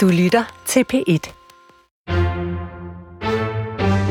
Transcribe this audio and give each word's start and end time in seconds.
Du 0.00 0.08
lytter 0.08 0.62
til 0.66 0.84
P1. 0.92 1.32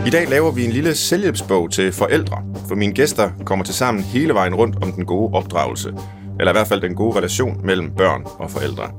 I 0.08 0.10
dag 0.10 0.30
laver 0.30 0.52
vi 0.52 0.66
en 0.66 0.72
lille 0.72 0.96
selvhjælpsbog 0.96 1.72
til 1.72 1.92
forældre, 1.94 2.44
for 2.68 2.76
mine 2.76 2.94
gæster 2.94 3.32
kommer 3.46 3.66
til 3.66 3.74
sammen 3.74 4.04
hele 4.04 4.34
vejen 4.34 4.56
rundt 4.56 4.84
om 4.84 4.92
den 4.92 5.06
gode 5.06 5.34
opdragelse, 5.34 5.94
eller 6.40 6.52
i 6.52 6.54
hvert 6.54 6.68
fald 6.68 6.82
den 6.82 6.96
gode 6.96 7.18
relation 7.18 7.66
mellem 7.66 7.92
børn 7.96 8.24
og 8.40 8.52
forældre. 8.52 8.92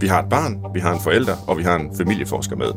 Vi 0.00 0.06
har 0.06 0.22
et 0.22 0.28
barn, 0.28 0.74
vi 0.74 0.80
har 0.80 0.92
en 0.92 1.00
forælder, 1.00 1.36
og 1.46 1.58
vi 1.58 1.62
har 1.62 1.76
en 1.76 1.96
familieforsker 1.96 2.56
med. 2.56 2.70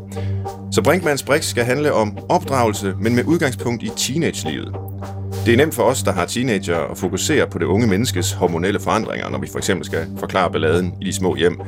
Så 0.72 0.82
Brinkmanns 0.82 1.22
Brix 1.22 1.44
skal 1.44 1.64
handle 1.64 1.92
om 1.92 2.18
opdragelse, 2.28 2.94
men 3.00 3.14
med 3.14 3.24
udgangspunkt 3.24 3.82
i 3.82 3.90
teenagelivet. 3.96 4.76
Det 5.46 5.52
er 5.52 5.56
nemt 5.56 5.74
for 5.74 5.82
os, 5.82 6.02
der 6.02 6.12
har 6.12 6.26
teenager, 6.26 6.78
at 6.78 6.98
fokusere 6.98 7.46
på 7.46 7.58
det 7.58 7.64
unge 7.64 7.86
menneskes 7.86 8.32
hormonelle 8.32 8.80
forandringer, 8.80 9.28
når 9.28 9.38
vi 9.38 9.48
for 9.48 9.58
eksempel 9.58 9.86
skal 9.86 10.06
forklare 10.18 10.50
balladen 10.50 10.94
i 11.00 11.04
de 11.04 11.12
små 11.12 11.36
hjem. 11.36 11.60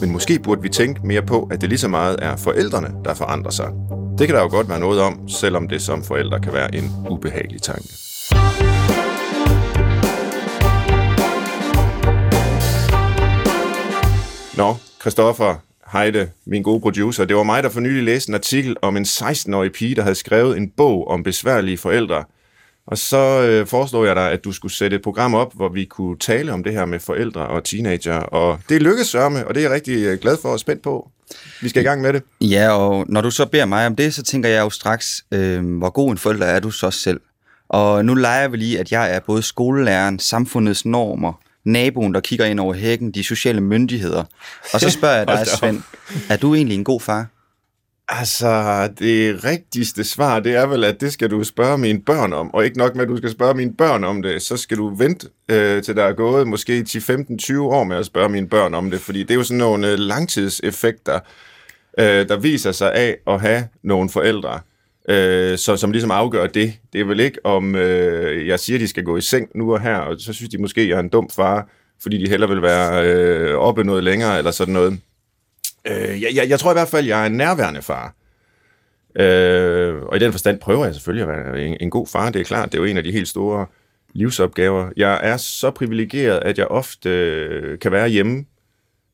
Men 0.00 0.12
måske 0.12 0.38
burde 0.38 0.62
vi 0.62 0.68
tænke 0.68 1.06
mere 1.06 1.22
på, 1.22 1.48
at 1.52 1.60
det 1.60 1.68
lige 1.68 1.78
så 1.78 1.88
meget 1.88 2.16
er 2.22 2.36
forældrene, 2.36 2.88
der 3.04 3.14
forandrer 3.14 3.50
sig. 3.50 3.72
Det 4.18 4.26
kan 4.26 4.36
der 4.36 4.42
jo 4.42 4.48
godt 4.48 4.68
være 4.68 4.80
noget 4.80 5.00
om, 5.00 5.28
selvom 5.28 5.68
det 5.68 5.82
som 5.82 6.04
forældre 6.04 6.40
kan 6.40 6.52
være 6.52 6.74
en 6.74 6.90
ubehagelig 7.10 7.62
tanke. 7.62 7.88
Nå, 14.56 14.76
Christoffer 15.00 15.54
Heide, 15.92 16.30
min 16.46 16.62
gode 16.62 16.80
producer. 16.80 17.24
Det 17.24 17.36
var 17.36 17.42
mig, 17.42 17.62
der 17.62 17.68
for 17.68 17.80
nylig 17.80 18.02
læste 18.02 18.30
en 18.30 18.34
artikel 18.34 18.76
om 18.82 18.96
en 18.96 19.02
16-årig 19.02 19.72
pige, 19.72 19.94
der 19.94 20.02
havde 20.02 20.14
skrevet 20.14 20.56
en 20.56 20.70
bog 20.76 21.08
om 21.08 21.22
besværlige 21.22 21.78
forældre. 21.78 22.24
Og 22.86 22.98
så 22.98 23.42
øh, 23.42 23.66
foreslog 23.66 24.06
jeg 24.06 24.16
dig, 24.16 24.30
at 24.32 24.44
du 24.44 24.52
skulle 24.52 24.72
sætte 24.72 24.96
et 24.96 25.02
program 25.02 25.34
op, 25.34 25.54
hvor 25.54 25.68
vi 25.68 25.84
kunne 25.84 26.18
tale 26.18 26.52
om 26.52 26.64
det 26.64 26.72
her 26.72 26.84
med 26.84 27.00
forældre 27.00 27.46
og 27.46 27.64
teenager. 27.64 28.18
Og 28.18 28.60
det 28.68 28.82
lykkedes 28.82 29.08
sørme, 29.08 29.46
og 29.46 29.54
det 29.54 29.60
er 29.60 29.64
jeg 29.64 29.74
rigtig 29.74 30.04
øh, 30.04 30.18
glad 30.18 30.36
for 30.42 30.48
og 30.48 30.60
spændt 30.60 30.82
på. 30.82 31.10
Vi 31.62 31.68
skal 31.68 31.82
i 31.82 31.84
gang 31.84 32.02
med 32.02 32.12
det. 32.12 32.22
Ja, 32.40 32.70
og 32.70 33.06
når 33.08 33.20
du 33.20 33.30
så 33.30 33.46
beder 33.46 33.64
mig 33.64 33.86
om 33.86 33.96
det, 33.96 34.14
så 34.14 34.22
tænker 34.22 34.48
jeg 34.48 34.60
jo 34.60 34.70
straks, 34.70 35.24
øh, 35.32 35.78
hvor 35.78 35.90
god 35.90 36.10
en 36.10 36.18
forælder 36.18 36.46
er 36.46 36.60
du 36.60 36.70
så 36.70 36.90
selv? 36.90 37.20
Og 37.68 38.04
nu 38.04 38.14
leger 38.14 38.48
vi 38.48 38.56
lige, 38.56 38.80
at 38.80 38.92
jeg 38.92 39.14
er 39.14 39.20
både 39.20 39.42
skolelæreren, 39.42 40.18
samfundets 40.18 40.84
normer, 40.84 41.40
naboen, 41.64 42.14
der 42.14 42.20
kigger 42.20 42.44
ind 42.46 42.60
over 42.60 42.74
hækken, 42.74 43.10
de 43.10 43.24
sociale 43.24 43.60
myndigheder. 43.60 44.24
Og 44.74 44.80
så 44.80 44.90
spørger 44.90 45.16
jeg 45.16 45.26
dig, 45.26 45.46
Svend, 45.58 45.82
er 46.30 46.36
du 46.36 46.54
egentlig 46.54 46.74
en 46.74 46.84
god 46.84 47.00
far? 47.00 47.26
Altså, 48.08 48.88
det 48.98 49.44
rigtigste 49.44 50.04
svar, 50.04 50.40
det 50.40 50.54
er 50.54 50.66
vel, 50.66 50.84
at 50.84 51.00
det 51.00 51.12
skal 51.12 51.30
du 51.30 51.44
spørge 51.44 51.78
mine 51.78 52.02
børn 52.02 52.32
om. 52.32 52.54
Og 52.54 52.64
ikke 52.64 52.78
nok 52.78 52.94
med, 52.94 53.02
at 53.02 53.08
du 53.08 53.16
skal 53.16 53.30
spørge 53.30 53.54
mine 53.54 53.74
børn 53.74 54.04
om 54.04 54.22
det, 54.22 54.42
så 54.42 54.56
skal 54.56 54.76
du 54.76 54.94
vente 54.94 55.28
øh, 55.48 55.82
til 55.82 55.96
der 55.96 56.04
er 56.04 56.12
gået 56.12 56.48
måske 56.48 56.84
10-15-20 56.88 57.58
år 57.58 57.84
med 57.84 57.96
at 57.96 58.06
spørge 58.06 58.28
mine 58.28 58.48
børn 58.48 58.74
om 58.74 58.90
det. 58.90 59.00
Fordi 59.00 59.22
det 59.22 59.30
er 59.30 59.34
jo 59.34 59.42
sådan 59.42 59.58
nogle 59.58 59.92
øh, 59.92 59.98
langtidseffekter, 59.98 61.20
øh, 61.98 62.28
der 62.28 62.36
viser 62.36 62.72
sig 62.72 62.94
af 62.94 63.16
at 63.26 63.40
have 63.40 63.68
nogle 63.82 64.10
forældre, 64.10 64.60
øh, 65.08 65.58
så, 65.58 65.76
som 65.76 65.92
ligesom 65.92 66.10
afgør 66.10 66.46
det. 66.46 66.74
Det 66.92 67.00
er 67.00 67.04
vel 67.04 67.20
ikke, 67.20 67.46
om 67.46 67.74
øh, 67.74 68.46
jeg 68.46 68.60
siger, 68.60 68.76
at 68.76 68.80
de 68.80 68.88
skal 68.88 69.04
gå 69.04 69.16
i 69.16 69.20
seng 69.20 69.48
nu 69.54 69.72
og 69.72 69.80
her, 69.80 69.96
og 69.96 70.16
så 70.18 70.32
synes 70.32 70.50
de 70.50 70.58
måske, 70.58 70.80
at 70.80 70.88
jeg 70.88 70.96
er 70.96 71.00
en 71.00 71.08
dum 71.08 71.30
far, 71.30 71.68
fordi 72.02 72.24
de 72.24 72.28
heller 72.28 72.46
vil 72.46 72.62
være 72.62 73.04
øh, 73.06 73.54
oppe 73.54 73.84
noget 73.84 74.04
længere, 74.04 74.38
eller 74.38 74.50
sådan 74.50 74.74
noget. 74.74 75.00
Øh, 75.86 76.22
jeg, 76.22 76.30
jeg, 76.34 76.48
jeg 76.48 76.60
tror 76.60 76.70
i 76.70 76.74
hvert 76.74 76.88
fald, 76.88 77.06
jeg 77.06 77.22
er 77.22 77.26
en 77.26 77.32
nærværende 77.32 77.82
far. 77.82 78.14
Øh, 79.16 80.02
og 80.02 80.16
i 80.16 80.18
den 80.18 80.32
forstand 80.32 80.60
prøver 80.60 80.84
jeg 80.84 80.94
selvfølgelig 80.94 81.22
at 81.22 81.28
være 81.28 81.62
en, 81.62 81.76
en 81.80 81.90
god 81.90 82.06
far. 82.06 82.30
Det 82.30 82.40
er 82.40 82.44
klart, 82.44 82.72
det 82.72 82.78
er 82.78 82.82
jo 82.82 82.90
en 82.90 82.96
af 82.96 83.04
de 83.04 83.12
helt 83.12 83.28
store 83.28 83.66
livsopgaver. 84.14 84.90
Jeg 84.96 85.20
er 85.22 85.36
så 85.36 85.70
privilegeret, 85.70 86.38
at 86.38 86.58
jeg 86.58 86.66
ofte 86.66 87.10
øh, 87.10 87.78
kan 87.78 87.92
være 87.92 88.08
hjemme, 88.08 88.44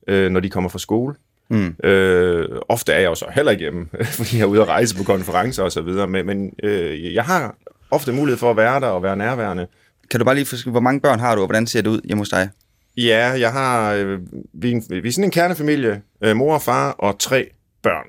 øh, 0.08 0.30
når 0.30 0.40
de 0.40 0.50
kommer 0.50 0.70
fra 0.70 0.78
skole. 0.78 1.14
Mm. 1.48 1.76
Øh, 1.84 2.48
ofte 2.68 2.92
er 2.92 2.98
jeg 3.00 3.08
jo 3.08 3.14
så 3.14 3.26
heller 3.34 3.52
ikke 3.52 3.60
hjemme, 3.60 3.88
fordi 4.18 4.36
jeg 4.36 4.42
er 4.42 4.46
ude 4.46 4.60
at 4.60 4.68
rejse 4.68 4.96
på 4.96 5.04
konferencer 5.04 5.62
og 5.62 5.72
så 5.72 5.82
videre, 5.82 6.06
men, 6.06 6.26
men 6.26 6.54
øh, 6.62 7.14
jeg 7.14 7.24
har 7.24 7.54
ofte 7.90 8.12
mulighed 8.12 8.38
for 8.38 8.50
at 8.50 8.56
være 8.56 8.80
der 8.80 8.86
og 8.86 9.02
være 9.02 9.16
nærværende. 9.16 9.66
Kan 10.10 10.20
du 10.20 10.24
bare 10.24 10.34
lige 10.34 10.46
forske, 10.46 10.70
hvor 10.70 10.80
mange 10.80 11.00
børn 11.00 11.20
har 11.20 11.34
du, 11.34 11.40
og 11.40 11.46
hvordan 11.46 11.66
ser 11.66 11.80
det 11.80 11.90
ud 11.90 12.00
hjemme 12.04 12.20
hos 12.20 12.28
dig? 12.28 12.48
Ja, 12.96 13.28
jeg 13.28 13.52
har, 13.52 13.92
øh, 13.92 14.20
vi, 14.52 14.70
er 14.70 14.74
en, 14.74 14.84
vi 15.02 15.08
er 15.08 15.12
sådan 15.12 15.24
en 15.24 15.30
kernefamilie, 15.30 16.02
øh, 16.20 16.36
mor 16.36 16.54
og 16.54 16.62
far 16.62 16.90
og 16.90 17.18
tre 17.18 17.50
børn. 17.82 18.06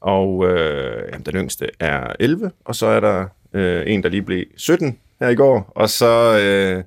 Og 0.00 0.48
øh, 0.48 1.08
jamen, 1.12 1.26
den 1.26 1.34
yngste 1.34 1.68
er 1.80 2.12
11, 2.20 2.50
og 2.64 2.76
så 2.76 2.86
er 2.86 3.00
der 3.00 3.26
øh, 3.52 3.82
en, 3.86 4.02
der 4.02 4.08
lige 4.08 4.22
blev 4.22 4.44
17 4.56 4.98
her 5.20 5.28
i 5.28 5.34
går, 5.34 5.72
og 5.74 5.90
så 5.90 6.38
øh, 6.38 6.84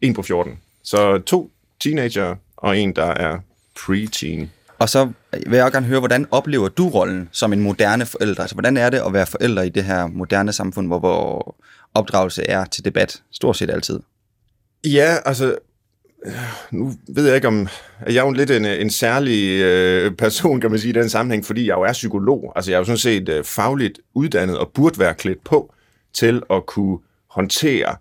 en 0.00 0.14
på 0.14 0.22
14. 0.22 0.58
Så 0.82 1.18
to 1.18 1.50
teenager 1.80 2.36
og 2.56 2.78
en, 2.78 2.96
der 2.96 3.06
er 3.06 3.38
preteen. 3.76 4.50
Og 4.78 4.88
så 4.88 5.12
vil 5.32 5.56
jeg 5.56 5.64
også 5.64 5.72
gerne 5.72 5.86
høre, 5.86 5.98
hvordan 5.98 6.26
oplever 6.30 6.68
du 6.68 6.88
rollen 6.88 7.28
som 7.32 7.52
en 7.52 7.60
moderne 7.60 8.06
forælder? 8.06 8.40
Altså, 8.40 8.54
hvordan 8.54 8.76
er 8.76 8.90
det 8.90 9.02
at 9.06 9.12
være 9.12 9.26
forælder 9.26 9.62
i 9.62 9.68
det 9.68 9.84
her 9.84 10.06
moderne 10.06 10.52
samfund, 10.52 10.86
hvor, 10.86 10.98
hvor 10.98 11.56
opdragelse 11.94 12.42
er 12.42 12.64
til 12.64 12.84
debat 12.84 13.22
stort 13.30 13.56
set 13.56 13.70
altid? 13.70 14.00
Ja, 14.84 15.16
altså, 15.24 15.58
nu 16.70 16.92
ved 17.08 17.26
jeg 17.26 17.34
ikke 17.34 17.48
om, 17.48 17.68
at 18.00 18.14
jeg 18.14 18.20
er 18.20 18.24
jo 18.24 18.32
lidt 18.32 18.50
en, 18.50 18.64
en 18.64 18.90
særlig 18.90 19.60
øh, 19.62 20.12
person, 20.12 20.60
kan 20.60 20.70
man 20.70 20.80
sige, 20.80 20.90
i 20.90 21.00
den 21.00 21.08
sammenhæng, 21.08 21.44
fordi 21.44 21.66
jeg 21.66 21.76
jo 21.76 21.82
er 21.82 21.92
psykolog. 21.92 22.52
Altså 22.56 22.70
jeg 22.70 22.76
er 22.76 22.80
jo 22.80 22.84
sådan 22.84 22.98
set 22.98 23.28
øh, 23.28 23.44
fagligt 23.44 24.00
uddannet 24.14 24.58
og 24.58 24.70
burde 24.74 24.98
være 24.98 25.14
klædt 25.14 25.44
på 25.44 25.74
til 26.12 26.42
at 26.50 26.66
kunne 26.66 26.98
håndtere 27.30 27.96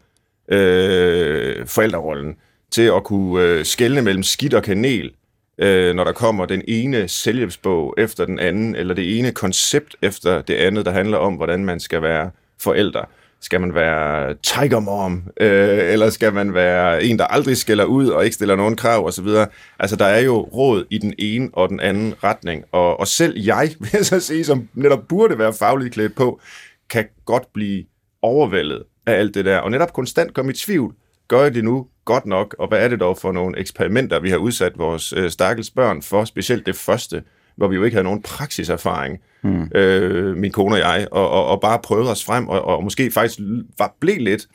øh, 0.51 1.67
forældrerollen, 1.67 2.35
til 2.71 2.81
at 2.81 3.03
kunne 3.03 3.43
øh, 3.43 3.65
skelne 3.65 4.01
mellem 4.01 4.23
skidt 4.23 4.53
og 4.53 4.63
kanel, 4.63 5.11
øh, 5.57 5.95
når 5.95 6.03
der 6.03 6.11
kommer 6.11 6.45
den 6.45 6.61
ene 6.67 7.07
selvhjælpsbog 7.07 7.95
efter 7.97 8.25
den 8.25 8.39
anden, 8.39 8.75
eller 8.75 8.93
det 8.93 9.19
ene 9.19 9.31
koncept 9.31 9.95
efter 10.01 10.41
det 10.41 10.53
andet, 10.53 10.85
der 10.85 10.91
handler 10.91 11.17
om, 11.17 11.33
hvordan 11.33 11.65
man 11.65 11.79
skal 11.79 12.01
være 12.01 12.31
forældre. 12.61 13.05
Skal 13.41 13.61
man 13.61 13.75
være 13.75 14.35
tiger 14.43 14.79
mom, 14.79 15.23
øh, 15.39 15.93
eller 15.93 16.09
skal 16.09 16.33
man 16.33 16.53
være 16.53 17.03
en, 17.03 17.19
der 17.19 17.25
aldrig 17.25 17.57
skælder 17.57 17.85
ud 17.85 18.07
og 18.07 18.23
ikke 18.23 18.33
stiller 18.33 18.55
nogen 18.55 18.75
krav 18.75 19.05
osv.? 19.05 19.27
Altså, 19.79 19.95
der 19.95 20.05
er 20.05 20.19
jo 20.19 20.41
råd 20.41 20.85
i 20.89 20.97
den 20.97 21.13
ene 21.19 21.49
og 21.53 21.69
den 21.69 21.79
anden 21.79 22.13
retning, 22.23 22.63
og, 22.71 22.99
og 22.99 23.07
selv 23.07 23.39
jeg, 23.39 23.69
vil 23.79 23.89
jeg 23.93 24.05
så 24.05 24.19
sige, 24.19 24.45
som 24.45 24.69
netop 24.73 25.07
burde 25.09 25.39
være 25.39 25.53
fagligt 25.53 25.93
klædt 25.93 26.15
på, 26.15 26.39
kan 26.89 27.05
godt 27.25 27.53
blive 27.53 27.83
overvældet 28.21 28.83
af 29.05 29.13
alt 29.13 29.33
det 29.33 29.45
der, 29.45 29.57
og 29.57 29.71
netop 29.71 29.93
konstant 29.93 30.33
komme 30.33 30.51
i 30.51 30.55
tvivl. 30.55 30.93
Gør 31.27 31.41
jeg 31.41 31.53
det 31.53 31.63
nu 31.63 31.87
godt 32.05 32.25
nok, 32.25 32.55
og 32.59 32.67
hvad 32.67 32.79
er 32.83 32.87
det 32.87 32.99
dog 32.99 33.17
for 33.17 33.31
nogle 33.31 33.59
eksperimenter, 33.59 34.19
vi 34.19 34.29
har 34.29 34.37
udsat 34.37 34.77
vores 34.77 35.13
øh, 35.13 35.29
stakkels 35.29 35.69
børn 35.69 36.01
for, 36.01 36.25
specielt 36.25 36.65
det 36.65 36.75
første, 36.75 37.23
hvor 37.57 37.67
vi 37.67 37.75
jo 37.75 37.83
ikke 37.83 37.95
havde 37.95 38.03
nogen 38.03 38.21
praksiserfaring, 38.21 39.19
mm. 39.41 39.71
øh, 39.75 40.37
min 40.37 40.51
kone 40.51 40.75
og 40.75 40.79
jeg, 40.79 41.07
og, 41.11 41.29
og, 41.29 41.45
og 41.45 41.61
bare 41.61 41.79
prøvede 41.83 42.11
os 42.11 42.25
frem, 42.25 42.47
og, 42.47 42.65
og 42.65 42.83
måske 42.83 43.11
faktisk 43.11 43.39
var, 43.77 43.95
blev 43.99 44.17
lidt 44.17 44.47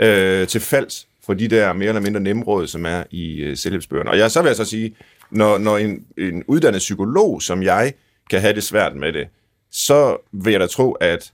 øh, 0.00 0.46
til 0.46 0.60
falds 0.60 1.08
for 1.26 1.34
de 1.34 1.48
der 1.48 1.72
mere 1.72 1.88
eller 1.88 2.00
mindre 2.00 2.20
nemme 2.20 2.44
råd, 2.44 2.66
som 2.66 2.86
er 2.86 3.04
i 3.10 3.36
øh, 3.36 3.56
selvhjælpsbøgerne. 3.56 4.10
Og 4.10 4.18
jeg, 4.18 4.30
så 4.30 4.42
vil 4.42 4.48
jeg 4.48 4.56
så 4.56 4.64
sige, 4.64 4.96
når, 5.30 5.58
når 5.58 5.78
en, 5.78 6.04
en 6.18 6.44
uddannet 6.46 6.78
psykolog 6.78 7.42
som 7.42 7.62
jeg 7.62 7.92
kan 8.30 8.40
have 8.40 8.54
det 8.54 8.62
svært 8.62 8.96
med 8.96 9.12
det, 9.12 9.28
så 9.70 10.16
vil 10.32 10.50
jeg 10.50 10.60
da 10.60 10.66
tro, 10.66 10.92
at 10.92 11.32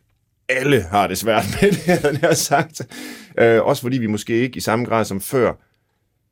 alle 0.49 0.83
har 0.83 1.07
det 1.07 1.19
svært 1.19 1.45
med 1.61 1.71
det, 1.71 1.79
havde 1.79 2.19
jeg 2.23 2.37
sagt. 2.37 2.81
Øh, 3.39 3.63
også 3.63 3.83
fordi 3.83 3.99
vi 3.99 4.07
måske 4.07 4.33
ikke 4.33 4.57
i 4.57 4.61
samme 4.61 4.85
grad 4.85 5.05
som 5.05 5.21
før 5.21 5.53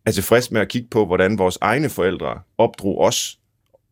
er 0.07 0.11
tilfreds 0.11 0.51
med 0.51 0.61
at 0.61 0.69
kigge 0.69 0.89
på, 0.91 1.07
hvordan 1.07 1.39
vores 1.39 1.59
egne 1.61 1.89
forældre 1.89 2.41
opdrog 2.59 3.01
os, 3.01 3.39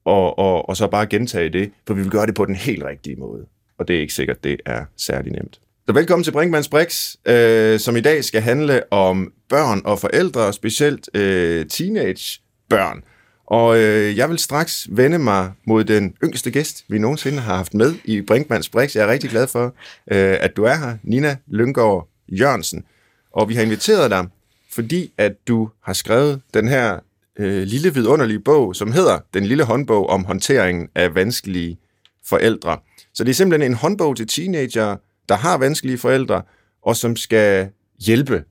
og, 0.05 0.39
og, 0.39 0.69
og 0.69 0.77
så 0.77 0.87
bare 0.87 1.07
gentage 1.07 1.49
det, 1.49 1.71
for 1.87 1.95
vi 1.95 2.03
vil 2.03 2.11
gøre 2.11 2.27
det 2.27 2.35
på 2.35 2.45
den 2.45 2.55
helt 2.55 2.85
rigtige 2.85 3.17
måde. 3.17 3.47
Og 3.79 3.89
det 3.89 3.97
er 3.97 4.01
ikke 4.01 4.15
sikkert, 4.15 4.45
det 4.45 4.61
er 4.67 4.85
særlig 4.97 5.33
nemt. 5.33 5.61
Så 5.87 5.93
velkommen 5.93 6.25
til 6.25 6.33
Brinkmanns 6.33 6.69
Brix, 6.69 7.15
øh, 7.27 7.81
som 7.81 7.97
i 7.97 8.01
dag 8.01 8.25
skal 8.25 8.41
handle 8.41 8.93
om 8.93 9.33
børn 9.49 9.83
og 9.85 9.99
forældre, 9.99 10.53
specielt 10.53 11.17
øh, 11.17 11.67
teenagebørn. 11.67 13.05
Og 13.47 13.79
øh, 13.79 14.17
jeg 14.17 14.31
vil 14.31 14.39
straks 14.39 14.87
vende 14.91 15.19
mig 15.19 15.53
mod 15.67 15.85
den 15.85 16.15
yngste 16.25 16.51
gæst, 16.51 16.85
vi 16.89 16.99
nogensinde 16.99 17.39
har 17.39 17.57
haft 17.57 17.75
med 17.75 17.95
i 18.05 18.21
Brinkmanns 18.21 18.69
Brix. 18.69 18.97
Jeg 18.97 19.05
er 19.05 19.13
rigtig 19.13 19.31
glad 19.31 19.47
for, 19.47 19.65
øh, 20.11 20.37
at 20.41 20.57
du 20.57 20.65
er 20.65 20.75
her, 20.75 20.97
Nina 21.03 21.37
Lyngård 21.47 22.09
Jørgensen. 22.29 22.85
Og 23.33 23.49
vi 23.49 23.55
har 23.55 23.63
inviteret 23.63 24.11
dig, 24.11 24.27
fordi 24.73 25.13
at 25.19 25.33
du 25.49 25.69
har 25.83 25.93
skrevet 25.93 26.41
den 26.55 26.69
her 26.69 26.99
øh, 27.39 27.63
lille 27.63 27.95
vidunderlige 27.95 28.41
bog, 28.41 28.77
som 28.77 28.93
hedder 28.93 29.19
Den 29.35 29.45
lille 29.45 29.65
håndbog 29.65 30.09
om 30.09 30.25
håndteringen 30.25 30.89
af 30.95 31.15
vanskelige 31.15 31.79
forældre. 32.25 32.79
Så 33.15 33.25
det 33.25 33.31
er 33.31 33.35
simpelthen 33.35 33.71
en 33.71 33.77
håndbog 33.77 34.17
til 34.17 34.27
teenager, 34.27 34.97
der 35.29 35.35
har 35.35 35.59
vanskelige 35.59 35.99
forældre, 35.99 36.43
og 36.83 36.97
som 36.97 37.17
skal 37.17 37.69
hjælpe 38.07 38.45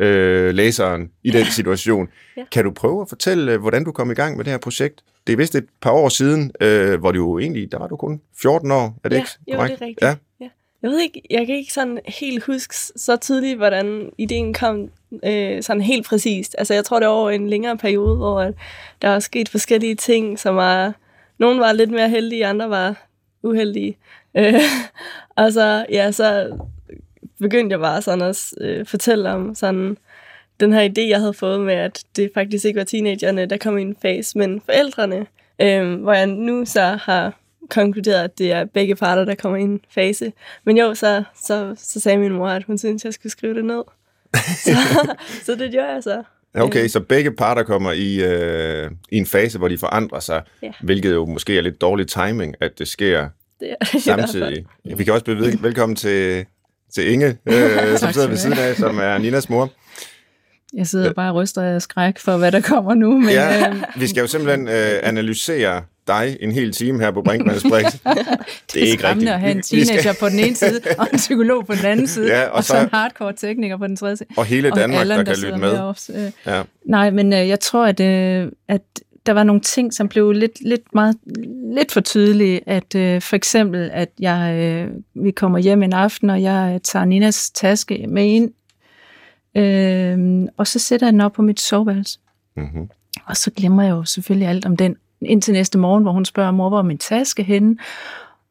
øh, 0.00 0.54
læseren 0.54 1.10
i 1.22 1.30
den 1.30 1.44
situation. 1.44 2.08
ja. 2.36 2.44
Kan 2.52 2.64
du 2.64 2.70
prøve 2.70 3.02
at 3.02 3.08
fortælle, 3.08 3.52
øh, 3.52 3.60
hvordan 3.60 3.84
du 3.84 3.92
kom 3.92 4.10
i 4.10 4.14
gang 4.14 4.36
med 4.36 4.44
det 4.44 4.50
her 4.50 4.58
projekt? 4.58 5.04
Det 5.26 5.32
er 5.32 5.36
vist 5.36 5.54
et 5.54 5.66
par 5.80 5.90
år 5.90 6.08
siden, 6.08 6.52
øh, 6.60 7.00
hvor 7.00 7.12
du 7.12 7.18
jo 7.18 7.38
egentlig, 7.38 7.72
der 7.72 7.78
var 7.78 7.86
du 7.86 7.96
kun 7.96 8.20
14 8.42 8.70
år, 8.70 8.98
er 9.04 9.08
det 9.08 9.16
ja, 9.16 9.20
ikke 9.20 9.30
jo, 9.48 9.56
korrekt? 9.56 9.78
det 9.78 9.82
er 9.82 9.86
rigtigt. 9.86 10.02
Ja. 10.02 10.16
ja. 10.40 10.48
Jeg 10.82 10.90
ved 10.90 11.00
ikke, 11.00 11.22
jeg 11.30 11.46
kan 11.46 11.56
ikke 11.56 11.72
sådan 11.72 11.98
helt 12.06 12.44
huske 12.44 12.76
så 12.76 13.16
tidligt, 13.16 13.56
hvordan 13.56 14.10
ideen 14.18 14.54
kom 14.54 14.90
øh, 15.24 15.62
sådan 15.62 15.82
helt 15.82 16.06
præcist. 16.06 16.54
Altså 16.58 16.74
jeg 16.74 16.84
tror, 16.84 16.98
det 16.98 17.06
er 17.06 17.10
over 17.10 17.30
en 17.30 17.48
længere 17.48 17.76
periode, 17.76 18.16
hvor 18.16 18.52
der 19.02 19.08
er 19.08 19.18
sket 19.18 19.48
forskellige 19.48 19.94
ting, 19.94 20.38
som 20.38 20.56
var... 20.56 20.94
nogle 21.38 21.60
var 21.60 21.72
lidt 21.72 21.90
mere 21.90 22.08
heldige, 22.08 22.46
andre 22.46 22.70
var 22.70 23.06
uheldige. 23.42 23.96
Øh, 24.36 24.54
og 25.36 25.52
så, 25.52 25.86
ja, 25.90 26.12
så 26.12 26.58
begyndte 27.40 27.72
jeg 27.72 27.80
bare 27.80 28.02
sådan 28.02 28.24
at 28.24 28.52
øh, 28.60 28.86
fortælle 28.86 29.30
om 29.30 29.54
sådan 29.54 29.96
den 30.60 30.72
her 30.72 30.88
idé, 30.88 31.08
jeg 31.08 31.18
havde 31.18 31.34
fået 31.34 31.60
med, 31.60 31.74
at 31.74 32.04
det 32.16 32.30
faktisk 32.34 32.64
ikke 32.64 32.78
var 32.78 32.84
teenagerne, 32.84 33.46
der 33.46 33.56
kom 33.56 33.78
i 33.78 33.82
en 33.82 33.96
fase, 34.02 34.38
men 34.38 34.60
forældrene. 34.60 35.26
Øh, 35.60 36.00
hvor 36.02 36.12
jeg 36.12 36.26
nu 36.26 36.64
så 36.64 36.82
har 36.82 37.40
konkluderet, 37.70 38.24
at 38.24 38.38
det 38.38 38.52
er 38.52 38.64
begge 38.64 38.96
parter, 38.96 39.24
der 39.24 39.34
kommer 39.34 39.58
i 39.58 39.62
en 39.62 39.80
fase. 39.88 40.32
Men 40.64 40.78
jo, 40.78 40.94
så, 40.94 41.22
så, 41.42 41.74
så 41.78 42.00
sagde 42.00 42.18
min 42.18 42.32
mor, 42.32 42.48
at 42.48 42.64
hun 42.64 42.78
syntes, 42.78 43.04
jeg 43.04 43.14
skulle 43.14 43.32
skrive 43.32 43.54
det 43.54 43.64
ned 43.64 43.82
så, 44.36 44.76
så 45.46 45.54
det 45.54 45.70
gjorde 45.72 45.88
jeg 45.94 46.02
så. 46.02 46.22
Okay, 46.54 46.88
så 46.88 47.00
begge 47.00 47.30
parter 47.32 47.62
kommer 47.62 47.92
i, 47.92 48.22
øh, 48.24 48.90
i 49.12 49.16
en 49.16 49.26
fase, 49.26 49.58
hvor 49.58 49.68
de 49.68 49.78
forandrer 49.78 50.20
sig, 50.20 50.42
Ja. 50.62 50.70
hvilket 50.82 51.10
jo 51.12 51.26
måske 51.26 51.58
er 51.58 51.62
lidt 51.62 51.80
dårlig 51.80 52.06
timing, 52.08 52.54
at 52.60 52.70
det 52.78 52.88
sker 52.88 53.28
Det 53.60 53.70
er, 53.80 53.84
det 53.92 54.02
samtidig. 54.02 54.64
Vi 54.96 55.04
kan 55.04 55.12
også 55.12 55.24
byde 55.24 55.40
vel- 55.40 55.58
velkommen 55.62 55.96
til, 55.96 56.46
til 56.94 57.12
Inge, 57.12 57.36
øh, 57.46 57.96
som 57.98 58.12
sidder 58.12 58.28
ved 58.28 58.36
siden 58.36 58.58
af, 58.58 58.76
som 58.76 58.98
er 58.98 59.18
Ninas 59.18 59.48
mor. 59.50 59.70
Jeg 60.74 60.86
sidder 60.86 61.12
bare 61.12 61.30
og 61.30 61.36
ryster 61.36 61.62
af 61.62 61.82
skræk 61.82 62.18
for, 62.18 62.36
hvad 62.36 62.52
der 62.52 62.60
kommer 62.60 62.94
nu. 62.94 63.18
Men, 63.18 63.28
Ja, 63.30 63.68
øh, 63.70 63.82
vi 63.96 64.06
skal 64.06 64.20
jo 64.20 64.26
simpelthen 64.26 64.68
øh, 64.68 64.90
analysere 65.02 65.82
dig 66.10 66.36
en 66.40 66.52
hel 66.52 66.72
time 66.72 67.00
her 67.00 67.10
på 67.10 67.22
Brinkmanns 67.22 67.62
Brix. 67.62 67.92
Det 67.92 68.02
det 68.74 68.92
er 68.92 68.98
skræmmende 68.98 69.32
at 69.34 69.40
have 69.40 69.50
en 69.52 69.56
vi 69.58 69.62
skal- 69.62 69.86
teenager 69.86 70.12
på 70.20 70.28
den 70.28 70.38
ene 70.38 70.56
side, 70.56 70.80
og 70.98 71.06
en 71.12 71.16
psykolog 71.18 71.66
på 71.66 71.74
den 71.74 71.84
anden 71.86 72.06
side, 72.08 72.28
Ja, 72.38 72.44
og 72.44 72.52
og, 72.52 72.64
så- 72.64 72.72
så 72.74 72.80
en 72.80 72.88
hardcore 72.92 73.32
tekniker 73.32 73.76
på 73.76 73.86
den 73.86 73.96
tredje 73.96 74.16
side. 74.16 74.28
Og 74.36 74.44
hele 74.44 74.70
Danmark, 74.70 74.94
og 74.96 75.00
Allan, 75.00 75.18
der 75.18 75.24
kan 75.24 75.34
sidder 75.36 75.48
lytte 75.56 75.60
med. 75.60 75.78
Også, 75.78 76.12
øh. 76.12 76.30
Ja. 76.52 76.62
Nej, 76.84 77.10
men 77.10 77.32
øh, 77.32 77.48
jeg 77.48 77.60
tror, 77.60 77.86
at, 77.86 78.00
øh, 78.00 78.52
at 78.68 78.82
der 79.26 79.32
var 79.32 79.44
nogle 79.44 79.60
ting, 79.60 79.94
som 79.94 80.08
blev 80.08 80.32
lidt, 80.32 80.60
lidt, 80.68 80.94
meget, 80.94 81.16
lidt 81.74 81.92
for 81.92 82.00
tydelige. 82.00 82.60
At 82.68 82.94
øh, 82.94 83.20
for 83.22 83.36
eksempel, 83.36 83.90
at 83.92 84.08
jeg, 84.20 84.54
øh, 84.58 85.24
vi 85.24 85.30
kommer 85.30 85.58
hjem 85.58 85.82
en 85.82 85.92
aften, 85.92 86.30
og 86.30 86.42
jeg 86.42 86.70
øh, 86.74 86.80
tager 86.84 87.04
Ninas 87.04 87.50
taske 87.50 88.06
med 88.08 88.24
ind, 88.24 88.50
øh, 89.56 90.48
og 90.56 90.66
så 90.66 90.78
sætter 90.78 91.06
jeg 91.06 91.12
den 91.12 91.20
op 91.20 91.32
på 91.32 91.42
mit 91.42 91.60
soveværelse. 91.60 92.18
Mm-hmm. 92.56 92.88
Og 93.26 93.36
så 93.36 93.50
glemmer 93.50 93.82
jeg 93.82 93.90
jo 93.90 94.04
selvfølgelig 94.04 94.48
alt 94.48 94.66
om 94.66 94.76
den 94.76 94.96
indtil 95.22 95.52
næste 95.54 95.78
morgen, 95.78 96.02
hvor 96.02 96.12
hun 96.12 96.24
spørger 96.24 96.50
mor, 96.50 96.68
hvor 96.68 96.78
er 96.78 96.82
min 96.82 96.98
taske 96.98 97.42
henne? 97.42 97.76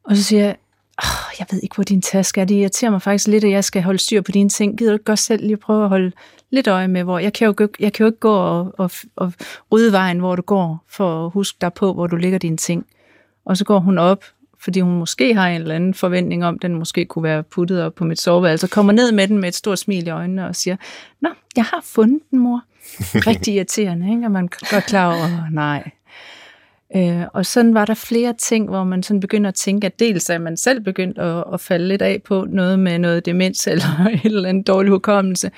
Og 0.04 0.16
så 0.18 0.24
siger 0.24 0.44
jeg, 0.45 0.56
oh, 1.04 1.36
jeg 1.39 1.48
ved 1.51 1.60
ikke, 1.63 1.75
hvor 1.75 1.83
din 1.83 2.01
taske 2.01 2.42
er. 2.42 2.45
Det 2.45 2.56
irriterer 2.56 2.92
mig 2.92 3.01
faktisk 3.01 3.27
lidt, 3.27 3.44
at 3.44 3.51
jeg 3.51 3.63
skal 3.63 3.81
holde 3.81 4.00
styr 4.00 4.21
på 4.21 4.31
dine 4.31 4.50
ting. 4.50 4.77
Gider 4.77 4.92
du 4.92 4.95
ikke 4.95 5.06
godt 5.06 5.19
selv 5.19 5.45
lige 5.45 5.57
prøve 5.57 5.83
at 5.83 5.89
holde 5.89 6.12
lidt 6.51 6.68
øje 6.68 6.88
med, 6.88 7.04
hvor... 7.04 7.19
Jeg 7.19 7.33
kan 7.33 7.45
jo, 7.45 7.51
ikke- 7.63 7.77
jeg 7.80 7.94
kan 7.94 8.04
jo 8.04 8.07
ikke 8.07 8.19
gå 8.19 8.33
og, 8.36 8.74
og, 8.77 8.92
og 9.16 9.33
rydde 9.71 9.92
vejen, 9.92 10.19
hvor 10.19 10.36
du 10.36 10.42
går, 10.42 10.83
for 10.89 11.25
at 11.25 11.31
huske 11.31 11.57
dig 11.62 11.74
på, 11.74 11.94
hvor 11.94 12.07
du 12.07 12.16
ligger 12.16 12.38
dine 12.38 12.57
ting. 12.57 12.86
Og 13.45 13.57
så 13.57 13.66
går 13.66 13.80
hun 13.80 13.98
op, 13.98 14.24
fordi 14.63 14.80
hun 14.80 14.98
måske 15.00 15.33
har 15.33 15.48
en 15.48 15.62
eller 15.62 15.75
anden 15.75 15.94
forventning 15.94 16.45
om, 16.45 16.60
den 16.60 16.74
måske 16.75 17.06
kunne 17.06 17.24
være 17.24 17.44
puttet 17.44 17.83
op 17.83 17.95
på 17.95 18.04
mit 18.04 18.19
soveværelse, 18.21 18.66
og 18.66 18.69
kommer 18.69 18.94
ned 18.94 19.12
med 19.12 19.27
den 19.27 19.38
med 19.38 19.48
et 19.50 19.56
stort 19.56 19.80
smil 19.80 20.07
i 20.07 20.10
øjnene 20.10 20.48
og 20.48 20.56
siger, 20.56 20.75
Nå, 21.21 21.30
jeg 21.56 21.63
har 21.63 21.81
fundet 21.83 22.21
den, 22.31 22.39
mor. 22.39 22.62
Rigtig 23.27 23.54
irriterende, 23.56 24.10
ikke? 24.12 24.25
Og 24.25 24.31
man 24.31 24.50
godt 24.71 24.83
klar 24.86 25.07
over, 25.07 25.50
nej. 25.51 25.92
Øh, 26.95 27.24
og 27.33 27.45
sådan 27.45 27.74
var 27.74 27.86
der 27.86 27.94
flere 27.94 28.33
ting, 28.33 28.69
hvor 28.69 28.83
man 28.83 29.03
sådan 29.03 29.19
begynder 29.19 29.47
at 29.47 29.56
tænke, 29.56 29.86
at 29.86 30.00
dels 30.00 30.30
er 30.30 30.38
man 30.38 30.57
selv 30.57 30.81
begyndt 30.81 31.18
at, 31.18 31.44
at 31.53 31.62
falde 31.62 31.88
lidt 31.88 32.01
af 32.01 32.21
på 32.25 32.45
noget 32.50 32.80
med 32.80 33.00
noget 33.00 33.25
demens 33.25 33.68
eller 33.71 34.07
et 34.13 34.25
eller 34.25 34.50
andet 34.50 34.68
dårlig 34.68 34.91
hukommelse. 34.91 35.51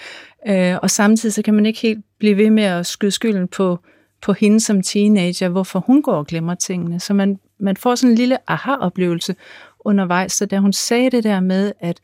Øh, 0.47 0.75
og 0.81 0.89
samtidig 0.89 1.33
så 1.33 1.41
kan 1.41 1.53
man 1.53 1.65
ikke 1.65 1.79
helt 1.79 2.05
blive 2.19 2.37
ved 2.37 2.49
med 2.49 2.63
at 2.63 2.85
skyde 2.85 3.11
skylden 3.11 3.47
på, 3.47 3.79
på 4.21 4.33
hende 4.33 4.59
som 4.59 4.81
teenager, 4.81 5.49
hvorfor 5.49 5.79
hun 5.79 6.01
går 6.01 6.15
og 6.15 6.27
glemmer 6.27 6.55
tingene. 6.55 6.99
Så 6.99 7.13
man, 7.13 7.39
man 7.59 7.77
får 7.77 7.95
sådan 7.95 8.09
en 8.11 8.17
lille 8.17 8.37
aha-oplevelse 8.51 9.35
undervejs. 9.79 10.31
Så 10.31 10.45
da 10.45 10.57
hun 10.57 10.73
sagde 10.73 11.09
det 11.09 11.23
der 11.23 11.39
med, 11.39 11.71
at 11.79 11.99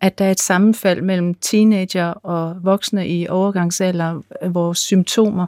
at 0.00 0.18
der 0.18 0.24
er 0.24 0.30
et 0.30 0.40
sammenfald 0.40 1.02
mellem 1.02 1.34
teenager 1.34 2.06
og 2.06 2.56
voksne 2.62 3.08
i 3.08 3.28
overgangsalder, 3.28 4.12
hvor 4.48 4.60
vores 4.60 4.78
symptomer, 4.78 5.46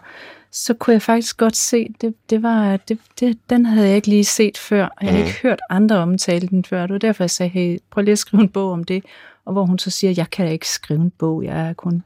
så 0.53 0.75
kunne 0.75 0.93
jeg 0.95 1.03
faktisk 1.03 1.37
godt 1.37 1.57
se, 1.57 1.89
det, 2.01 2.15
det 2.31 2.43
var, 2.43 2.77
det, 2.77 2.99
det, 3.21 3.39
den 3.51 3.67
havde 3.67 3.87
jeg 3.89 3.97
ikke 3.97 4.09
lige 4.09 4.25
set 4.25 4.59
før. 4.59 4.79
Jeg 5.01 5.09
havde 5.09 5.19
Mhm. 5.19 5.27
ikke 5.27 5.39
hørt 5.43 5.61
andre 5.71 5.97
omtale 5.97 6.49
den 6.49 6.65
før. 6.65 6.83
Det 6.87 6.93
var 6.93 6.99
derfor, 6.99 7.25
jeg 7.25 7.31
sagde, 7.31 7.51
hey, 7.51 7.79
prøv 7.91 8.03
lige 8.05 8.13
at 8.13 8.19
skrive 8.19 8.43
en 8.43 8.49
bog 8.49 8.71
om 8.73 8.85
det. 8.85 9.05
Og 9.45 9.53
hvor 9.53 9.67
hun 9.67 9.79
så 9.79 9.91
siger, 9.91 10.15
jeg 10.17 10.31
kan 10.31 10.47
da 10.47 10.53
ikke 10.53 10.69
skrive 10.69 11.01
en 11.01 11.13
bog, 11.19 11.45
jeg 11.45 11.69
er 11.69 11.73
kun 11.73 12.03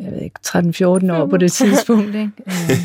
jeg 0.00 0.12
ved 0.12 0.20
ikke, 0.22 0.40
13-14 0.46 1.12
år 1.12 1.26
på 1.26 1.36
det 1.36 1.52
tidspunkt. 1.52 2.14
Ikke? 2.14 2.30
Øh, 2.46 2.78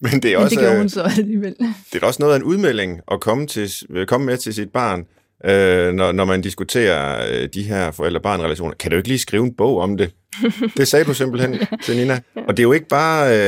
Men 0.00 0.22
det 0.22 0.24
er, 0.32 0.36
Men 0.38 0.44
også, 0.44 0.54
det 0.54 0.58
gjorde 0.62 0.72
øh, 0.74 0.78
hun 0.78 0.88
så 0.88 1.02
alligevel. 1.02 1.54
det 1.92 2.02
er 2.02 2.06
også 2.06 2.22
noget 2.22 2.32
af 2.32 2.36
en 2.38 2.42
udmelding 2.42 3.00
at 3.12 3.20
komme, 3.20 3.46
til, 3.46 3.70
komme 4.06 4.26
med 4.26 4.36
til 4.36 4.54
sit 4.54 4.70
barn, 4.70 5.06
øh, 5.44 5.92
når, 5.92 6.12
når 6.12 6.24
man 6.24 6.40
diskuterer 6.40 7.26
øh, 7.32 7.48
de 7.54 7.62
her 7.62 7.90
forældre-barn-relationer. 7.90 8.74
Kan 8.74 8.90
du 8.90 8.96
ikke 8.96 9.08
lige 9.08 9.18
skrive 9.18 9.44
en 9.44 9.54
bog 9.54 9.78
om 9.78 9.96
det? 9.96 10.10
Det 10.76 10.88
sagde 10.88 11.04
du 11.04 11.14
simpelthen 11.14 11.58
til 11.84 11.96
Nina. 11.96 12.20
Og 12.34 12.56
det 12.56 12.58
er 12.58 12.62
jo 12.62 12.72
ikke 12.72 12.88
bare 12.88 13.38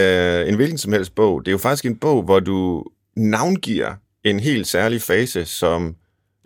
øh, 0.42 0.48
en 0.48 0.54
hvilken 0.56 0.78
som 0.78 0.92
helst 0.92 1.14
bog. 1.14 1.40
Det 1.40 1.48
er 1.48 1.52
jo 1.52 1.58
faktisk 1.58 1.84
en 1.84 1.96
bog, 1.96 2.22
hvor 2.22 2.40
du 2.40 2.84
navngiver 3.16 3.94
en 4.24 4.40
helt 4.40 4.66
særlig 4.66 5.02
fase, 5.02 5.44
som 5.44 5.96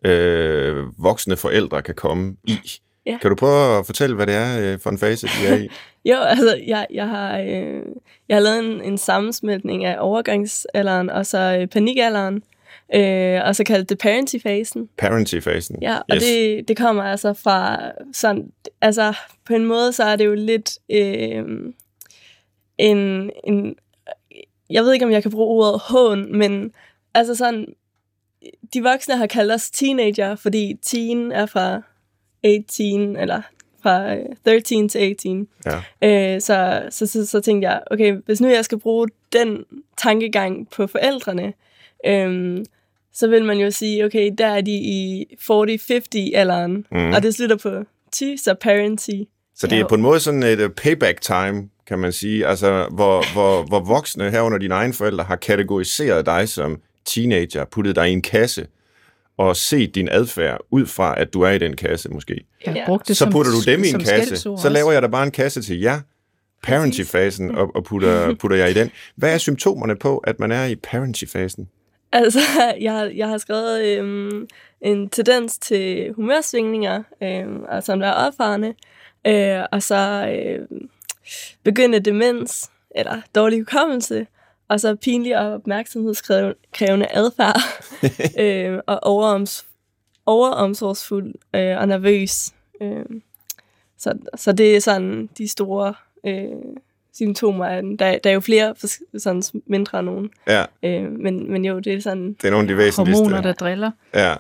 øh, 0.05 1.03
voksne 1.03 1.37
forældre 1.37 1.83
kan 1.83 1.95
komme 1.95 2.37
i. 2.45 2.59
Ja. 3.07 3.19
Kan 3.23 3.31
du 3.31 3.37
prøve 3.37 3.79
at 3.79 3.87
fortælle, 3.87 4.17
hvad 4.17 4.27
det 4.27 4.35
er 4.35 4.61
øh, 4.61 4.79
for 4.79 4.91
en 4.91 4.99
fase, 4.99 5.27
de 5.27 5.47
er 5.47 5.57
i? 5.57 5.69
Jo, 6.05 6.17
altså, 6.17 6.61
jeg, 6.67 6.87
jeg, 6.95 7.09
har, 7.09 7.39
øh, 7.39 7.83
jeg 8.29 8.37
har 8.37 8.41
lavet 8.41 8.59
en, 8.59 8.83
en 8.83 8.99
sammensmeltning 8.99 9.85
af 9.85 9.97
overgangsalderen 10.01 11.11
og 11.11 11.27
så 11.27 11.59
øh, 11.61 11.67
panikalderen, 11.67 12.43
øh, 12.95 13.41
og 13.45 13.57
så 13.57 13.65
kaldt 13.65 13.89
det 13.89 13.99
parenty-fasen. 13.99 14.89
Parenty-fasen. 15.03 15.79
Ja, 15.83 15.97
og 15.99 16.17
Yes. 16.17 16.23
det, 16.23 16.69
det 16.69 16.77
kommer 16.77 17.03
altså 17.03 17.33
fra 17.33 17.81
sådan, 18.13 18.53
altså 18.81 19.15
på 19.45 19.55
en 19.55 19.65
måde, 19.65 19.93
så 19.93 20.05
er 20.05 20.17
det 20.17 20.27
jo 20.27 20.35
lidt 20.35 20.79
øh, 20.91 21.45
en, 22.79 23.31
en, 23.45 23.77
jeg 24.71 24.83
ved 24.85 24.93
ikke, 24.93 25.05
om 25.05 25.13
jeg 25.13 25.23
kan 25.23 25.31
bruge 25.31 25.67
ordet 25.67 25.81
hån, 25.85 26.39
men 26.39 26.73
altså 27.15 27.35
sådan, 27.35 27.67
de 28.75 28.83
voksne 28.83 29.17
har 29.17 29.27
kaldt 29.27 29.53
os 29.53 29.71
teenager, 29.71 30.35
fordi 30.35 30.79
teen 30.83 31.33
er 31.33 31.47
fra 31.47 31.83
18, 32.45 33.17
eller 33.17 33.43
fra 33.83 34.15
øh, 34.17 34.25
13 34.45 34.89
til 34.89 34.99
18. 34.99 35.49
Ja. 36.03 36.35
Øh, 36.35 36.41
så, 36.41 36.83
så, 36.91 37.07
så, 37.07 37.27
så 37.27 37.41
tænkte 37.41 37.69
jeg, 37.69 37.83
okay, 37.91 38.13
hvis 38.27 38.41
nu 38.41 38.49
jeg 38.49 38.65
skal 38.65 38.79
bruge 38.79 39.09
den 39.33 39.65
tankegang 39.97 40.71
på 40.71 40.87
forældrene, 40.87 41.53
øhm, 42.07 42.65
så 43.15 43.29
vil 43.29 43.45
man 43.45 43.59
jo 43.59 43.71
sige, 43.71 44.05
okay, 44.05 44.31
der 44.39 44.47
er 44.47 44.61
de 44.61 44.71
i 44.73 45.25
40-50-alderen, 45.41 46.71
Mhm. 46.71 47.01
mm. 47.01 47.13
og 47.13 47.23
det 47.23 47.35
slutter 47.35 47.57
på 47.57 47.71
ty, 48.13 48.37
så 48.37 48.55
parenty. 48.61 49.11
Så 49.55 49.67
det 49.67 49.79
er 49.81 49.87
på 49.89 49.95
en 49.95 50.03
måde 50.03 50.21
sådan 50.21 50.43
et 50.43 50.61
uh, 50.61 50.71
payback 50.71 51.21
time, 51.21 51.69
kan 51.87 51.99
man 51.99 52.13
sige, 52.13 52.47
altså 52.47 52.87
hvor, 52.91 53.33
hvor, 53.33 53.63
hvor 53.63 53.81
voksne 53.81 54.31
herunder 54.31 54.59
dine 54.59 54.75
egne 54.75 54.93
forældre 54.93 55.25
har 55.25 55.37
kategoriseret 55.37 56.27
dig 56.27 56.49
som 56.49 56.81
teenager, 57.07 57.65
puttet 57.65 57.97
dig 57.97 58.09
i 58.09 58.13
en 58.13 58.23
kasse, 58.23 58.67
og 59.39 59.57
set 59.57 59.95
din 59.95 60.09
adfærd 60.09 60.59
ud 60.71 60.87
fra, 60.87 61.21
at 61.21 61.35
du 61.35 61.41
er 61.43 61.51
i 61.51 61.59
den 61.59 61.77
kasse 61.77 62.09
måske. 62.09 62.45
Ja. 62.67 62.87
brugte 62.87 63.09
det 63.09 63.17
Så 63.17 63.25
som, 63.25 63.33
putter 63.33 63.53
du 63.53 63.71
dem 63.71 63.85
i 63.85 63.89
en 63.89 63.99
kasse, 64.01 64.37
så 64.37 64.69
laver 64.73 64.93
jeg 64.93 65.03
da 65.03 65.07
bare 65.07 65.25
en 65.25 65.31
kasse 65.31 65.63
til 65.63 65.81
jer, 65.81 66.01
parenty-fasen, 66.63 67.51
og, 67.55 67.77
og 67.77 67.85
putter, 67.85 68.35
putter 68.41 68.57
jeg 68.57 68.71
i 68.71 68.75
den. 68.75 68.91
Hvad 69.17 69.35
er 69.35 69.39
symptomerne 69.39 69.97
på, 69.97 70.19
at 70.19 70.41
man 70.41 70.53
er 70.53 70.65
i 70.65 70.75
parenty-fasen? 70.77 71.69
Altså, 72.13 72.39
jeg, 72.81 72.93
har- 72.93 73.05
jeg 73.15 73.29
har 73.29 73.39
skrevet 73.39 73.85
øhm, 73.85 74.49
en 74.81 75.09
tendens 75.09 75.59
til 75.59 76.13
humørsvingninger, 76.13 77.03
øhm, 77.23 77.63
og 77.69 77.83
som 77.83 78.01
der 78.01 78.07
er 78.07 78.27
opfarende, 78.27 78.75
øh, 79.27 79.65
og 79.73 79.83
så 79.83 80.27
øh, 80.29 80.79
begyndende 81.63 82.11
demens, 82.11 82.71
eller 82.91 83.21
dårlig 83.35 83.59
hukommelse, 83.61 84.27
og 84.69 84.81
så 84.81 84.95
pinlig 84.95 85.39
og 85.39 85.53
opmærksomhedskrævende 85.53 87.07
adfærd, 87.11 87.61
øh, 88.45 88.79
og 88.87 88.99
overoms, 89.03 89.67
overomsorgsfuld 90.27 91.35
øh, 91.55 91.79
og 91.79 91.89
nervøs. 91.89 92.53
Øh, 92.81 93.05
så, 93.99 94.19
så 94.37 94.53
det 94.53 94.77
er 94.77 94.81
sådan 94.81 95.29
de 95.39 95.49
store 95.49 95.95
øh, 96.27 96.77
symptomer 97.19 97.65
af 97.67 97.83
den. 97.83 97.97
Der, 97.97 98.19
der 98.25 98.31
er 98.31 98.35
jo 98.35 98.41
flere 98.41 98.75
sådan 99.19 99.43
mindre 99.67 100.03
nogen. 100.03 100.31
Ja, 100.49 100.65
Øh, 100.85 101.11
men, 101.13 101.53
men 101.53 101.65
jo, 101.65 101.79
det 101.79 101.95
er 101.95 102.01
sådan... 102.01 102.33
det 102.33 102.45
er 102.45 102.51
nogle 102.51 102.65
af 102.65 102.69
de 102.69 102.77
væsentligste. 102.77 103.23
Hormoner, 103.23 103.43
der 103.43 103.53
driller. 103.53 103.91
Ja. 104.15 104.35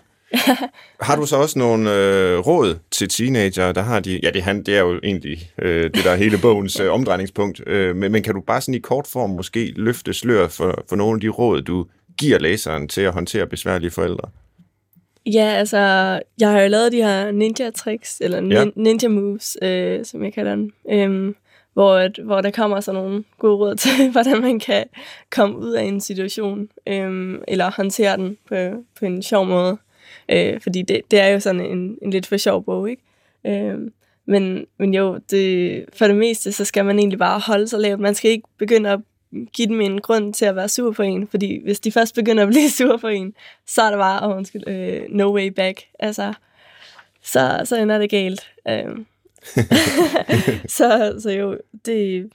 Har 1.00 1.16
du 1.16 1.26
så 1.26 1.36
også 1.36 1.58
nogle 1.58 1.94
øh, 1.94 2.38
råd 2.38 2.78
til 2.90 3.08
teenager, 3.08 3.72
der 3.72 3.82
har 3.82 4.00
de... 4.00 4.20
Ja, 4.22 4.30
det, 4.30 4.42
han, 4.42 4.62
det 4.62 4.76
er 4.76 4.80
jo 4.80 5.00
egentlig 5.04 5.38
øh, 5.62 5.84
det, 5.84 6.04
der 6.04 6.10
er 6.10 6.16
hele 6.16 6.38
bogens 6.42 6.80
øh, 6.80 6.92
omdrejningspunkt. 6.92 7.62
Øh, 7.66 7.96
men, 7.96 8.12
men 8.12 8.22
kan 8.22 8.34
du 8.34 8.40
bare 8.40 8.60
sådan 8.60 8.74
i 8.74 8.78
kort 8.78 9.06
form 9.06 9.30
måske 9.30 9.72
løfte 9.76 10.14
slør 10.14 10.48
for, 10.48 10.84
for 10.88 10.96
nogle 10.96 11.14
af 11.16 11.20
de 11.20 11.28
råd, 11.28 11.62
du 11.62 11.86
giver 12.18 12.38
læseren 12.38 12.88
til 12.88 13.00
at 13.00 13.12
håndtere 13.12 13.46
besværlige 13.46 13.90
forældre? 13.90 14.28
Ja, 15.26 15.44
altså, 15.44 15.78
jeg 16.40 16.50
har 16.50 16.60
jo 16.60 16.68
lavet 16.68 16.92
de 16.92 16.96
her 16.96 17.30
ninja 17.30 17.70
tricks, 17.70 18.20
eller 18.20 18.40
nin- 18.40 18.52
Ja. 18.54 18.64
ninja 18.76 19.08
moves, 19.08 19.56
øh, 19.62 20.04
som 20.04 20.24
jeg 20.24 20.32
kalder 20.34 20.54
dem, 20.54 20.72
øh, 20.90 21.34
hvor, 21.78 21.94
at, 21.94 22.18
hvor 22.24 22.40
der 22.40 22.50
kommer 22.50 22.80
sådan 22.80 23.02
nogle 23.02 23.24
gode 23.38 23.56
råd 23.56 23.74
til, 23.74 23.90
hvordan 24.12 24.40
man 24.40 24.58
kan 24.58 24.84
komme 25.30 25.58
ud 25.58 25.72
af 25.72 25.82
en 25.82 26.00
situation, 26.00 26.68
øhm, 26.86 27.42
eller 27.48 27.70
håndtere 27.76 28.16
den 28.16 28.36
på, 28.48 28.84
på 28.98 29.04
en 29.04 29.22
sjov 29.22 29.46
måde. 29.46 29.78
Øh, 30.28 30.60
fordi 30.60 30.82
det, 30.82 31.00
det 31.10 31.20
er 31.20 31.26
jo 31.26 31.40
sådan 31.40 31.60
en, 31.60 31.98
en 32.02 32.10
lidt 32.10 32.26
for 32.26 32.36
sjov 32.36 32.64
bog, 32.64 32.90
ikke? 32.90 33.02
Øh, 33.46 33.78
men, 34.26 34.66
men 34.78 34.94
jo, 34.94 35.18
det, 35.30 35.84
for 35.92 36.06
det 36.06 36.16
meste, 36.16 36.52
så 36.52 36.64
skal 36.64 36.84
man 36.84 36.98
egentlig 36.98 37.18
bare 37.18 37.40
holde 37.40 37.68
sig 37.68 37.80
lavt. 37.80 38.00
Man 38.00 38.14
skal 38.14 38.30
ikke 38.30 38.48
begynde 38.58 38.90
at 38.90 39.00
give 39.52 39.68
dem 39.68 39.80
en 39.80 40.00
grund 40.00 40.34
til 40.34 40.44
at 40.44 40.56
være 40.56 40.68
sur 40.68 40.92
på 40.92 41.02
en, 41.02 41.28
fordi 41.28 41.62
hvis 41.64 41.80
de 41.80 41.92
først 41.92 42.14
begynder 42.14 42.42
at 42.42 42.48
blive 42.52 42.70
sur 42.70 42.96
på 42.96 43.08
en, 43.08 43.34
så 43.66 43.82
er 43.82 43.90
det 43.90 43.98
bare, 43.98 44.28
oh, 44.28 44.36
undskyld, 44.36 44.68
øh, 44.68 45.02
no 45.08 45.34
way 45.34 45.46
back. 45.46 45.80
Altså, 45.98 46.32
så, 47.22 47.60
så 47.64 47.76
ender 47.76 47.98
det 47.98 48.10
galt. 48.10 48.50
Øh. 48.68 48.98
så, 50.78 51.18
så 51.22 51.30
jo, 51.30 51.58
det, 51.86 52.30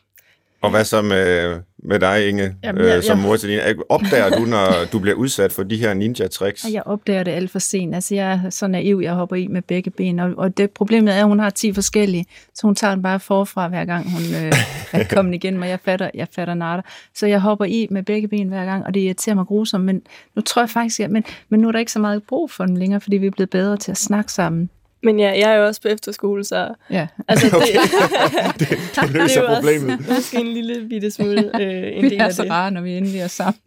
og 0.64 0.70
hvad 0.70 0.86
så 0.86 1.02
med, 1.02 1.60
med 1.78 2.00
dig, 2.00 2.30
Inge, 2.30 2.56
Jamen, 2.64 2.86
jeg, 2.86 2.98
øh, 2.98 3.04
som 3.04 3.18
mor 3.18 3.36
til 3.36 3.50
din? 3.50 3.60
Opdager 3.90 4.30
du, 4.30 4.46
når 4.46 4.68
du 4.92 5.00
bliver 5.00 5.16
udsat 5.16 5.52
for 5.52 5.64
de 5.64 5.78
her 5.78 5.94
ninja-tricks? 5.94 6.74
Jeg 6.74 6.84
opdager 6.86 7.24
det 7.24 7.32
alt 7.32 7.52
for 7.52 7.60
sent. 7.60 7.96
Altså, 7.96 8.16
jeg 8.16 8.42
er 8.46 8.50
så 8.50 8.68
naiv, 8.68 9.00
jeg 9.04 9.14
hopper 9.14 9.36
i 9.36 9.48
med 9.48 9.62
begge 9.62 9.90
ben. 9.90 10.20
Og, 10.20 10.34
og 10.38 10.58
det 10.58 10.72
problemet 10.72 11.14
er, 11.14 11.20
at 11.20 11.26
hun 11.26 11.40
har 11.40 11.50
10 11.50 11.74
forskellige, 11.74 12.26
så 12.54 12.68
hun 12.68 12.76
tager 12.76 12.94
den 12.94 13.04
bare 13.04 13.20
forfra, 13.20 13.68
hver 13.68 13.86
gang 13.86 14.12
hun 14.12 14.22
øh, 14.22 14.54
er 14.92 15.04
kommet 15.16 15.34
igen, 15.34 15.64
og 15.64 15.70
jeg 15.70 15.80
fatter, 15.86 16.10
jeg 16.14 16.28
fatter 16.36 16.54
natter. 16.54 16.84
Så 17.16 17.28
jeg 17.28 17.40
hopper 17.40 17.66
i 17.66 17.88
med 17.92 18.04
begge 18.04 18.28
ben 18.28 18.48
hver 18.48 18.66
gang, 18.66 18.86
og 18.86 18.94
det 18.94 19.00
irriterer 19.00 19.36
mig 19.36 19.46
grusomt. 19.46 19.86
Men 19.86 20.02
nu 20.36 20.42
tror 20.42 20.62
jeg 20.62 20.70
faktisk, 20.70 21.00
at, 21.00 21.12
men, 21.12 21.24
men 21.50 21.60
nu 21.60 21.68
er 21.68 21.72
der 21.72 21.80
ikke 21.80 21.92
så 21.92 22.00
meget 22.00 22.24
brug 22.24 22.52
for 22.52 22.66
den 22.66 22.78
længere, 22.78 23.02
fordi 23.02 23.18
vi 23.18 23.28
er 23.28 23.32
blevet 23.32 23.50
bedre 23.50 23.78
til 23.78 23.92
at 23.92 23.98
snakke 23.98 24.32
sammen. 24.32 24.70
Men 25.04 25.20
ja, 25.20 25.26
jeg 25.26 25.52
er 25.52 25.56
jo 25.56 25.66
også 25.66 25.82
på 25.82 25.88
efterskole, 25.88 26.44
så... 26.44 26.74
Ja. 26.90 27.08
Altså, 27.28 27.46
det, 27.46 28.60
det, 28.60 28.70
det 28.96 29.10
løser 29.10 29.42
det 29.42 29.50
er 29.50 29.56
problemet. 29.56 30.00
Også, 30.00 30.12
måske 30.14 30.38
en 30.38 30.48
lille 30.48 30.90
bitte 30.90 31.12
smule 31.12 31.62
øh, 31.62 31.98
en 31.98 32.04
vi 32.04 32.10
del 32.10 32.20
er 32.20 32.26
af 32.26 32.34
så 32.34 32.44
det. 32.44 32.52
rare, 32.52 32.72
når 32.72 32.82
vi 32.82 32.98
endelig 32.98 33.20
er 33.20 33.28
sammen. 33.28 33.62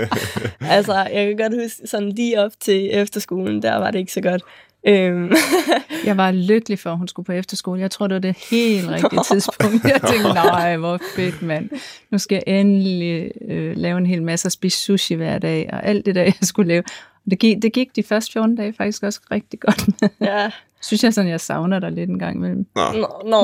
altså, 0.76 0.94
jeg 0.94 1.26
kan 1.26 1.36
godt 1.36 1.62
huske, 1.62 1.86
sådan 1.86 2.08
lige 2.08 2.40
op 2.40 2.52
til 2.60 2.90
efterskolen, 2.92 3.62
der 3.62 3.76
var 3.76 3.90
det 3.90 3.98
ikke 3.98 4.12
så 4.12 4.20
godt. 4.20 4.42
Øhm. 4.86 5.32
jeg 6.06 6.16
var 6.16 6.30
lykkelig 6.30 6.78
for, 6.78 6.90
at 6.90 6.98
hun 6.98 7.08
skulle 7.08 7.26
på 7.26 7.32
efterskole. 7.32 7.80
Jeg 7.80 7.90
tror, 7.90 8.06
det 8.06 8.14
var 8.14 8.20
det 8.20 8.36
helt 8.50 8.88
rigtige 8.88 9.22
tidspunkt. 9.32 9.84
Jeg 9.84 10.00
tænkte, 10.08 10.32
nej, 10.32 10.76
hvor 10.76 11.00
fedt, 11.16 11.42
mand. 11.42 11.68
Nu 12.10 12.18
skal 12.18 12.42
jeg 12.46 12.60
endelig 12.60 13.30
øh, 13.48 13.76
lave 13.76 13.98
en 13.98 14.06
hel 14.06 14.22
masse 14.22 14.48
og 14.48 14.52
spise 14.52 14.78
sushi 14.78 15.14
hver 15.14 15.38
dag, 15.38 15.70
og 15.72 15.86
alt 15.86 16.06
det 16.06 16.14
der, 16.14 16.22
jeg 16.22 16.34
skulle 16.42 16.68
lave. 16.68 16.82
Det 17.30 17.38
gik, 17.38 17.62
det 17.62 17.72
gik 17.72 17.96
de 17.96 18.02
første 18.02 18.32
14 18.32 18.56
dage 18.56 18.74
faktisk 18.76 19.02
også 19.02 19.20
rigtig 19.30 19.60
godt 19.60 19.88
med. 20.00 20.08
Ja. 20.20 20.50
Synes 20.82 21.04
jeg 21.04 21.14
sådan, 21.14 21.30
jeg 21.30 21.40
savner 21.40 21.78
dig 21.78 21.92
lidt 21.92 22.10
en 22.10 22.18
gang 22.18 22.36
imellem. 22.36 22.66
Nå. 22.76 22.82
Nå. 22.92 23.06
Nå. 23.24 23.40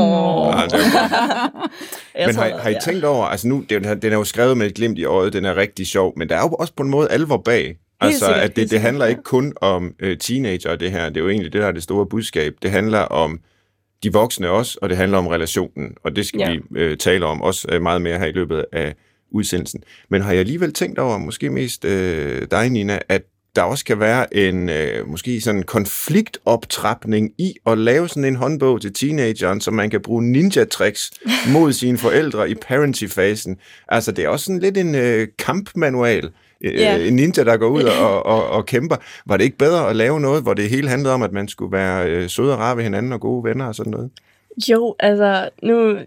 Nå 0.50 0.52
det 0.62 0.72
Jeg 2.18 2.26
men 2.26 2.34
har, 2.34 2.58
har 2.58 2.68
I 2.68 2.72
ja. 2.72 2.78
tænkt 2.78 3.04
over, 3.04 3.24
altså 3.26 3.48
nu, 3.48 3.64
den, 3.70 3.84
er- 3.84 3.94
den 3.94 4.12
er 4.12 4.16
jo 4.16 4.24
skrevet 4.24 4.56
med 4.56 4.66
et 4.66 4.74
glimt 4.74 4.98
i 4.98 5.04
øjet, 5.04 5.32
den 5.32 5.44
er 5.44 5.56
rigtig 5.56 5.86
sjov, 5.86 6.12
men 6.16 6.28
der 6.28 6.36
er 6.36 6.40
jo 6.42 6.48
også 6.48 6.72
på 6.76 6.82
en 6.82 6.90
måde 6.90 7.08
alvor 7.10 7.36
bag. 7.36 7.76
Altså, 8.00 8.18
sikkert, 8.26 8.36
at 8.42 8.56
det, 8.56 8.70
det 8.70 8.80
handler 8.80 9.04
ja. 9.04 9.08
ikke 9.10 9.22
kun 9.22 9.52
om 9.60 9.94
øh, 10.00 10.18
teenager 10.18 10.76
det 10.76 10.90
her, 10.92 11.08
det 11.08 11.16
er 11.16 11.20
jo 11.20 11.28
egentlig 11.28 11.52
det, 11.52 11.60
der 11.60 11.66
er 11.68 11.72
det 11.72 11.82
store 11.82 12.06
budskab. 12.06 12.54
Det 12.62 12.70
handler 12.70 12.98
om 12.98 13.40
de 14.02 14.12
voksne 14.12 14.48
også, 14.50 14.78
og 14.82 14.88
det 14.88 14.96
handler 14.96 15.18
om 15.18 15.26
relationen, 15.26 15.94
og 16.04 16.16
det 16.16 16.26
skal 16.26 16.38
Ja. 16.40 16.50
vi 16.50 16.60
øh, 16.80 16.96
tale 16.96 17.26
om 17.26 17.42
også 17.42 17.68
øh, 17.72 17.82
meget 17.82 18.02
mere 18.02 18.18
her 18.18 18.26
i 18.26 18.32
løbet 18.32 18.64
af 18.72 18.94
udsendelsen. 19.32 19.82
Men 20.08 20.22
har 20.22 20.30
jeg 20.30 20.40
alligevel 20.40 20.72
tænkt 20.72 20.98
over, 20.98 21.18
måske 21.18 21.50
mest 21.50 21.84
øh, 21.84 22.46
dig, 22.50 22.70
Nina, 22.70 22.98
at 23.08 23.22
der 23.56 23.62
også 23.62 23.84
kan 23.84 24.00
være 24.00 24.36
en 24.36 24.68
øh, 24.68 25.08
måske 25.08 25.40
sådan 25.40 25.62
konfliktoptrapning 25.62 27.30
i 27.38 27.54
at 27.66 27.78
lave 27.78 28.08
sådan 28.08 28.24
en 28.24 28.36
håndbog 28.36 28.80
til 28.80 28.92
teenageren, 28.92 29.60
så 29.60 29.70
man 29.70 29.90
kan 29.90 30.02
bruge 30.02 30.32
ninja-tricks 30.32 31.10
mod 31.52 31.72
sine 31.72 31.98
forældre 31.98 32.50
i 32.50 32.54
parenting-fasen. 32.54 33.56
Altså, 33.88 34.12
det 34.12 34.24
er 34.24 34.28
også 34.28 34.44
sådan 34.44 34.60
lidt 34.60 34.76
en 34.78 34.94
øh, 34.94 35.28
kampmanual. 35.38 36.24
Øh, 36.24 36.74
Ja. 36.74 36.96
En 36.96 37.16
ninja, 37.16 37.44
der 37.44 37.56
går 37.56 37.68
ud 37.68 37.82
og, 38.04 38.26
og, 38.26 38.48
og 38.48 38.66
kæmper. 38.66 38.96
Var 39.26 39.36
det 39.36 39.44
ikke 39.44 39.58
bedre 39.58 39.90
at 39.90 39.96
lave 39.96 40.20
noget, 40.20 40.42
hvor 40.42 40.54
det 40.54 40.70
hele 40.70 40.88
handlede 40.88 41.14
om, 41.14 41.22
at 41.22 41.32
man 41.32 41.48
skulle 41.48 41.72
være 41.72 42.10
øh, 42.10 42.28
søde 42.28 42.52
og 42.52 42.58
rare 42.58 42.76
ved 42.76 42.84
hinanden 42.84 43.12
og 43.12 43.20
gode 43.20 43.44
venner 43.44 43.66
og 43.66 43.74
sådan 43.74 43.90
noget? 43.90 44.10
Jo, 44.68 44.94
altså, 45.00 45.48
nu, 45.62 45.98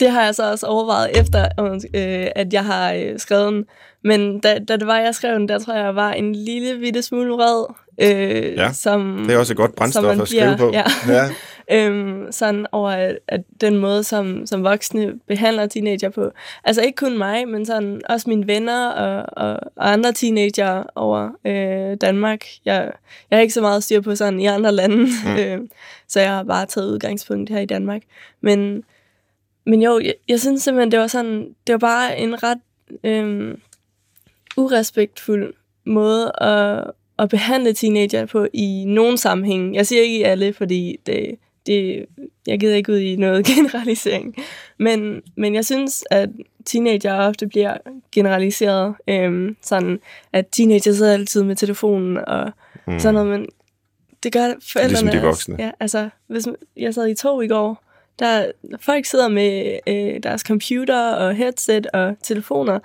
det 0.00 0.10
har 0.10 0.24
jeg 0.24 0.34
så 0.34 0.50
også 0.50 0.66
overvejet 0.66 1.20
efter, 1.20 1.48
øh, 1.94 2.26
at 2.36 2.52
jeg 2.52 2.64
har 2.64 2.92
øh, 2.92 3.18
skrevet 3.18 3.52
den. 3.52 3.64
Men 4.04 4.40
da, 4.40 4.58
da 4.68 4.76
det 4.76 4.86
var, 4.86 4.98
jeg 4.98 5.14
skrev 5.14 5.34
den, 5.34 5.48
der 5.48 5.58
tror 5.58 5.74
jeg, 5.74 5.84
jeg 5.84 5.94
var 5.94 6.12
en 6.12 6.34
lille 6.34 6.78
bitte 6.78 7.02
smule 7.02 7.30
vred. 7.32 7.64
Øh, 8.00 8.56
Ja, 8.56 8.72
som, 8.72 9.24
Det 9.26 9.34
er 9.34 9.38
også 9.38 9.52
et 9.52 9.56
godt 9.56 9.70
som 9.70 9.76
brændstof 9.76 10.20
at 10.20 10.28
skrive 10.28 10.56
på. 10.56 10.70
Ja, 10.72 10.84
ja. 11.08 11.24
øhm, 11.70 12.32
sådan 12.32 12.66
over, 12.72 12.90
at, 12.90 13.18
at 13.28 13.40
den 13.60 13.76
måde, 13.76 14.04
som, 14.04 14.46
som 14.46 14.64
voksne 14.64 15.18
behandler 15.26 15.66
teenager 15.66 16.08
på. 16.08 16.30
Altså 16.64 16.82
ikke 16.82 16.96
kun 16.96 17.18
mig, 17.18 17.48
men 17.48 17.66
sådan 17.66 18.00
også 18.08 18.30
mine 18.30 18.46
venner 18.46 18.88
og, 18.88 19.24
og, 19.32 19.60
og 19.76 19.92
andre 19.92 20.12
teenager 20.12 20.82
over 20.94 21.30
øh, 21.44 21.96
Danmark. 22.00 22.44
Jeg, 22.64 22.92
jeg 23.30 23.36
har 23.36 23.40
ikke 23.40 23.54
så 23.54 23.60
meget 23.60 23.84
styr 23.84 24.00
på 24.00 24.14
sådan 24.14 24.40
i 24.40 24.46
andre 24.46 24.72
lande, 24.72 24.96
mm. 24.96 25.36
øh, 25.38 25.58
så 26.08 26.20
jeg 26.20 26.30
har 26.30 26.42
bare 26.42 26.66
taget 26.66 26.90
udgangspunkt 26.90 27.50
her 27.50 27.60
i 27.60 27.66
Danmark. 27.66 28.02
Men, 28.40 28.84
men 29.66 29.82
jo, 29.82 30.00
jeg, 30.00 30.14
jeg 30.28 30.40
synes 30.40 30.62
simpelthen, 30.62 30.92
det 30.92 31.00
var 31.00 31.06
sådan, 31.06 31.54
det 31.66 31.72
var 31.72 31.78
bare 31.78 32.18
en 32.18 32.42
ret 32.42 32.60
øh, 33.04 33.54
urespektfuld 34.56 35.54
måde 35.84 36.32
at, 36.40 36.84
at 37.18 37.28
behandle 37.28 37.72
teenager 37.72 38.26
på 38.26 38.46
i 38.52 38.84
nogen 38.86 39.16
sammenhæng. 39.16 39.74
Jeg 39.74 39.86
siger 39.86 40.02
ikke 40.02 40.18
i 40.18 40.22
alle, 40.22 40.52
fordi 40.52 40.96
det, 41.06 41.38
det, 41.68 42.06
jeg 42.46 42.60
gider 42.60 42.76
ikke 42.76 42.92
ud 42.92 42.98
i 42.98 43.16
noget 43.16 43.46
generalisering. 43.56 44.36
Men, 44.78 45.22
men 45.36 45.54
jeg 45.54 45.64
synes, 45.64 46.04
at 46.10 46.28
teenager 46.64 47.14
ofte 47.14 47.46
bliver 47.46 47.76
generaliseret. 48.12 48.94
Øhm, 49.08 49.56
sådan, 49.62 50.00
at 50.32 50.46
teenager 50.52 50.92
sidder 50.92 51.12
altid 51.12 51.42
med 51.42 51.56
telefonen 51.56 52.16
og 52.16 52.52
mm. 52.86 52.98
sådan 52.98 53.14
noget, 53.14 53.28
men 53.28 53.46
det 54.22 54.32
gør 54.32 54.52
forældrene 54.72 54.88
Ligesom 54.88 55.08
de 55.08 55.26
voksne. 55.26 55.56
Ja, 55.58 55.70
altså, 55.80 56.08
hvis 56.26 56.46
jeg 56.76 56.94
sad 56.94 57.08
i 57.08 57.14
tog 57.14 57.44
i 57.44 57.48
går, 57.48 57.84
der 58.18 58.50
folk 58.80 59.04
sidder 59.04 59.28
med 59.28 59.78
øh, 59.86 60.22
deres 60.22 60.40
computer 60.40 61.12
og 61.12 61.34
headset 61.34 61.86
og 61.86 62.16
telefoner, 62.22 62.78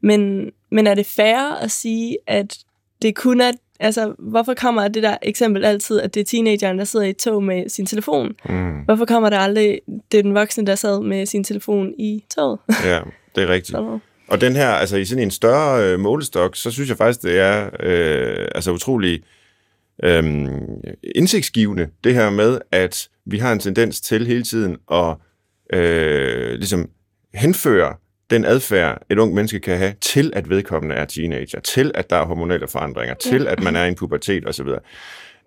men, 0.00 0.50
men 0.70 0.86
er 0.86 0.94
det 0.94 1.06
fair 1.06 1.54
at 1.62 1.70
sige, 1.70 2.18
at 2.26 2.58
det 3.02 3.14
kun 3.14 3.40
er, 3.40 3.52
altså, 3.80 4.14
hvorfor 4.18 4.54
kommer 4.54 4.88
det 4.88 5.02
der 5.02 5.16
eksempel 5.22 5.64
altid, 5.64 6.00
at 6.00 6.14
det 6.14 6.20
er 6.20 6.24
teenageren, 6.24 6.78
der 6.78 6.84
sidder 6.84 7.06
i 7.06 7.10
et 7.10 7.16
tog 7.16 7.42
med 7.42 7.68
sin 7.68 7.86
telefon? 7.86 8.34
Mm. 8.48 8.80
Hvorfor 8.80 9.04
kommer 9.04 9.30
det 9.30 9.36
aldrig, 9.36 9.80
det 10.12 10.18
er 10.18 10.22
den 10.22 10.34
voksne, 10.34 10.66
der 10.66 10.74
sad 10.74 11.00
med 11.00 11.26
sin 11.26 11.44
telefon 11.44 11.94
i 11.98 12.24
toget? 12.34 12.58
ja, 12.84 13.00
det 13.34 13.42
er 13.42 13.48
rigtigt. 13.48 13.78
Og 14.28 14.40
den 14.40 14.56
her, 14.56 14.68
altså 14.68 14.96
i 14.96 15.04
sådan 15.04 15.24
en 15.24 15.30
større 15.30 15.92
øh, 15.92 16.00
målestok, 16.00 16.56
så 16.56 16.70
synes 16.70 16.88
jeg 16.88 16.96
faktisk, 16.96 17.22
det 17.22 17.38
er 17.38 17.70
øh, 17.80 18.48
altså 18.54 18.72
utrolig 18.72 19.22
øh, 20.02 20.48
indsigtsgivende, 21.14 21.88
det 22.04 22.14
her 22.14 22.30
med, 22.30 22.58
at 22.72 23.08
vi 23.26 23.38
har 23.38 23.52
en 23.52 23.58
tendens 23.58 24.00
til 24.00 24.26
hele 24.26 24.42
tiden 24.42 24.76
at 24.92 25.16
øh, 25.78 26.54
ligesom 26.54 26.90
henføre 27.34 27.94
den 28.30 28.44
adfærd, 28.44 29.02
et 29.10 29.18
ung 29.18 29.34
menneske 29.34 29.60
kan 29.60 29.78
have, 29.78 29.94
til 30.00 30.32
at 30.36 30.50
vedkommende 30.50 30.94
er 30.94 31.04
teenager, 31.04 31.60
til 31.60 31.90
at 31.94 32.10
der 32.10 32.16
er 32.16 32.24
hormonelle 32.24 32.68
forandringer, 32.68 33.14
til 33.14 33.46
at 33.48 33.62
man 33.62 33.76
er 33.76 33.84
i 33.84 33.88
en 33.88 33.94
pubertet 33.94 34.48
osv. 34.48 34.66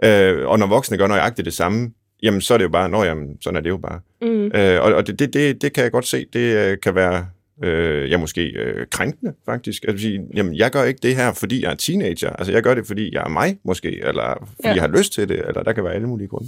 Øh, 0.03 0.47
og 0.47 0.59
når 0.59 0.67
voksne 0.67 0.97
gør 0.97 1.07
nøjagtigt 1.07 1.45
det 1.45 1.53
samme, 1.53 1.91
jamen 2.23 2.41
så 2.41 2.53
er 2.53 2.57
det 2.57 2.65
jo 2.65 2.69
bare, 2.69 2.89
nå 2.89 3.03
jamen, 3.03 3.37
sådan 3.41 3.57
er 3.57 3.61
det 3.61 3.69
jo 3.69 3.77
bare. 3.77 3.99
Mm. 4.21 4.51
Øh, 4.55 4.81
og 4.81 4.93
og 4.93 5.07
det, 5.07 5.19
det, 5.19 5.33
det, 5.33 5.61
det 5.61 5.73
kan 5.73 5.83
jeg 5.83 5.91
godt 5.91 6.07
se, 6.07 6.25
det 6.33 6.57
øh, 6.57 6.77
kan 6.83 6.95
være 6.95 7.25
øh, 7.63 8.11
ja, 8.11 8.17
måske 8.17 8.45
øh, 8.45 8.85
krænkende 8.91 9.33
faktisk. 9.45 9.85
At 9.87 9.99
sige, 9.99 10.21
jamen, 10.35 10.55
jeg 10.55 10.71
gør 10.71 10.83
ikke 10.83 10.99
det 11.03 11.15
her, 11.15 11.33
fordi 11.33 11.63
jeg 11.63 11.71
er 11.71 11.75
teenager. 11.75 12.29
Altså, 12.29 12.53
jeg 12.53 12.63
gør 12.63 12.73
det, 12.73 12.87
fordi 12.87 13.13
jeg 13.13 13.23
er 13.25 13.29
mig, 13.29 13.57
måske, 13.65 14.01
eller 14.07 14.37
fordi 14.39 14.55
Ja. 14.63 14.69
ja. 14.69 14.75
jeg 14.75 14.83
har 14.83 14.97
lyst 14.97 15.13
til 15.13 15.29
det, 15.29 15.47
eller 15.47 15.63
der 15.63 15.73
kan 15.73 15.83
være 15.83 15.93
alle 15.93 16.07
mulige 16.07 16.27
grunde. 16.27 16.47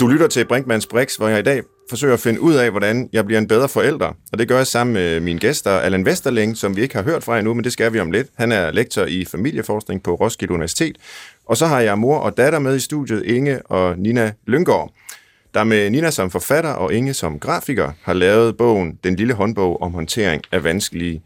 Du 0.00 0.06
lytter 0.06 0.26
til 0.26 0.44
Brinkmanns 0.44 0.86
Brix, 0.86 1.16
hvor 1.16 1.28
jeg 1.28 1.38
i 1.38 1.42
dag 1.42 1.62
forsøger 1.88 2.14
at 2.14 2.20
finde 2.20 2.40
ud 2.40 2.54
af, 2.54 2.70
hvordan 2.70 3.08
jeg 3.12 3.26
bliver 3.26 3.38
en 3.38 3.48
bedre 3.48 3.68
forælder. 3.68 4.12
Og 4.32 4.38
det 4.38 4.48
gør 4.48 4.56
jeg 4.56 4.66
sammen 4.66 4.94
med 4.94 5.20
mine 5.20 5.38
gæster, 5.40 5.70
Allan 5.70 6.04
Vesterling, 6.04 6.56
som 6.56 6.76
vi 6.76 6.82
ikke 6.82 6.94
har 6.94 7.02
hørt 7.02 7.24
fra 7.24 7.38
endnu, 7.38 7.54
men 7.54 7.64
det 7.64 7.72
skal 7.72 7.92
vi 7.92 8.00
om 8.00 8.10
lidt. 8.10 8.28
Han 8.34 8.52
er 8.52 8.70
lektor 8.70 9.04
i 9.04 9.24
familieforskning 9.24 10.02
på 10.02 10.14
Roskilde 10.14 10.54
Universitet. 10.54 10.96
Og 11.46 11.56
så 11.56 11.66
har 11.66 11.80
jeg 11.80 11.98
mor 11.98 12.18
og 12.18 12.36
datter 12.36 12.58
med 12.58 12.76
i 12.76 12.80
studiet, 12.80 13.24
Inge 13.24 13.66
og 13.66 13.98
Nina 13.98 14.32
Lyngård, 14.46 14.92
der 15.54 15.64
med 15.64 15.90
Nina 15.90 16.10
som 16.10 16.30
forfatter 16.30 16.70
og 16.70 16.94
Inge 16.94 17.14
som 17.14 17.38
grafiker 17.38 17.92
har 18.02 18.12
lavet 18.12 18.56
bogen 18.56 18.98
Den 19.04 19.16
lille 19.16 19.34
håndbog 19.34 19.82
om 19.82 19.92
håndtering 19.92 20.42
af 20.52 20.64
vanskelige 20.64 21.22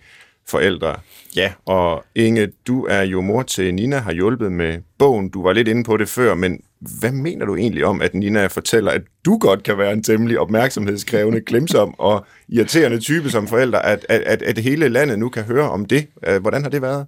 forældre. 0.48 0.96
Ja, 1.36 1.52
og 1.66 2.04
Inge, 2.14 2.48
du 2.66 2.84
er 2.84 3.02
jo 3.02 3.20
mor 3.20 3.42
til 3.42 3.74
Nina, 3.74 3.98
har 3.98 4.12
hjulpet 4.12 4.52
med 4.52 4.78
bogen. 4.98 5.28
Du 5.28 5.42
var 5.42 5.52
lidt 5.52 5.68
inde 5.68 5.84
på 5.84 5.96
det 5.96 6.08
før, 6.08 6.34
men 6.34 6.60
hvad 6.80 7.12
mener 7.12 7.46
du 7.46 7.56
egentlig 7.56 7.84
om, 7.84 8.02
at 8.02 8.14
Nina 8.14 8.46
fortæller, 8.46 8.90
at 8.90 9.02
du 9.24 9.38
godt 9.38 9.62
kan 9.62 9.78
være 9.78 9.92
en 9.92 10.02
temmelig 10.02 10.38
opmærksomhedskrævende, 10.38 11.40
glemsom 11.40 11.94
og 11.98 12.26
irriterende 12.48 12.98
type 12.98 13.30
som 13.30 13.48
forælder, 13.48 13.78
at, 13.78 14.06
at, 14.08 14.20
at, 14.20 14.42
at 14.42 14.58
hele 14.58 14.88
landet 14.88 15.18
nu 15.18 15.28
kan 15.28 15.42
høre 15.42 15.70
om 15.70 15.84
det? 15.84 16.06
Øh, 16.26 16.40
hvordan 16.40 16.62
har 16.62 16.70
det 16.70 16.82
været? 16.82 17.06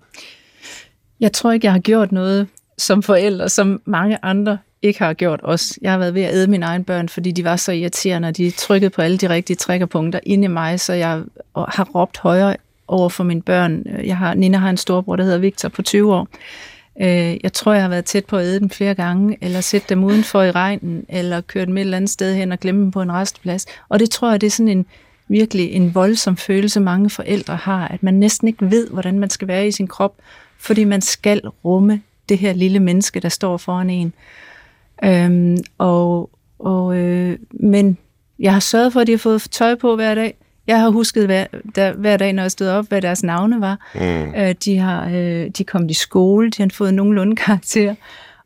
Jeg 1.21 1.33
tror 1.33 1.53
ikke, 1.53 1.65
jeg 1.65 1.73
har 1.73 1.81
gjort 1.81 2.13
noget 2.13 2.49
som 2.79 3.03
forælder, 3.03 3.49
som 3.49 3.83
mange 3.85 4.19
andre 4.23 4.59
ikke 4.83 4.99
har 4.99 5.13
gjort 5.13 5.41
også. 5.41 5.79
Jeg 5.83 5.91
har 5.91 5.99
været 5.99 6.15
ved 6.15 6.23
at 6.23 6.35
æde 6.35 6.47
mine 6.47 6.67
egne 6.67 6.85
børn, 6.85 7.09
fordi 7.09 7.33
de 7.33 7.45
var 7.45 7.57
så 7.57 7.73
irriterende, 7.73 8.29
og 8.29 8.37
de 8.37 8.51
trykkede 8.51 8.91
på 8.91 9.03
alle 9.03 9.17
de 9.17 9.29
rigtige 9.29 9.57
triggerpunkter 9.57 10.21
inde 10.23 10.45
i 10.45 10.49
mig, 10.49 10.81
så 10.81 10.93
jeg 10.93 11.23
har 11.57 11.85
råbt 11.95 12.19
højere 12.19 12.57
over 12.89 13.09
for 13.09 13.25
mine 13.25 13.43
børn. 13.43 13.87
Jeg 14.05 14.17
har, 14.17 14.35
Nina 14.35 14.59
har 14.59 14.71
en 14.71 14.77
storbror, 14.77 15.17
der 15.17 15.25
hedder 15.25 15.39
Victor, 15.39 15.69
på 15.69 15.83
20 15.83 16.15
år. 16.15 16.29
Øh, 17.01 17.37
jeg 17.43 17.53
tror, 17.53 17.73
jeg 17.73 17.83
har 17.83 17.89
været 17.89 18.05
tæt 18.05 18.25
på 18.25 18.37
at 18.37 18.45
æde 18.45 18.61
dem 18.61 18.71
flere 18.71 18.95
gange, 18.95 19.39
eller 19.41 19.61
sætte 19.61 19.87
dem 19.89 20.05
udenfor 20.05 20.43
i 20.43 20.51
regnen, 20.51 21.05
eller 21.09 21.41
kørt 21.41 21.69
dem 21.69 21.77
et 21.77 21.81
eller 21.81 21.97
andet 21.97 22.11
sted 22.11 22.35
hen 22.35 22.53
og 22.53 22.59
glemme 22.59 22.83
dem 22.83 22.91
på 22.91 23.03
en 23.03 23.13
restplads. 23.13 23.67
Og 23.89 23.99
det 23.99 24.11
tror 24.11 24.31
jeg, 24.31 24.41
det 24.41 24.47
er 24.47 24.51
sådan 24.51 24.79
en 24.79 24.87
virkelig 25.29 25.73
en 25.73 25.95
voldsom 25.95 26.37
følelse, 26.37 26.81
mange 26.81 27.11
forældre 27.11 27.57
har, 27.57 27.89
at 27.89 28.03
man 28.03 28.15
næsten 28.15 28.49
ikke 28.49 28.71
ved, 28.71 28.89
hvordan 28.89 29.19
man 29.19 29.31
skal 29.31 29.49
være 29.49 29.67
i 29.67 29.71
sin 29.71 29.87
krop, 29.87 30.15
fordi 30.59 30.85
man 30.85 31.01
skal 31.01 31.43
rumme 31.65 32.03
det 32.29 32.39
her 32.39 32.53
lille 32.53 32.81
menneske, 32.81 33.21
der 33.21 33.29
står 33.29 33.57
foran 33.57 33.91
en. 33.91 34.13
Øhm, 35.05 35.57
og, 35.79 36.31
og, 36.59 36.97
øh, 36.97 37.39
men 37.51 37.99
jeg 38.39 38.53
har 38.53 38.61
sørget 38.61 38.93
for, 38.93 39.01
at 39.01 39.07
de 39.07 39.13
har 39.13 39.19
fået 39.19 39.43
tøj 39.51 39.75
på 39.75 39.97
hver 39.97 40.15
dag. 40.15 40.35
Jeg 40.67 40.81
har 40.81 40.91
husket 40.91 41.27
hver, 41.27 41.47
der, 41.75 41.93
hver 41.93 42.17
dag, 42.17 42.33
når 42.33 42.43
jeg 42.43 42.51
stod 42.51 42.69
op, 42.69 42.89
hvad 42.89 43.03
deres 43.03 43.23
navne 43.23 43.61
var. 43.61 43.79
Mm. 43.95 44.35
Øh, 44.35 44.55
de, 44.65 44.79
har, 44.79 45.09
øh, 45.09 45.51
de 45.59 45.65
kom 45.65 45.89
i 45.89 45.95
skole, 45.95 46.51
de 46.51 46.63
har 46.63 46.71
fået 46.73 46.95
nogenlunde 46.95 47.37
karakter, 47.47 47.95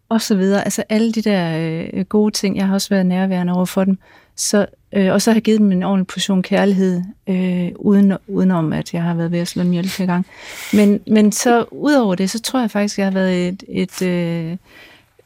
og 0.08 0.20
så 0.20 0.36
videre. 0.36 0.64
Altså 0.64 0.82
alle 0.88 1.12
de 1.12 1.22
der 1.22 1.58
øh, 1.92 2.04
gode 2.04 2.34
ting, 2.34 2.56
jeg 2.56 2.66
har 2.66 2.74
også 2.74 2.88
været 2.88 3.06
nærværende 3.06 3.52
over 3.52 3.64
for 3.64 3.84
dem. 3.84 3.98
Så, 4.36 4.66
øh, 4.92 5.12
og 5.12 5.22
så 5.22 5.30
har 5.30 5.36
jeg 5.36 5.42
givet 5.42 5.60
dem 5.60 5.72
en 5.72 5.82
ordentlig 5.82 6.06
portion 6.06 6.42
kærlighed, 6.42 7.02
øh, 7.28 7.68
uden, 7.76 8.12
udenom 8.28 8.72
at 8.72 8.94
jeg 8.94 9.02
har 9.02 9.14
været 9.14 9.32
ved 9.32 9.38
at 9.38 9.48
slå 9.48 9.62
dem 9.62 9.72
ihjel 9.72 9.92
i 10.00 10.06
gang. 10.06 10.26
Men, 10.72 11.00
men 11.06 11.32
så 11.32 11.64
udover 11.70 12.14
det, 12.14 12.30
så 12.30 12.40
tror 12.40 12.60
jeg 12.60 12.70
faktisk, 12.70 12.98
jeg 12.98 13.06
har 13.06 13.12
været 13.12 13.48
et, 13.48 13.64
et 13.68 14.02
øh, 14.02 14.56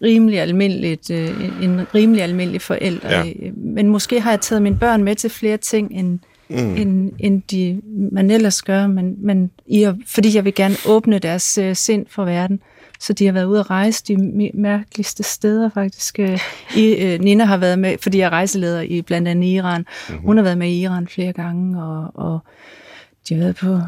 rimelig 0.03 0.41
almindeligt, 0.41 1.11
øh, 1.11 1.65
en 1.65 1.81
rimelig 1.95 2.23
almindelig 2.23 2.61
forælder. 2.61 3.11
Ja. 3.11 3.25
Men 3.55 3.89
måske 3.89 4.21
har 4.21 4.31
jeg 4.31 4.41
taget 4.41 4.63
mine 4.63 4.77
børn 4.79 5.05
med 5.05 5.15
til 5.15 5.31
flere 5.31 5.57
ting, 5.57 5.93
end, 5.93 6.19
mm. 6.51 6.77
end, 6.77 7.13
end 7.19 7.43
de, 7.51 7.81
man 8.13 8.31
ellers 8.31 8.63
gør, 8.63 8.87
men, 8.87 9.15
men 9.19 9.51
i, 9.67 9.93
fordi 10.07 10.37
jeg 10.37 10.45
vil 10.45 10.55
gerne 10.55 10.75
åbne 10.89 11.19
deres 11.19 11.59
øh, 11.59 11.77
sind 11.77 12.07
for 12.09 12.25
verden. 12.25 12.61
Så 13.01 13.13
de 13.13 13.27
har 13.27 13.33
været 13.33 13.45
ude 13.45 13.61
at 13.61 13.71
rejse 13.71 14.05
de 14.09 14.51
mærkeligste 14.55 15.23
steder 15.23 15.71
faktisk. 15.75 16.19
Øh, 16.19 16.39
I, 16.77 16.95
øh, 16.95 17.21
Nina 17.21 17.45
har 17.45 17.57
været 17.57 17.79
med, 17.79 17.99
fordi 17.99 18.19
jeg 18.19 18.27
er 18.27 18.31
rejseleder 18.31 18.81
i 18.81 19.03
blandt 19.03 19.29
andet 19.29 19.49
Iran. 19.49 19.87
Mm-hmm. 20.09 20.27
Hun 20.27 20.37
har 20.37 20.45
været 20.45 20.59
med 20.59 20.69
i 20.69 20.81
Iran 20.81 21.09
flere 21.09 21.33
gange, 21.33 21.83
og, 21.83 22.11
og 22.15 22.39
de 23.29 23.35
har 23.35 23.41
været 23.41 23.57
på 23.57 23.79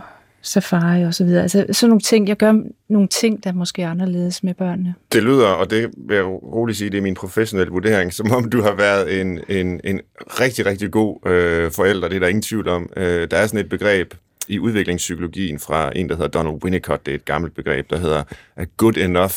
safari 0.43 1.05
og 1.05 1.15
så 1.15 1.25
videre. 1.25 1.43
Altså 1.43 1.67
sådan 1.73 1.89
nogle 1.89 2.01
ting. 2.01 2.29
Jeg 2.29 2.37
gør 2.37 2.55
nogle 2.89 3.09
ting, 3.09 3.45
der 3.45 3.53
måske 3.53 3.83
er 3.83 3.91
anderledes 3.91 4.43
med 4.43 4.55
børnene. 4.55 4.95
Det 5.13 5.23
lyder, 5.23 5.47
og 5.47 5.71
det 5.71 5.91
vil 5.97 6.15
jeg 6.15 6.25
roligt 6.25 6.79
sige, 6.79 6.91
det 6.91 6.99
er 6.99 7.03
min 7.03 7.15
professionelle 7.15 7.73
vurdering, 7.73 8.13
som 8.13 8.31
om 8.33 8.51
du 8.51 8.63
har 8.63 8.75
været 8.75 9.21
en, 9.21 9.41
en, 9.49 9.81
en 9.85 10.01
rigtig, 10.17 10.67
rigtig 10.67 10.91
god 10.91 11.27
øh, 11.27 11.71
forælder. 11.71 12.09
Det 12.09 12.17
er 12.17 12.21
der 12.21 12.29
ingen 12.29 12.43
tvivl 12.43 12.69
om. 12.69 12.91
Øh, 12.97 13.31
der 13.31 13.37
er 13.37 13.47
sådan 13.47 13.61
et 13.61 13.69
begreb 13.69 14.15
i 14.49 14.59
udviklingspsykologien 14.59 15.59
fra 15.59 15.93
en, 15.97 16.09
der 16.09 16.15
hedder 16.15 16.29
Donald 16.29 16.65
Winnicott. 16.65 17.07
Det 17.07 17.13
er 17.13 17.17
et 17.17 17.25
gammelt 17.25 17.55
begreb, 17.55 17.91
der 17.91 17.99
hedder 17.99 18.23
a 18.57 18.65
good 18.77 18.97
enough 18.97 19.35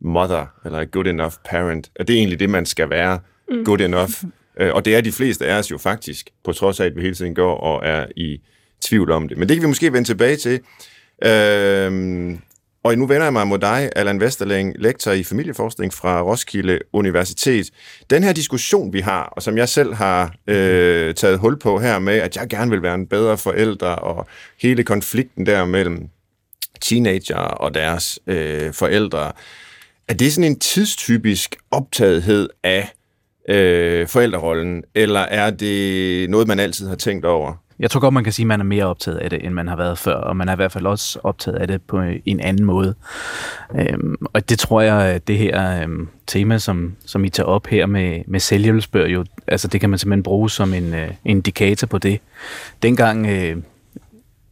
mother, 0.00 0.46
eller 0.64 0.78
a 0.78 0.84
good 0.84 1.06
enough 1.06 1.34
parent. 1.44 1.90
Og 2.00 2.08
det 2.08 2.14
er 2.14 2.18
egentlig 2.18 2.40
det, 2.40 2.50
man 2.50 2.66
skal 2.66 2.90
være. 2.90 3.18
Mm. 3.50 3.64
Good 3.64 3.80
enough. 3.80 4.12
Øh, 4.60 4.74
og 4.74 4.84
det 4.84 4.96
er 4.96 5.00
de 5.00 5.12
fleste 5.12 5.46
af 5.46 5.58
os 5.58 5.70
jo 5.70 5.78
faktisk, 5.78 6.30
på 6.44 6.52
trods 6.52 6.80
af, 6.80 6.86
at 6.86 6.96
vi 6.96 7.00
hele 7.00 7.14
tiden 7.14 7.34
går 7.34 7.56
og 7.56 7.86
er 7.86 8.06
i 8.16 8.40
tvivl 8.84 9.10
om 9.10 9.28
det. 9.28 9.38
Men 9.38 9.48
det 9.48 9.56
kan 9.56 9.62
vi 9.62 9.68
måske 9.68 9.92
vende 9.92 10.08
tilbage 10.08 10.36
til. 10.36 10.60
Øhm, 11.24 12.38
og 12.84 12.98
nu 12.98 13.06
vender 13.06 13.24
jeg 13.24 13.32
mig 13.32 13.46
mod 13.46 13.58
dig, 13.58 13.90
Allan 13.96 14.20
Vesterling, 14.20 14.74
lektor 14.78 15.12
i 15.12 15.24
familieforskning 15.24 15.94
fra 15.94 16.22
Roskilde 16.22 16.78
Universitet. 16.92 17.70
Den 18.10 18.22
her 18.22 18.32
diskussion, 18.32 18.92
vi 18.92 19.00
har, 19.00 19.22
og 19.22 19.42
som 19.42 19.56
jeg 19.56 19.68
selv 19.68 19.94
har 19.94 20.34
øh, 20.46 21.14
taget 21.14 21.38
hul 21.38 21.58
på 21.58 21.78
her 21.78 21.98
med, 21.98 22.14
at 22.14 22.36
jeg 22.36 22.48
gerne 22.48 22.70
vil 22.70 22.82
være 22.82 22.94
en 22.94 23.06
bedre 23.06 23.38
forælder, 23.38 23.88
og 23.88 24.26
hele 24.60 24.84
konflikten 24.84 25.46
der 25.46 25.64
mellem 25.64 26.08
teenager 26.80 27.36
og 27.36 27.74
deres 27.74 28.18
øh, 28.26 28.72
forældre, 28.72 29.32
er 30.08 30.14
det 30.14 30.32
sådan 30.32 30.50
en 30.50 30.58
tidstypisk 30.58 31.56
optagethed 31.70 32.48
af 32.62 32.92
øh, 33.48 34.08
forældrerollen, 34.08 34.84
eller 34.94 35.20
er 35.20 35.50
det 35.50 36.30
noget, 36.30 36.48
man 36.48 36.60
altid 36.60 36.88
har 36.88 36.96
tænkt 36.96 37.24
over? 37.24 37.63
Jeg 37.78 37.90
tror 37.90 38.00
godt, 38.00 38.14
man 38.14 38.24
kan 38.24 38.32
sige, 38.32 38.44
at 38.44 38.48
man 38.48 38.60
er 38.60 38.64
mere 38.64 38.84
optaget 38.84 39.16
af 39.16 39.30
det, 39.30 39.44
end 39.44 39.54
man 39.54 39.68
har 39.68 39.76
været 39.76 39.98
før, 39.98 40.14
og 40.14 40.36
man 40.36 40.48
er 40.48 40.52
i 40.52 40.56
hvert 40.56 40.72
fald 40.72 40.86
også 40.86 41.18
optaget 41.22 41.56
af 41.56 41.66
det 41.66 41.82
på 41.82 42.00
en 42.26 42.40
anden 42.40 42.64
måde. 42.64 42.94
Øhm, 43.74 44.16
og 44.32 44.48
det 44.48 44.58
tror 44.58 44.80
jeg, 44.80 45.02
at 45.02 45.28
det 45.28 45.38
her 45.38 45.82
øhm, 45.82 46.08
tema, 46.26 46.58
som, 46.58 46.94
som 47.06 47.24
I 47.24 47.28
tager 47.28 47.46
op 47.46 47.66
her 47.66 47.86
med, 47.86 48.22
med 48.26 48.40
selvhjælpsbøger, 48.40 49.08
jo, 49.08 49.24
altså 49.46 49.68
det 49.68 49.80
kan 49.80 49.90
man 49.90 49.98
simpelthen 49.98 50.22
bruge 50.22 50.50
som 50.50 50.74
en 50.74 50.94
øh, 50.94 51.10
indikator 51.24 51.86
på 51.86 51.98
det. 51.98 52.20
Dengang, 52.82 53.26
øh, 53.26 53.56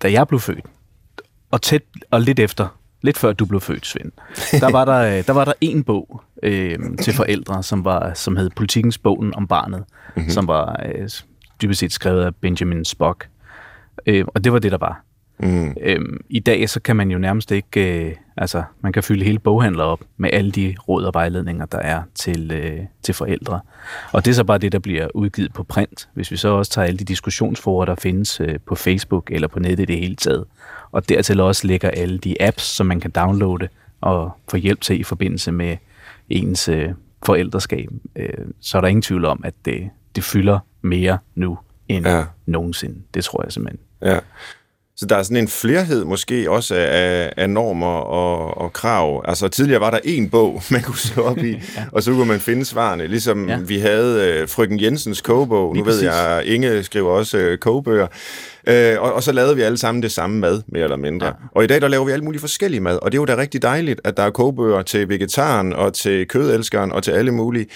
da 0.02 0.12
jeg 0.12 0.28
blev 0.28 0.40
født, 0.40 0.64
og 1.50 1.62
tæt 1.62 1.82
og 2.10 2.20
lidt 2.20 2.38
efter, 2.38 2.78
lidt 3.02 3.18
før 3.18 3.32
du 3.32 3.44
blev 3.44 3.60
født, 3.60 3.86
Svend, 3.86 4.12
der 4.60 4.72
var 4.72 4.84
der, 4.84 5.18
øh, 5.18 5.26
der, 5.26 5.32
var 5.32 5.44
der 5.44 5.52
en 5.60 5.84
bog 5.84 6.22
øh, 6.42 6.78
til 7.02 7.14
forældre, 7.14 7.62
som, 7.62 7.84
var, 7.84 8.14
som 8.14 8.36
hed 8.36 8.50
Politikens 8.56 8.98
Bogen 8.98 9.34
om 9.34 9.46
barnet, 9.46 9.84
mm-hmm. 10.16 10.30
som 10.30 10.48
var... 10.48 10.80
Øh, 10.94 11.08
dybest 11.62 11.80
set 11.80 11.92
skrevet 11.92 12.24
af 12.24 12.34
Benjamin 12.34 12.84
Spock. 12.84 13.28
Øh, 14.06 14.24
og 14.34 14.44
det 14.44 14.52
var 14.52 14.58
det, 14.58 14.72
der 14.72 14.78
var. 14.78 15.04
Mm. 15.38 15.76
Øhm, 15.80 16.20
I 16.28 16.40
dag 16.40 16.68
så 16.68 16.80
kan 16.80 16.96
man 16.96 17.10
jo 17.10 17.18
nærmest 17.18 17.50
ikke, 17.50 18.04
øh, 18.06 18.14
altså 18.36 18.62
man 18.80 18.92
kan 18.92 19.02
fylde 19.02 19.24
hele 19.24 19.38
boghandler 19.38 19.84
op 19.84 20.00
med 20.16 20.30
alle 20.32 20.50
de 20.50 20.74
råd 20.88 21.04
og 21.04 21.14
vejledninger, 21.14 21.66
der 21.66 21.78
er 21.78 22.02
til, 22.14 22.50
øh, 22.52 22.80
til 23.02 23.14
forældre. 23.14 23.60
Og 24.12 24.24
det 24.24 24.30
er 24.30 24.34
så 24.34 24.44
bare 24.44 24.58
det, 24.58 24.72
der 24.72 24.78
bliver 24.78 25.08
udgivet 25.14 25.52
på 25.52 25.62
print. 25.62 26.08
Hvis 26.14 26.30
vi 26.30 26.36
så 26.36 26.48
også 26.48 26.72
tager 26.72 26.86
alle 26.86 26.98
de 26.98 27.04
diskussionsforer, 27.04 27.84
der 27.84 27.94
findes 27.94 28.40
øh, 28.40 28.58
på 28.66 28.74
Facebook 28.74 29.30
eller 29.30 29.48
på 29.48 29.58
nettet 29.58 29.82
i 29.82 29.92
det 29.92 30.00
hele 30.00 30.16
taget, 30.16 30.44
og 30.92 31.08
dertil 31.08 31.40
også 31.40 31.66
lægger 31.66 31.90
alle 31.90 32.18
de 32.18 32.42
apps, 32.42 32.62
som 32.62 32.86
man 32.86 33.00
kan 33.00 33.10
downloade 33.10 33.68
og 34.00 34.30
få 34.50 34.56
hjælp 34.56 34.80
til 34.80 35.00
i 35.00 35.02
forbindelse 35.02 35.52
med 35.52 35.76
ens 36.30 36.68
øh, 36.68 36.88
forældreskab, 37.26 37.88
øh, 38.16 38.46
så 38.60 38.76
er 38.76 38.80
der 38.80 38.88
ingen 38.88 39.02
tvivl 39.02 39.24
om, 39.24 39.40
at 39.44 39.54
det, 39.64 39.90
det 40.16 40.24
fylder 40.24 40.58
mere 40.82 41.18
nu 41.34 41.58
end 41.88 42.06
ja. 42.06 42.24
nogensinde. 42.46 42.96
Det 43.14 43.24
tror 43.24 43.42
jeg 43.44 43.52
simpelthen. 43.52 43.80
Ja. 44.02 44.18
Så 44.96 45.06
der 45.06 45.16
er 45.16 45.22
sådan 45.22 45.36
en 45.36 45.48
flerhed 45.48 46.04
måske 46.04 46.50
også 46.50 46.74
af, 46.74 47.32
af 47.36 47.50
normer 47.50 47.86
og, 47.86 48.58
og 48.58 48.72
krav. 48.72 49.24
Altså 49.28 49.48
tidligere 49.48 49.80
var 49.80 49.90
der 49.90 49.98
en 50.04 50.30
bog, 50.30 50.62
man 50.70 50.82
kunne 50.82 50.98
slå 50.98 51.22
op 51.22 51.38
i, 51.38 51.50
ja. 51.76 51.84
og 51.92 52.02
så 52.02 52.12
kunne 52.12 52.28
man 52.28 52.40
finde 52.40 52.64
svarene. 52.64 53.06
Ligesom 53.06 53.48
ja. 53.48 53.58
vi 53.58 53.78
havde 53.78 54.40
uh, 54.42 54.48
Frøken 54.48 54.82
Jensens 54.82 55.20
kogebog. 55.20 55.76
Nu 55.76 55.84
ved 55.84 56.02
jeg, 56.02 56.42
Inge 56.44 56.82
skriver 56.82 57.10
også 57.10 57.50
uh, 57.52 57.58
kogebøger. 57.58 58.06
Uh, 58.70 59.02
og, 59.02 59.12
og 59.12 59.22
så 59.22 59.32
lavede 59.32 59.56
vi 59.56 59.62
alle 59.62 59.78
sammen 59.78 60.02
det 60.02 60.12
samme 60.12 60.38
mad, 60.40 60.62
mere 60.66 60.82
eller 60.82 60.96
mindre. 60.96 61.26
Ja. 61.26 61.32
Og 61.54 61.64
i 61.64 61.66
dag 61.66 61.80
der 61.80 61.88
laver 61.88 62.04
vi 62.04 62.12
alle 62.12 62.24
mulige 62.24 62.40
forskellige 62.40 62.80
mad, 62.80 62.98
og 63.02 63.12
det 63.12 63.18
er 63.18 63.22
jo 63.22 63.26
da 63.26 63.36
rigtig 63.36 63.62
dejligt, 63.62 64.00
at 64.04 64.16
der 64.16 64.22
er 64.22 64.30
kogebøger 64.30 64.82
til 64.82 65.08
vegetaren 65.08 65.72
og 65.72 65.94
til 65.94 66.28
kødelskeren 66.28 66.92
og 66.92 67.02
til 67.02 67.10
alle 67.10 67.30
mulige. 67.32 67.66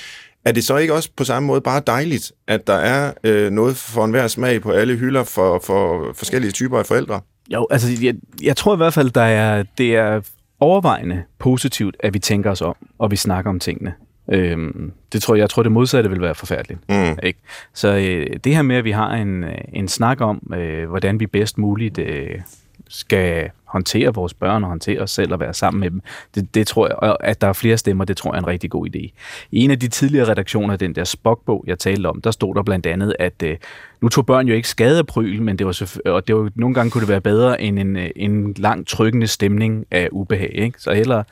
Er 0.47 0.53
det 0.53 0.65
så 0.65 0.77
ikke 0.77 0.95
også 0.95 1.11
på 1.17 1.25
samme 1.25 1.47
måde 1.47 1.61
bare 1.61 1.83
dejligt, 1.87 2.33
at 2.47 2.67
der 2.67 2.75
er 2.75 3.13
øh, 3.25 3.51
noget 3.51 3.77
for 3.77 4.05
enhver 4.05 4.29
smag 4.29 4.63
på 4.63 4.71
alle 4.71 4.97
hylder 4.97 5.25
for, 5.25 5.61
for 5.65 6.13
forskellige 6.15 6.53
typer 6.53 6.79
af 6.79 6.87
forældre? 6.87 7.21
Jo, 7.53 7.67
altså 7.71 7.89
jeg, 8.03 8.15
jeg 8.43 8.57
tror 8.57 8.75
i 8.75 8.77
hvert 8.77 8.95
fald, 8.95 9.11
der 9.11 9.23
er, 9.23 9.65
det 9.79 9.97
er 9.97 10.21
overvejende 10.61 11.23
positivt, 11.39 11.97
at 12.01 12.15
vi 12.15 12.19
tænker 12.19 12.51
os 12.51 12.63
om, 12.63 12.77
og 12.99 13.11
vi 13.11 13.17
snakker 13.17 13.51
om 13.51 13.61
tingene. 13.61 13.95
Øhm, 14.33 14.93
det 15.13 15.23
tror 15.23 15.35
jeg, 15.35 15.41
jeg 15.41 15.51
tror 15.51 15.63
det 15.63 15.73
modsatte 15.73 16.11
vil 16.11 16.21
være 16.21 16.35
forfærdeligt. 16.35 16.81
Mm. 16.89 17.19
Ikke? 17.23 17.41
Så 17.75 17.89
øh, 17.97 18.27
det 18.45 18.55
her 18.55 18.63
med, 18.63 18.77
at 18.77 18.85
vi 18.85 18.91
har 18.91 19.11
en, 19.11 19.45
en 19.73 19.89
snak 19.89 20.21
om, 20.21 20.53
øh, 20.55 20.89
hvordan 20.89 21.21
vi 21.21 21.27
bedst 21.27 21.59
muligt 21.59 21.99
øh, 21.99 22.41
skal 22.89 23.51
håndtere 23.66 24.14
vores 24.14 24.35
børn 24.35 24.62
og 24.64 24.68
håndtere 24.68 25.00
os 25.00 25.11
selv 25.11 25.33
og 25.33 25.40
være 25.40 25.55
sammen 25.55 25.81
med 25.81 25.90
dem. 25.90 26.00
Det, 26.35 26.55
det 26.55 26.66
tror 26.66 26.87
jeg, 26.87 26.96
og 26.96 27.26
at 27.26 27.40
der 27.40 27.48
er 27.48 27.52
flere 27.52 27.79
stemmer, 27.79 28.05
det 28.05 28.16
tror 28.16 28.31
jeg 28.31 28.38
er 28.38 28.42
en 28.42 28.46
rigtig 28.46 28.70
god 28.70 28.87
idé. 28.87 29.11
I 29.50 29.64
en 29.64 29.70
af 29.70 29.81
de 29.81 29.88
tidligere 29.88 30.29
redaktioner 30.29 30.72
af 30.72 30.79
den 30.79 30.94
der 30.94 31.05
Spock-bog, 31.05 31.64
jeg 31.66 31.79
talte 31.79 32.07
om, 32.07 32.20
der 32.20 32.31
stod 32.31 32.55
der 32.55 32.62
blandt 32.62 32.87
andet, 32.87 33.16
at 33.18 33.42
øh, 33.42 33.57
nu 34.00 34.09
tog 34.09 34.26
børn 34.26 34.48
jo 34.48 34.55
ikke 34.55 34.68
skade 34.68 34.98
af 34.98 35.07
pryl, 35.07 35.42
men 35.42 35.59
det 35.59 35.66
var, 35.66 36.00
og 36.07 36.26
det 36.26 36.37
var, 36.37 36.50
nogle 36.55 36.74
gange 36.74 36.90
kunne 36.90 37.00
det 37.00 37.09
være 37.09 37.20
bedre 37.20 37.61
end 37.61 37.79
en, 37.79 37.96
øh, 37.96 38.11
en 38.16 38.55
lang 38.57 38.87
trykkende 38.87 39.26
stemning 39.26 39.85
af 39.90 40.09
ubehag. 40.12 40.52
Ikke? 40.55 40.81
Så 40.81 40.92
hellere 40.92 41.24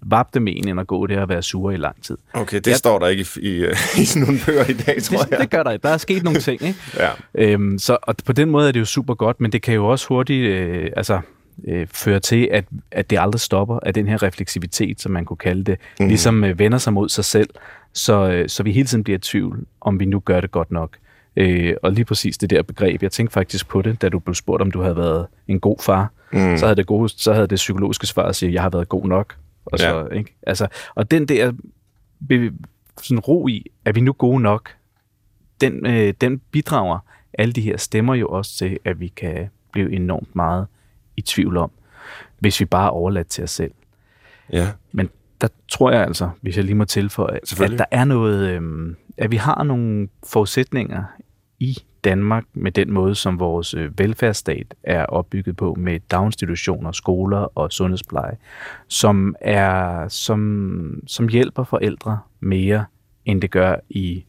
vap 0.00 0.34
dem 0.34 0.46
en, 0.48 0.68
end 0.68 0.80
at 0.80 0.86
gå 0.86 1.06
der 1.06 1.20
og 1.20 1.28
være 1.28 1.42
sure 1.42 1.74
i 1.74 1.76
lang 1.76 2.02
tid. 2.02 2.16
Okay, 2.32 2.56
det 2.56 2.66
jeg, 2.66 2.76
står 2.76 2.98
der 2.98 3.06
ikke 3.06 3.26
i, 3.36 3.48
i, 3.48 3.64
i 4.02 4.04
sådan 4.04 4.22
nogle 4.22 4.40
bøger 4.46 4.64
i 4.70 4.72
dag, 4.72 5.02
tror 5.02 5.18
det, 5.22 5.30
jeg. 5.30 5.40
Det 5.40 5.50
gør 5.50 5.62
der. 5.62 5.76
Der 5.76 5.88
er 5.88 5.96
sket 5.96 6.22
nogle 6.22 6.40
ting, 6.40 6.62
ikke? 6.62 6.78
ja. 6.96 7.10
Øhm, 7.34 7.78
så, 7.78 7.96
og 8.02 8.14
på 8.24 8.32
den 8.32 8.50
måde 8.50 8.68
er 8.68 8.72
det 8.72 8.80
jo 8.80 8.84
super 8.84 9.14
godt, 9.14 9.40
men 9.40 9.52
det 9.52 9.62
kan 9.62 9.74
jo 9.74 9.86
også 9.86 10.08
hurtigt, 10.08 10.46
øh, 10.46 10.90
altså 10.96 11.20
øh, 11.64 11.86
fører 11.86 12.18
til, 12.18 12.48
at, 12.52 12.64
at 12.90 13.10
det 13.10 13.18
aldrig 13.20 13.40
stopper, 13.40 13.78
at 13.82 13.94
den 13.94 14.08
her 14.08 14.22
refleksivitet, 14.22 15.00
som 15.00 15.12
man 15.12 15.24
kunne 15.24 15.36
kalde 15.36 15.64
det, 15.64 15.78
mm. 16.00 16.08
ligesom 16.08 16.44
øh, 16.44 16.58
vender 16.58 16.78
sig 16.78 16.92
mod 16.92 17.08
sig 17.08 17.24
selv, 17.24 17.48
så, 17.92 18.30
øh, 18.30 18.48
så 18.48 18.62
vi 18.62 18.72
hele 18.72 18.86
tiden 18.86 19.04
bliver 19.04 19.18
i 19.18 19.20
tvivl, 19.20 19.66
om 19.80 20.00
vi 20.00 20.04
nu 20.04 20.20
gør 20.20 20.40
det 20.40 20.50
godt 20.50 20.70
nok. 20.70 20.96
Øh, 21.36 21.74
og 21.82 21.92
lige 21.92 22.04
præcis 22.04 22.38
det 22.38 22.50
der 22.50 22.62
begreb, 22.62 23.02
jeg 23.02 23.12
tænkte 23.12 23.34
faktisk 23.34 23.68
på 23.68 23.82
det, 23.82 24.02
da 24.02 24.08
du 24.08 24.18
blev 24.18 24.34
spurgt, 24.34 24.62
om 24.62 24.70
du 24.70 24.82
havde 24.82 24.96
været 24.96 25.26
en 25.48 25.60
god 25.60 25.76
far, 25.80 26.12
mm. 26.32 26.56
så, 26.56 26.66
havde 26.66 26.76
det 26.76 26.86
gode, 26.86 27.08
så 27.08 27.32
havde 27.32 27.46
det 27.46 27.56
psykologiske 27.56 28.06
svar 28.06 28.22
at 28.22 28.36
sige, 28.36 28.48
at 28.48 28.54
jeg 28.54 28.62
har 28.62 28.70
været 28.70 28.88
god 28.88 29.06
nok. 29.06 29.36
Og, 29.64 29.78
så, 29.78 29.98
ja. 30.10 30.18
ikke? 30.18 30.34
Altså, 30.42 30.66
og 30.94 31.10
den 31.10 31.28
der 31.28 31.52
sådan 33.02 33.18
ro 33.18 33.48
i, 33.48 33.70
er 33.84 33.92
vi 33.92 34.00
nu 34.00 34.12
gode 34.12 34.40
nok? 34.40 34.70
Den, 35.60 35.86
øh, 35.86 36.14
den 36.20 36.38
bidrager 36.50 36.98
alle 37.38 37.52
de 37.52 37.60
her 37.60 37.76
stemmer 37.76 38.14
jo 38.14 38.28
også 38.28 38.56
til, 38.56 38.78
at 38.84 39.00
vi 39.00 39.08
kan 39.08 39.48
blive 39.72 39.92
enormt 39.92 40.36
meget 40.36 40.66
i 41.18 41.22
tvivl 41.22 41.56
om, 41.56 41.70
hvis 42.38 42.60
vi 42.60 42.64
bare 42.64 42.86
er 42.86 42.90
overladt 42.90 43.28
til 43.28 43.44
os 43.44 43.50
selv. 43.50 43.72
Ja. 44.52 44.68
Men 44.92 45.10
der 45.40 45.48
tror 45.68 45.90
jeg 45.90 46.02
altså, 46.02 46.30
hvis 46.40 46.56
jeg 46.56 46.64
lige 46.64 46.74
må 46.74 46.84
tilføje, 46.84 47.36
at 47.36 47.78
der 47.78 47.84
er 47.90 48.04
noget, 48.04 48.48
øhm, 48.48 48.96
at 49.16 49.30
vi 49.30 49.36
har 49.36 49.62
nogle 49.64 50.08
forudsætninger 50.26 51.04
i 51.58 51.78
Danmark 52.04 52.44
med 52.54 52.72
den 52.72 52.92
måde, 52.92 53.14
som 53.14 53.40
vores 53.40 53.74
øh, 53.74 53.98
velfærdsstat 53.98 54.74
er 54.82 55.04
opbygget 55.04 55.56
på 55.56 55.74
med 55.78 56.00
daginstitutioner, 56.10 56.92
skoler 56.92 57.58
og 57.58 57.72
sundhedspleje, 57.72 58.36
som 58.88 59.34
er 59.40 60.08
som, 60.08 61.02
som 61.06 61.28
hjælper 61.28 61.64
forældre 61.64 62.18
mere, 62.40 62.84
end 63.24 63.42
det 63.42 63.50
gør 63.50 63.76
i 63.88 64.24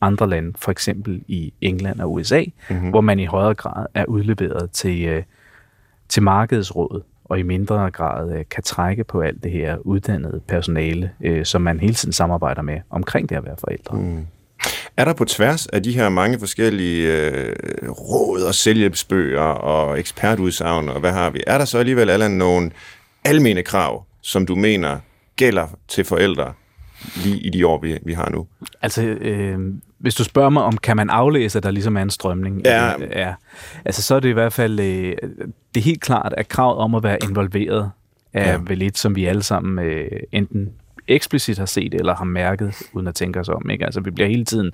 andre 0.00 0.28
lande, 0.28 0.52
for 0.56 0.70
eksempel 0.70 1.22
i 1.26 1.52
England 1.60 2.00
og 2.00 2.12
USA, 2.12 2.44
mm-hmm. 2.70 2.90
hvor 2.90 3.00
man 3.00 3.18
i 3.18 3.24
højere 3.24 3.54
grad 3.54 3.86
er 3.94 4.04
udleveret 4.04 4.70
til, 4.70 5.04
øh, 5.04 5.22
til 6.08 6.22
markedsrådet, 6.22 7.02
og 7.24 7.38
i 7.38 7.42
mindre 7.42 7.90
grad 7.90 8.32
øh, 8.38 8.44
kan 8.50 8.62
trække 8.62 9.04
på 9.04 9.20
alt 9.20 9.42
det 9.42 9.50
her 9.50 9.76
uddannede 9.76 10.40
personale, 10.48 11.10
øh, 11.20 11.44
som 11.44 11.62
man 11.62 11.80
hele 11.80 11.94
tiden 11.94 12.12
samarbejder 12.12 12.62
med 12.62 12.80
omkring 12.90 13.28
det 13.28 13.36
at 13.36 13.44
være 13.44 13.56
forældre. 13.58 13.96
Mm. 13.96 14.26
Er 14.96 15.04
der 15.04 15.12
på 15.12 15.24
tværs 15.24 15.66
af 15.66 15.82
de 15.82 15.92
her 15.92 16.08
mange 16.08 16.38
forskellige 16.38 17.28
øh, 17.28 17.54
råd 17.90 18.42
og 18.42 18.54
selvhjælpsbøger 18.54 19.40
og 19.40 19.98
ekspertudsagn 19.98 20.88
og 20.88 21.00
hvad 21.00 21.12
har 21.12 21.30
vi, 21.30 21.42
er 21.46 21.58
der 21.58 21.64
så 21.64 21.78
alligevel 21.78 22.10
alle 22.10 22.38
nogle 22.38 22.70
almene 23.24 23.62
krav, 23.62 24.04
som 24.22 24.46
du 24.46 24.54
mener 24.54 24.98
gælder 25.36 25.66
til 25.88 26.04
forældre 26.04 26.52
lige 27.16 27.38
i 27.38 27.50
de 27.50 27.66
år, 27.66 27.80
vi, 27.80 27.98
vi 28.02 28.12
har 28.12 28.30
nu? 28.30 28.46
Altså, 28.82 29.02
øh, 29.02 29.58
hvis 29.98 30.14
du 30.14 30.24
spørger 30.24 30.50
mig 30.50 30.62
om, 30.62 30.76
kan 30.76 30.96
man 30.96 31.10
aflæse, 31.10 31.58
at 31.58 31.62
der 31.62 31.70
ligesom 31.70 31.96
er 31.96 32.02
en 32.02 32.10
strømning? 32.10 32.62
Ja. 32.64 32.94
Øh, 32.94 33.08
ja. 33.12 33.34
Altså, 33.84 34.02
så 34.02 34.14
er 34.14 34.20
det 34.20 34.28
i 34.28 34.32
hvert 34.32 34.52
fald, 34.52 34.80
øh, 34.80 35.16
det 35.74 35.80
er 35.80 35.84
helt 35.84 36.00
klart, 36.00 36.34
at 36.36 36.48
kravet 36.48 36.78
om 36.78 36.94
at 36.94 37.02
være 37.02 37.18
involveret 37.22 37.90
er 38.32 38.42
Ja. 38.44 38.50
ja. 38.50 38.58
vel 38.66 38.82
et, 38.82 38.98
som 38.98 39.16
vi 39.16 39.24
alle 39.24 39.42
sammen 39.42 39.84
øh, 39.86 40.10
enten 40.32 40.70
eksplicit 41.08 41.58
har 41.58 41.66
set 41.66 41.94
eller 41.94 42.14
har 42.14 42.24
mærket, 42.24 42.74
uden 42.92 43.06
at 43.08 43.14
tænke 43.14 43.40
os 43.40 43.48
om. 43.48 43.70
Ikke? 43.70 43.84
Altså, 43.84 44.00
vi 44.00 44.10
bliver 44.10 44.28
hele 44.28 44.44
tiden 44.44 44.70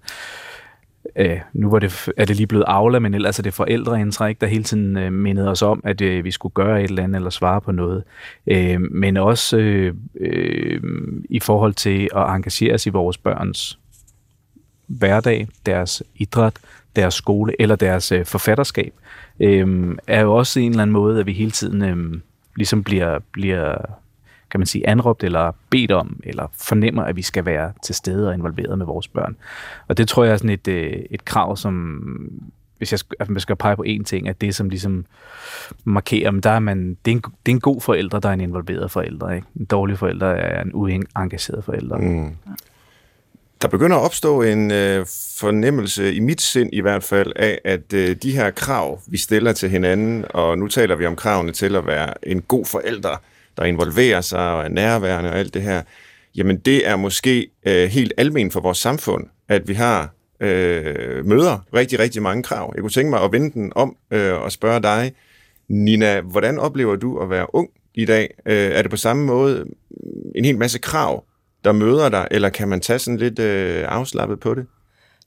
Øh, 1.17 1.41
nu 1.53 1.71
var 1.71 1.79
det, 1.79 2.09
er 2.17 2.25
det 2.25 2.37
lige 2.37 2.47
blevet 2.47 2.65
Aula, 2.67 2.99
men 2.99 3.15
ellers 3.15 3.39
er 3.39 3.43
det 3.43 3.55
forældreindtræk, 3.55 4.41
der 4.41 4.47
hele 4.47 4.65
tiden 4.65 4.97
øh, 4.97 5.13
mindede 5.13 5.51
os 5.51 5.63
om, 5.63 5.81
at 5.85 6.01
øh, 6.01 6.25
vi 6.25 6.31
skulle 6.31 6.53
gøre 6.53 6.83
et 6.83 6.89
eller 6.91 7.03
andet 7.03 7.17
eller 7.17 7.31
svare 7.31 7.61
på 7.61 7.73
noget. 7.73 8.03
Øh, 8.47 8.81
men 8.81 9.17
også 9.17 9.57
øh, 9.59 9.95
øh, 10.21 10.81
i 11.31 11.41
forhold 11.41 11.75
til 11.75 12.09
at 12.17 12.23
engagere 12.29 12.75
os 12.75 12.87
i 12.87 12.91
vores 12.91 13.19
børns 13.19 13.79
hverdag, 14.87 15.49
deres 15.67 16.03
idræt, 16.17 16.55
deres 16.97 17.15
skole 17.15 17.61
eller 17.61 17.77
deres 17.77 18.13
øh, 18.13 18.27
forfatterskab, 18.27 18.95
øh, 19.41 19.97
er 20.07 20.21
jo 20.21 20.35
også 20.35 20.61
en 20.61 20.71
eller 20.71 20.83
anden 20.83 20.93
måde, 20.93 21.21
at 21.21 21.27
vi 21.27 21.33
hele 21.33 21.51
tiden 21.51 21.83
øh, 21.83 22.21
ligesom 22.57 22.85
bliver, 22.85 23.19
bliver 23.33 23.77
kan 24.55 24.61
man 24.61 24.67
sige, 24.67 24.89
anråbt 24.89 25.25
eller 25.25 25.53
bedt 25.71 25.91
om, 25.91 26.21
eller 26.25 26.47
fornemmer, 26.53 27.03
at 27.03 27.17
vi 27.17 27.23
skal 27.23 27.45
være 27.45 27.73
til 27.85 27.95
stede 27.95 28.29
og 28.29 28.35
involveret 28.35 28.79
med 28.79 28.87
vores 28.87 29.09
børn. 29.09 29.37
Og 29.89 29.99
det 29.99 30.09
tror 30.09 30.25
jeg 30.25 30.33
er 30.33 30.37
sådan 30.37 30.51
et, 30.51 30.69
øh, 30.69 30.93
et 31.11 31.25
krav, 31.25 31.57
som, 31.57 32.01
hvis 32.79 32.93
jeg 32.93 32.99
skal, 32.99 33.17
at 33.21 33.31
man 33.31 33.41
skal 33.41 33.57
pege 33.57 33.77
på 33.77 33.85
én 33.87 34.05
ting, 34.05 34.29
at 34.29 34.41
det, 34.41 34.55
som 34.55 34.69
ligesom 34.69 35.05
markerer, 35.85 36.31
men 36.31 36.41
der 36.41 36.51
er 36.51 36.59
man, 36.59 36.97
det, 37.05 37.11
er 37.11 37.17
en, 37.17 37.23
det 37.47 37.53
er 37.53 37.57
en 37.57 37.61
god 37.61 37.81
forælder, 37.81 38.21
der 38.21 38.29
er 38.29 38.33
en 38.33 38.41
involveret 38.41 38.91
forælder. 38.91 39.31
Ikke? 39.31 39.47
En 39.57 39.65
dårlig 39.65 39.99
forælder 39.99 40.27
er 40.27 40.63
en 40.63 40.71
uengageret 40.75 41.65
forælder. 41.65 41.97
Mm. 41.97 42.37
Der 43.63 43.69
begynder 43.69 43.97
at 43.97 44.03
opstå 44.05 44.43
en 44.43 44.71
øh, 44.71 45.07
fornemmelse, 45.39 46.15
i 46.15 46.21
mit 46.21 46.41
sind 46.41 46.71
i 46.73 46.81
hvert 46.81 47.05
fald, 47.05 47.33
af, 47.37 47.59
at 47.65 47.93
øh, 47.93 48.17
de 48.17 48.33
her 48.33 48.51
krav, 48.51 49.01
vi 49.07 49.19
stiller 49.19 49.53
til 49.53 49.69
hinanden, 49.69 50.25
og 50.31 50.59
nu 50.59 50.69
taler 50.69 50.97
vi 50.97 51.07
om 51.07 51.17
kravene 51.17 51.53
til 51.53 51.77
at 51.77 51.87
være 51.87 52.29
en 52.29 52.43
god 52.43 52.67
forælder, 52.67 53.23
der 53.57 53.65
involverer 53.65 54.21
sig 54.21 54.53
og 54.53 54.65
er 54.65 54.69
nærværende 54.69 55.31
og 55.31 55.39
alt 55.39 55.55
det 55.55 55.63
her, 55.63 55.83
jamen 56.35 56.59
det 56.59 56.89
er 56.89 56.97
måske 56.97 57.51
øh, 57.67 57.89
helt 57.89 58.13
almen 58.17 58.51
for 58.51 58.61
vores 58.61 58.79
samfund, 58.79 59.27
at 59.49 59.69
vi 59.69 59.75
har 59.75 60.15
øh, 60.41 61.27
møder 61.27 61.67
rigtig, 61.75 61.99
rigtig 61.99 62.23
mange 62.23 62.43
krav. 62.43 62.73
Jeg 62.75 62.81
kunne 62.81 62.91
tænke 62.91 63.11
mig 63.11 63.23
at 63.23 63.33
vende 63.33 63.51
den 63.51 63.73
om 63.75 63.97
øh, 64.11 64.43
og 64.43 64.53
spørge 64.53 64.83
dig, 64.83 65.13
Nina, 65.69 66.21
hvordan 66.21 66.59
oplever 66.59 66.97
du 66.97 67.19
at 67.19 67.31
være 67.31 67.55
ung 67.55 67.69
i 67.95 68.05
dag? 68.05 68.35
Øh, 68.47 68.71
er 68.71 68.83
det 68.83 68.91
på 68.91 68.97
samme 68.97 69.25
måde 69.27 69.65
en 70.35 70.45
hel 70.45 70.59
masse 70.59 70.79
krav, 70.79 71.25
der 71.65 71.73
møder 71.73 72.09
dig, 72.09 72.29
eller 72.31 72.49
kan 72.49 72.69
man 72.69 72.81
tage 72.81 72.99
sådan 72.99 73.19
lidt 73.19 73.39
øh, 73.39 73.85
afslappet 73.89 74.41
på 74.41 74.55
det? 74.55 74.67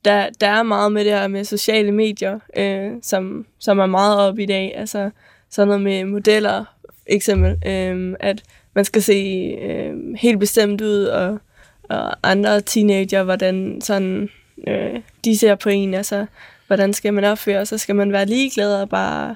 der, 0.05 0.29
der 0.41 0.47
er 0.47 0.63
meget 0.63 0.91
med 0.91 1.05
det 1.05 1.13
her 1.13 1.27
med 1.27 1.43
sociale 1.43 1.91
medier, 1.91 2.39
øh, 2.57 2.91
som, 3.01 3.45
som 3.59 3.79
er 3.79 3.85
meget 3.85 4.19
op 4.19 4.39
i 4.39 4.45
dag. 4.45 4.73
Altså 4.75 5.09
sådan 5.49 5.67
noget 5.67 5.81
med 5.81 6.05
modeller, 6.05 6.65
eksempel, 7.07 7.57
øh, 7.67 8.15
at 8.19 8.43
man 8.73 8.85
skal 8.85 9.01
se 9.01 9.13
øh, 9.61 9.93
helt 10.17 10.39
bestemt 10.39 10.81
ud, 10.81 11.03
og, 11.03 11.39
og 11.83 12.29
andre 12.29 12.61
teenager, 12.61 13.23
hvordan 13.23 13.81
sådan, 13.81 14.29
øh, 14.67 15.01
de 15.25 15.37
ser 15.37 15.55
på 15.55 15.69
en, 15.69 15.93
altså 15.93 16.25
hvordan 16.67 16.93
skal 16.93 17.13
man 17.13 17.23
opføre 17.23 17.65
sig, 17.65 17.79
skal 17.79 17.95
man 17.95 18.11
være 18.11 18.25
ligeglad 18.25 18.81
og 18.81 18.89
bare 18.89 19.35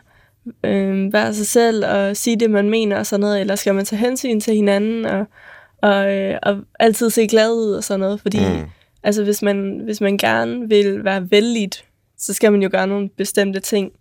øh, 0.63 1.13
være 1.13 1.33
sig 1.33 1.47
selv 1.47 1.85
og 1.85 2.17
sige 2.17 2.39
det, 2.39 2.49
man 2.49 2.69
mener 2.69 2.97
og 2.97 3.05
sådan 3.05 3.21
noget, 3.21 3.41
eller 3.41 3.55
skal 3.55 3.75
man 3.75 3.85
tage 3.85 3.99
hensyn 3.99 4.39
til 4.39 4.55
hinanden 4.55 5.05
og, 5.05 5.25
og, 5.81 6.13
øh, 6.15 6.37
og 6.43 6.57
altid 6.79 7.09
se 7.09 7.27
glad 7.27 7.51
ud 7.51 7.71
og 7.71 7.83
sådan 7.83 7.99
noget, 7.99 8.21
fordi 8.21 8.39
mm. 8.39 8.69
altså, 9.03 9.23
hvis, 9.23 9.41
man, 9.41 9.81
hvis 9.83 10.01
man 10.01 10.17
gerne 10.17 10.69
vil 10.69 11.03
være 11.03 11.31
vældigt, 11.31 11.85
så 12.17 12.33
skal 12.33 12.51
man 12.51 12.61
jo 12.61 12.69
gøre 12.71 12.87
nogle 12.87 13.09
bestemte 13.09 13.59
ting, 13.59 13.91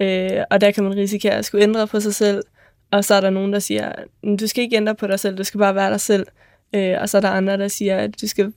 øh, 0.00 0.30
og 0.50 0.60
der 0.60 0.70
kan 0.70 0.84
man 0.84 0.96
risikere 0.96 1.32
at 1.32 1.44
skulle 1.44 1.62
ændre 1.62 1.86
på 1.86 2.00
sig 2.00 2.14
selv, 2.14 2.42
og 2.90 3.04
så 3.04 3.14
er 3.14 3.20
der 3.20 3.30
nogen, 3.30 3.52
der 3.52 3.58
siger, 3.58 3.92
"Mm, 4.22 4.36
du 4.38 4.46
skal 4.46 4.64
ikke 4.64 4.76
ændre 4.76 4.94
på 4.94 5.06
dig 5.06 5.20
selv, 5.20 5.38
du 5.38 5.44
skal 5.44 5.58
bare 5.58 5.74
være 5.74 5.90
dig 5.90 6.00
selv, 6.00 6.26
øh, 6.74 6.96
og 7.00 7.08
så 7.08 7.16
er 7.16 7.20
der 7.20 7.30
andre, 7.30 7.58
der 7.58 7.68
siger, 7.68 7.96
at 7.96 8.20
du 8.20 8.28
skal 8.28 8.52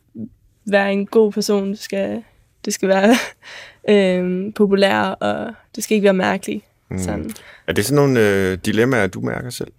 være 0.66 0.94
en 0.94 1.06
god 1.06 1.32
person, 1.32 1.72
du 1.72 1.78
skal, 1.78 2.24
du 2.66 2.72
skal 2.72 2.90
være 2.90 3.16
øh, 3.90 4.54
populær, 4.54 5.00
og 5.00 5.54
du 5.76 5.82
skal 5.82 5.96
ikke 5.96 6.06
være 6.06 6.14
mærkelig. 6.14 6.62
Mm. 6.90 7.00
Sådan. 7.00 7.32
Er 7.68 7.74
det 7.74 7.86
sådan 7.86 7.96
nogle 7.96 8.30
øh, 8.30 8.58
dilemmaer, 8.66 9.08
du 9.08 9.22
mærker 9.22 9.50
selv? 9.50 9.72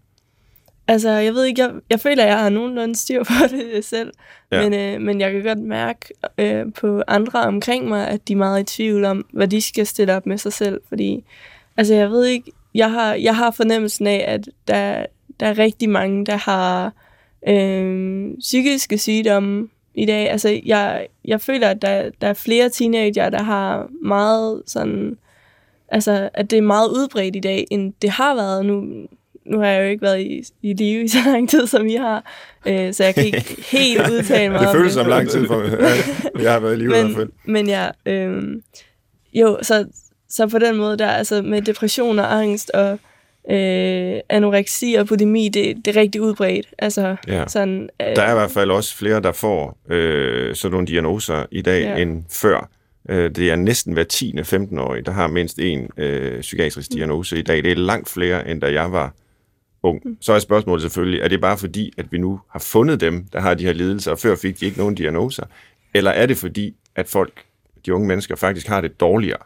Altså, 0.89 1.11
jeg 1.11 1.35
ved 1.35 1.45
ikke, 1.45 1.63
jeg, 1.63 1.71
jeg 1.91 2.01
føler, 2.01 2.23
at 2.23 2.29
jeg 2.29 2.39
har 2.39 2.49
nogenlunde 2.49 2.97
styr 2.97 3.25
på 3.25 3.33
det 3.51 3.85
selv, 3.85 4.13
Ja. 4.53 4.63
men, 4.63 4.75
øh, 4.75 5.01
men 5.01 5.21
jeg 5.21 5.33
kan 5.33 5.43
godt 5.43 5.59
mærke 5.59 6.15
øh, 6.39 6.73
på 6.73 7.03
andre 7.07 7.41
omkring 7.41 7.89
mig, 7.89 8.09
at 8.09 8.29
de 8.29 8.33
er 8.33 8.37
meget 8.37 8.61
i 8.61 8.77
tvivl 8.77 9.05
om, 9.05 9.27
hvad 9.33 9.49
de 9.49 9.63
skal 9.63 9.87
stille 9.87 10.17
op 10.17 10.27
med 10.27 10.39
sig 10.39 10.53
selv, 10.53 10.81
fordi, 10.89 11.25
altså, 11.77 11.95
jeg 11.95 12.11
ved 12.11 12.25
ikke, 12.25 12.53
jeg 12.75 12.91
har, 12.91 13.15
jeg 13.15 13.37
har 13.37 13.51
fornemmelsen 13.51 14.07
af, 14.07 14.25
at 14.29 14.49
der, 14.69 15.07
der 15.41 15.47
er 15.47 15.59
rigtig 15.59 15.89
mange, 15.91 16.27
der 16.27 16.37
har 16.37 16.93
øh, 17.49 18.31
psykiske 18.39 18.99
sygdomme 18.99 19.69
i 19.95 20.07
dag. 20.07 20.31
Altså, 20.31 20.61
jeg, 20.67 21.07
jeg 21.25 21.41
føler, 21.41 21.69
at 21.69 21.83
der, 21.83 22.11
der 22.21 22.29
er 22.29 22.35
flere 22.35 22.69
teenager, 22.69 23.31
der 23.31 23.43
har 23.43 23.89
meget 24.03 24.63
sådan, 24.67 25.19
altså, 25.89 26.29
at 26.35 26.51
det 26.51 26.57
er 26.59 26.63
meget 26.63 26.89
udbredt 26.89 27.37
i 27.37 27.41
dag, 27.41 27.67
end 27.71 27.93
det 28.03 28.11
har 28.11 28.35
været 28.35 28.67
nu. 28.67 28.85
Nu 29.47 29.59
har 29.59 29.67
jeg 29.67 29.83
jo 29.85 29.89
ikke 29.89 30.03
været 30.03 30.21
i, 30.21 30.43
i 30.63 30.73
live 30.73 31.05
i 31.05 31.09
så 31.09 31.19
lang 31.27 31.49
tid, 31.51 31.67
som 31.67 31.87
I 31.87 31.95
har, 31.95 32.25
øh, 32.67 32.93
så 32.95 33.05
jeg 33.05 33.15
kan 33.15 33.25
ikke 33.27 33.57
helt 33.79 34.11
udtale 34.11 34.49
mig 34.53 34.61
Det 34.61 34.69
føles 34.73 34.93
som 34.93 35.07
lang 35.09 35.29
tid 35.31 35.47
for. 35.47 35.63
Ja, 36.39 36.43
jeg 36.43 36.53
har 36.53 36.61
været 36.61 36.73
i 36.75 36.77
live 36.77 36.85
i 36.99 37.01
hvert 37.03 37.15
fald. 37.17 37.29
men, 37.45 37.53
men 37.53 37.69
ja, 37.69 37.89
øh, 38.07 38.43
jo, 39.35 39.59
så, 39.63 39.87
så 40.29 40.47
på 40.47 40.59
den 40.59 40.77
måde 40.77 40.99
der, 40.99 41.09
altså 41.09 41.43
med 41.43 41.63
depression 41.63 42.19
og 42.19 42.35
angst 42.35 42.71
og 42.71 42.99
øh, 43.51 44.21
anoreksi 44.29 44.95
og 44.99 45.07
bulimi, 45.07 45.49
det, 45.49 45.77
det 45.85 45.97
er 45.97 46.01
rigtig 46.01 46.21
udbredt. 46.23 46.67
Altså, 46.79 47.17
Ja. 47.29 47.45
sådan, 47.49 47.89
øh, 48.03 48.17
Der 48.17 48.23
er 48.23 48.31
i 48.31 48.35
hvert 48.35 48.51
fald 48.51 48.71
også 48.71 48.97
flere, 48.97 49.21
der 49.21 49.33
får 49.33 49.79
øh, 49.91 50.55
sådan 50.55 50.73
nogle 50.73 50.87
diagnoser 50.87 51.47
i 51.51 51.63
dag 51.63 51.83
Ja. 51.83 51.97
end 51.97 52.25
før. 52.33 52.71
Øh, 53.09 53.31
det 53.31 53.51
er 53.51 53.57
næsten 53.57 53.93
hver 53.93 54.05
10. 54.05 54.35
15-årig, 54.41 55.07
der 55.07 55.13
har 55.13 55.29
mindst 55.29 55.59
en 55.59 55.89
øh, 55.97 56.41
psykiatrisk 56.41 56.93
diagnose 56.93 57.39
i 57.39 57.43
dag. 57.43 57.63
Det 57.63 57.73
er 57.73 57.77
langt 57.77 58.09
flere, 58.11 58.49
end 58.49 58.61
da 58.61 58.73
jeg 58.73 58.93
var 58.93 59.15
ung. 59.85 60.03
Så 60.21 60.33
er 60.33 60.39
spørgsmålet 60.39 60.83
selvfølgelig, 60.83 61.21
er 61.21 61.29
det 61.29 61.41
bare 61.41 61.59
fordi, 61.59 61.93
at 61.99 62.13
vi 62.13 62.19
nu 62.19 62.41
har 62.51 62.59
fundet 62.59 63.01
dem, 63.01 63.25
der 63.33 63.41
har 63.41 63.55
de 63.55 63.65
her 63.65 63.73
lidelser, 63.73 64.11
og 64.11 64.19
før 64.19 64.37
fik 64.37 64.61
de 64.61 64.67
ikke 64.67 64.79
nogen 64.79 64.95
diagnoser? 64.95 65.47
Eller 65.95 66.11
er 66.11 66.27
det 66.27 66.37
fordi, 66.37 66.75
at 66.97 67.09
folk, 67.09 67.45
de 67.87 67.95
unge 67.95 68.09
mennesker, 68.09 68.37
faktisk 68.37 68.67
har 68.67 68.81
det 68.81 69.01
dårligere? 69.01 69.39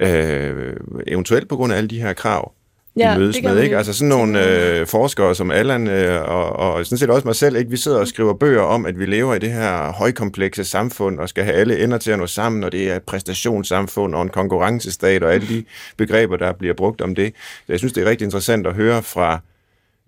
Øh, 0.00 0.76
eventuelt 1.06 1.48
på 1.48 1.56
grund 1.56 1.72
af 1.72 1.76
alle 1.76 1.88
de 1.88 2.00
her 2.00 2.12
krav, 2.12 2.52
Ja, 2.96 3.14
de 3.14 3.18
mødes 3.18 3.42
med, 3.42 3.62
ikke? 3.62 3.76
Altså 3.76 3.92
sådan 3.92 4.08
nogle 4.08 4.46
øh, 4.48 4.86
forskere 4.86 5.34
som 5.34 5.50
Allan 5.50 5.88
øh, 5.88 6.22
og, 6.22 6.52
og 6.52 6.86
sådan 6.86 6.98
set 6.98 7.10
også 7.10 7.28
mig 7.28 7.36
selv, 7.36 7.56
ikke? 7.56 7.70
Vi 7.70 7.76
sidder 7.76 7.98
og 7.98 8.08
skriver 8.08 8.34
bøger 8.34 8.62
om, 8.62 8.86
at 8.86 8.98
vi 8.98 9.06
lever 9.06 9.34
i 9.34 9.38
det 9.38 9.52
her 9.52 9.92
højkomplekse 9.92 10.64
samfund 10.64 11.20
og 11.20 11.28
skal 11.28 11.44
have 11.44 11.56
alle 11.56 11.84
ender 11.84 11.98
til 11.98 12.10
at 12.10 12.18
nå 12.18 12.26
sammen, 12.26 12.64
og 12.64 12.72
det 12.72 12.90
er 12.90 12.96
et 12.96 13.02
præstationssamfund 13.02 14.14
og 14.14 14.22
en 14.22 14.28
konkurrencestat 14.28 15.22
og 15.22 15.34
alle 15.34 15.48
de 15.48 15.64
begreber, 15.96 16.36
der 16.36 16.52
bliver 16.52 16.74
brugt 16.74 17.00
om 17.00 17.14
det. 17.14 17.32
Så 17.36 17.72
jeg 17.72 17.78
synes, 17.78 17.92
det 17.92 18.06
er 18.06 18.10
rigtig 18.10 18.24
interessant 18.24 18.66
at 18.66 18.74
høre 18.74 19.02
fra 19.02 19.40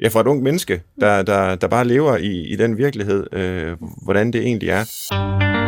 ja, 0.01 0.09
fra 0.09 0.21
et 0.21 0.27
ung 0.27 0.43
menneske, 0.43 0.83
der, 1.01 1.23
der, 1.23 1.55
der 1.55 1.69
bare 1.69 1.85
lever 1.85 2.17
i, 2.17 2.41
i 2.43 2.57
den 2.57 2.79
virkelighed, 2.79 3.27
øh, 3.33 3.77
hvordan 4.03 4.33
det 4.33 4.41
egentlig 4.41 4.69
er. 4.69 5.68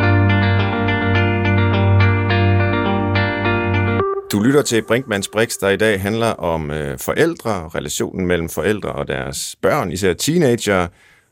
Du 4.31 4.39
lytter 4.39 4.61
til 4.61 4.81
Brinkmanns 4.81 5.27
Brix, 5.27 5.57
der 5.57 5.69
i 5.69 5.77
dag 5.77 6.01
handler 6.01 6.27
om 6.27 6.71
øh, 6.71 6.99
forældre, 6.99 7.69
relationen 7.75 8.27
mellem 8.27 8.49
forældre 8.49 8.91
og 8.91 9.07
deres 9.07 9.55
børn, 9.61 9.91
især 9.91 10.13
teenager, 10.13 10.87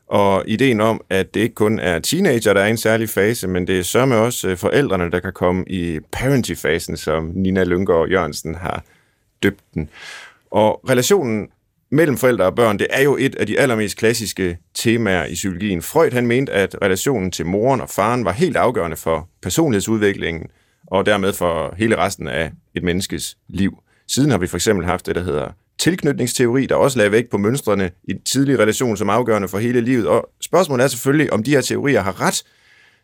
og 0.06 0.44
ideen 0.46 0.80
om, 0.80 1.00
at 1.10 1.34
det 1.34 1.40
ikke 1.40 1.54
kun 1.54 1.78
er 1.78 1.98
teenager, 1.98 2.52
der 2.52 2.60
er 2.60 2.66
i 2.66 2.70
en 2.70 2.76
særlig 2.76 3.08
fase, 3.08 3.48
men 3.48 3.66
det 3.66 3.78
er 3.78 3.82
sørme 3.82 4.16
også 4.16 4.48
øh, 4.48 4.56
forældrene, 4.56 5.10
der 5.10 5.20
kan 5.20 5.32
komme 5.32 5.64
i 5.66 5.98
parenting-fasen, 6.12 6.96
som 6.96 7.32
Nina 7.34 7.64
Lyngård 7.64 8.08
Jørgensen 8.08 8.54
har 8.54 8.84
døbt 9.42 9.60
den. 9.74 9.88
Og 10.50 10.80
relationen 10.88 11.48
mellem 11.90 12.16
forældre 12.16 12.44
og 12.44 12.54
børn, 12.54 12.78
det 12.78 12.86
er 12.90 13.02
jo 13.02 13.16
et 13.16 13.34
af 13.34 13.46
de 13.46 13.58
allermest 13.58 13.96
klassiske 13.96 14.58
temaer 14.74 15.26
i 15.26 15.34
psykologien. 15.34 15.82
Freud 15.82 16.10
han 16.10 16.26
mente, 16.26 16.52
at 16.52 16.76
relationen 16.82 17.30
til 17.30 17.46
moren 17.46 17.80
og 17.80 17.90
faren 17.90 18.24
var 18.24 18.32
helt 18.32 18.56
afgørende 18.56 18.96
for 18.96 19.28
personlighedsudviklingen, 19.42 20.46
og 20.86 21.06
dermed 21.06 21.32
for 21.32 21.74
hele 21.78 21.96
resten 21.96 22.28
af 22.28 22.50
et 22.74 22.82
menneskes 22.82 23.36
liv. 23.48 23.82
Siden 24.06 24.30
har 24.30 24.38
vi 24.38 24.46
for 24.46 24.56
eksempel 24.56 24.86
haft 24.86 25.06
det, 25.06 25.14
der 25.14 25.22
hedder 25.22 25.48
tilknytningsteori, 25.78 26.66
der 26.66 26.74
også 26.74 26.98
lagde 26.98 27.12
vægt 27.12 27.30
på 27.30 27.38
mønstrene 27.38 27.90
i 28.04 28.14
tidlig 28.24 28.58
relation 28.58 28.96
som 28.96 29.10
afgørende 29.10 29.48
for 29.48 29.58
hele 29.58 29.80
livet. 29.80 30.06
Og 30.06 30.30
spørgsmålet 30.40 30.84
er 30.84 30.88
selvfølgelig, 30.88 31.32
om 31.32 31.42
de 31.42 31.50
her 31.50 31.60
teorier 31.60 32.00
har 32.00 32.20
ret, 32.20 32.42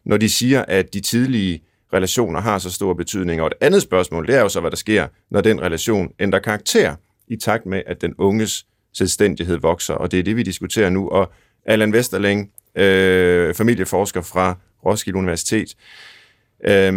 når 0.05 0.17
de 0.17 0.29
siger, 0.29 0.65
at 0.69 0.95
de 0.95 1.01
tidlige 1.01 1.63
relationer 1.93 2.41
har 2.41 2.59
så 2.59 2.71
stor 2.71 2.95
betydning. 2.95 3.41
Og 3.41 3.47
et 3.47 3.53
andet 3.61 3.83
spørgsmål, 3.83 4.27
det 4.27 4.35
er 4.35 4.41
jo 4.41 4.49
så, 4.49 4.61
hvad 4.61 4.71
der 4.71 4.77
sker, 4.77 5.07
når 5.31 5.41
den 5.41 5.63
relation 5.63 6.13
ændrer 6.19 6.39
karakter, 6.39 6.95
i 7.29 7.37
takt 7.37 7.67
med, 7.67 7.83
at 7.87 8.01
den 8.01 8.15
unges 8.19 8.67
selvstændighed 8.93 9.57
vokser. 9.57 9.95
Og 9.95 10.11
det 10.11 10.19
er 10.19 10.23
det, 10.23 10.37
vi 10.37 10.43
diskuterer 10.43 10.91
nu. 10.91 11.09
Og 11.09 11.33
Allan 11.67 11.93
Vesterling, 11.93 12.51
øh, 12.77 13.55
familieforsker 13.55 14.23
fra 14.23 14.59
Roskilde 14.85 15.19
Universitet, 15.19 15.75
øh, 16.67 16.93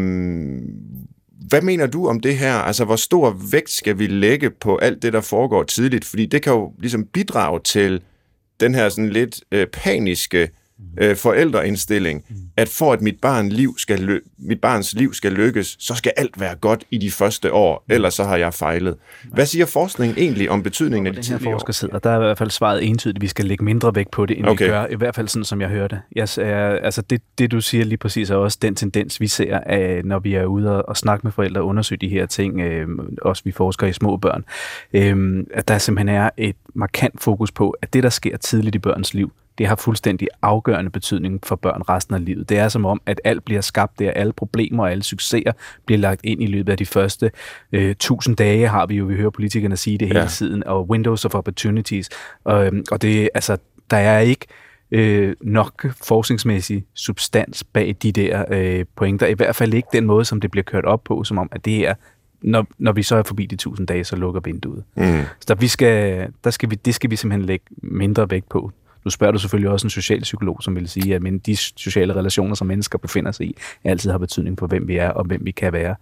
hvad 1.47 1.62
mener 1.62 1.88
du 1.88 2.08
om 2.08 2.19
det 2.19 2.38
her? 2.38 2.54
Altså, 2.54 2.86
hvor 2.86 2.95
stor 2.95 3.38
vægt 3.52 3.69
skal 3.69 3.99
vi 3.99 4.08
lægge 4.08 4.49
på 4.49 4.78
alt 4.78 5.02
det, 5.02 5.13
der 5.13 5.21
foregår 5.21 5.63
tidligt? 5.63 6.06
Fordi 6.06 6.25
det 6.25 6.41
kan 6.41 6.54
jo 6.54 6.73
ligesom 6.80 7.06
bidrage 7.06 7.60
til 7.63 8.02
den 8.60 8.75
her 8.75 8.89
sådan 8.89 9.10
lidt 9.10 9.41
øh, 9.52 9.67
paniske 9.67 10.49
øh, 10.97 11.15
forældreindstilling, 11.15 12.23
mm. 12.29 12.35
at 12.57 12.69
for 12.69 12.93
at 12.93 13.01
mit, 13.01 13.19
barn 13.21 13.49
liv 13.49 13.75
skal 13.77 13.99
lø- 13.99 14.35
mit 14.37 14.61
barns 14.61 14.93
liv 14.93 15.13
skal 15.13 15.31
lykkes, 15.31 15.77
så 15.79 15.95
skal 15.95 16.11
alt 16.17 16.39
være 16.39 16.55
godt 16.55 16.83
i 16.91 16.97
de 16.97 17.11
første 17.11 17.53
år, 17.53 17.83
mm. 17.87 17.93
ellers 17.95 18.13
så 18.13 18.23
har 18.23 18.37
jeg 18.37 18.53
fejlet. 18.53 18.95
Hvad 19.33 19.45
siger 19.45 19.65
forskningen 19.65 20.17
egentlig 20.17 20.49
om 20.49 20.63
betydningen 20.63 21.07
af 21.07 21.13
de 21.13 21.15
den 21.15 21.25
her 21.25 21.37
tidlige 21.37 21.53
forsker 21.53 21.69
år? 21.69 21.73
sidder, 21.73 21.99
der 21.99 22.09
er 22.09 22.15
i 22.15 22.19
hvert 22.19 22.37
fald 22.37 22.49
svaret 22.49 22.83
entydigt, 22.83 23.17
at 23.17 23.21
vi 23.21 23.27
skal 23.27 23.45
lægge 23.45 23.63
mindre 23.63 23.95
vægt 23.95 24.11
på 24.11 24.25
det, 24.25 24.37
end 24.37 24.47
Okay. 24.47 24.65
vi 24.65 24.69
gør, 24.69 24.85
i 24.89 24.95
hvert 24.95 25.15
fald 25.15 25.27
sådan, 25.27 25.45
som 25.45 25.61
jeg 25.61 25.69
hørte. 25.69 26.01
Jeg, 26.15 26.27
altså 26.83 27.01
det, 27.01 27.21
det, 27.37 27.51
du 27.51 27.61
siger 27.61 27.85
lige 27.85 27.97
præcis, 27.97 28.29
er 28.29 28.35
også 28.35 28.57
den 28.61 28.75
tendens, 28.75 29.21
vi 29.21 29.27
ser, 29.27 29.59
af, 29.59 30.01
når 30.05 30.19
vi 30.19 30.33
er 30.33 30.45
ude 30.45 30.75
og, 30.75 30.89
og 30.89 30.97
snakke 30.97 31.23
med 31.23 31.31
forældre 31.31 31.61
og 31.61 31.67
undersøge 31.67 31.99
de 31.99 32.09
her 32.09 32.25
ting, 32.25 32.59
øh, 32.59 32.87
også 33.21 33.43
vi 33.45 33.51
forsker 33.51 33.87
i 33.87 33.93
små 33.93 34.17
børn, 34.17 34.45
øh, 34.93 35.45
at 35.53 35.67
der 35.67 35.77
simpelthen 35.77 36.15
er 36.15 36.29
et 36.37 36.55
markant 36.73 37.21
fokus 37.21 37.51
på, 37.51 37.75
at 37.81 37.93
det, 37.93 38.03
der 38.03 38.09
sker 38.09 38.37
tidligt 38.37 38.75
i 38.75 38.79
børns 38.79 39.13
liv, 39.13 39.31
det 39.59 39.67
har 39.67 39.75
fuldstændig 39.75 40.27
afgørende 40.41 40.91
betydning 40.91 41.39
for 41.43 41.55
børn 41.55 41.81
resten 41.89 42.15
af 42.15 42.25
livet. 42.25 42.49
Det 42.49 42.57
er 42.57 42.69
som 42.69 42.85
om, 42.85 43.01
at 43.05 43.21
alt 43.23 43.45
bliver 43.45 43.61
skabt 43.61 43.99
der, 43.99 44.11
alle 44.11 44.33
problemer 44.33 44.83
og 44.83 44.91
alle 44.91 45.03
succeser 45.03 45.51
bliver 45.85 45.99
lagt 45.99 46.21
ind 46.23 46.43
i 46.43 46.45
løbet 46.45 46.71
af 46.71 46.77
de 46.77 46.85
første 46.85 47.31
øh, 47.71 47.95
tusind 47.95 48.35
dage, 48.37 48.67
har 48.67 48.85
vi 48.85 48.95
jo, 48.95 49.05
vi 49.05 49.15
hører 49.15 49.29
politikerne 49.29 49.77
sige 49.77 49.97
det 49.97 50.07
hele 50.07 50.19
Ja. 50.19 50.27
tiden, 50.27 50.63
og 50.63 50.89
windows 50.89 51.25
of 51.25 51.35
opportunities. 51.35 52.09
Og, 52.43 52.65
øhm, 52.65 52.83
og 52.91 53.01
det, 53.01 53.29
altså, 53.33 53.57
der 53.91 53.97
er 53.97 54.19
ikke 54.19 54.45
øh, 54.91 55.35
nok 55.41 55.85
forskningsmæssig 56.03 56.85
substans 56.93 57.63
bag 57.63 57.95
de 58.03 58.11
der 58.11 58.45
øh, 58.51 58.85
pointer. 58.95 59.27
I 59.27 59.33
hvert 59.33 59.55
fald 59.55 59.73
ikke 59.73 59.87
den 59.93 60.05
måde, 60.05 60.25
som 60.25 60.41
det 60.41 60.51
bliver 60.51 60.63
kørt 60.63 60.85
op 60.85 61.03
på, 61.03 61.23
som 61.23 61.37
om, 61.37 61.49
at 61.51 61.65
det 61.65 61.87
er, 61.87 61.93
når, 62.41 62.67
når 62.77 62.91
vi 62.91 63.03
så 63.03 63.15
er 63.15 63.23
forbi 63.23 63.45
de 63.45 63.55
tusind 63.55 63.87
dage, 63.87 64.03
så 64.03 64.15
lukker 64.15 64.41
vinduet. 64.41 64.83
Mm. 64.95 65.03
Så 65.39 65.45
der, 65.47 65.55
vi 65.55 65.67
skal, 65.67 66.27
der 66.43 66.49
skal 66.49 66.69
vi, 66.69 66.75
det 66.75 66.95
skal 66.95 67.11
vi 67.11 67.15
simpelthen 67.15 67.45
lægge 67.45 67.65
mindre 67.83 68.29
vægt 68.29 68.49
på. 68.49 68.71
Nu 69.09 69.11
spørger 69.11 69.31
du 69.31 69.39
selvfølgelig 69.39 69.71
også 69.71 69.85
en 69.85 69.89
socialpsykolog, 69.89 70.57
som 70.61 70.75
vil 70.75 70.89
sige, 70.89 71.15
at 71.15 71.21
men 71.21 71.39
de 71.39 71.55
sociale 71.55 72.15
relationer, 72.15 72.55
som 72.55 72.67
mennesker 72.67 72.97
befinder 72.97 73.31
sig 73.31 73.45
i, 73.45 73.55
altid 73.83 74.11
har 74.11 74.17
betydning 74.17 74.57
på, 74.57 74.67
hvem 74.67 74.87
vi 74.87 74.97
er 74.97 75.09
og 75.09 75.25
hvem 75.25 75.45
vi 75.45 75.51
kan 75.51 75.73
være. 75.73 75.95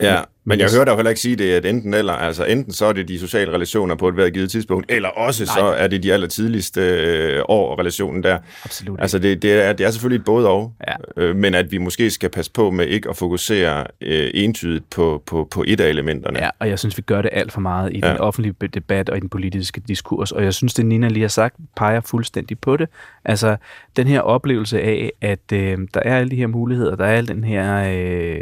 Ja, 0.00 0.22
men 0.50 0.60
jeg 0.60 0.68
hører 0.74 0.84
dig 0.84 0.94
heller 0.96 1.10
ikke 1.10 1.20
sige 1.20 1.36
det, 1.36 1.52
at 1.52 1.66
enten 1.66 1.94
eller, 1.94 2.12
altså 2.12 2.44
enten 2.44 2.72
så 2.72 2.86
er 2.86 2.92
det 2.92 3.08
de 3.08 3.18
sociale 3.18 3.52
relationer 3.52 3.94
på 3.94 4.08
et 4.08 4.14
hvert 4.14 4.32
givet 4.32 4.50
tidspunkt, 4.50 4.92
eller 4.92 5.08
også 5.08 5.44
Nej. 5.44 5.54
så 5.58 5.64
er 5.66 5.86
det 5.86 6.02
de 6.02 6.12
allertidligste 6.12 6.80
øh, 6.80 7.42
år 7.48 7.78
relationen 7.80 8.22
der. 8.22 8.38
Absolut. 8.64 9.00
Altså 9.00 9.18
det, 9.18 9.42
det, 9.42 9.52
er, 9.52 9.72
det 9.72 9.86
er 9.86 9.90
selvfølgelig 9.90 10.18
et 10.18 10.24
både 10.24 10.48
og, 10.48 10.72
Ja. 10.88 11.22
øh, 11.22 11.36
men 11.36 11.54
at 11.54 11.72
vi 11.72 11.78
måske 11.78 12.10
skal 12.10 12.30
passe 12.30 12.50
på 12.52 12.70
med 12.70 12.86
ikke 12.86 13.08
at 13.08 13.16
fokusere 13.16 13.84
øh, 14.00 14.30
entydigt 14.34 14.90
på, 14.90 15.22
på, 15.26 15.48
på 15.50 15.64
et 15.66 15.80
af 15.80 15.88
elementerne. 15.88 16.38
Ja, 16.38 16.50
og 16.58 16.68
jeg 16.68 16.78
synes, 16.78 16.96
vi 16.96 17.02
gør 17.02 17.22
det 17.22 17.30
alt 17.32 17.52
for 17.52 17.60
meget 17.60 17.92
i 17.92 18.00
Ja. 18.02 18.08
den 18.10 18.18
offentlige 18.18 18.54
debat 18.74 19.08
og 19.10 19.16
i 19.16 19.20
den 19.20 19.28
politiske 19.28 19.80
diskurs. 19.88 20.32
Og 20.32 20.44
jeg 20.44 20.54
synes, 20.54 20.74
det 20.74 20.86
Nina 20.86 21.08
lige 21.08 21.22
har 21.22 21.28
sagt, 21.28 21.56
peger 21.76 22.00
fuldstændig 22.00 22.58
på 22.58 22.76
det. 22.76 22.88
Altså, 23.24 23.56
den 23.96 24.06
her 24.06 24.20
oplevelse 24.20 24.80
af, 24.80 25.12
at 25.20 25.52
øh, 25.52 25.78
der 25.94 26.00
er 26.04 26.16
alle 26.18 26.30
de 26.30 26.36
her 26.36 26.46
muligheder, 26.46 26.96
der 26.96 27.04
er 27.04 27.16
al 27.16 27.28
den 27.28 27.44
her... 27.44 27.84
Øh, 27.96 28.40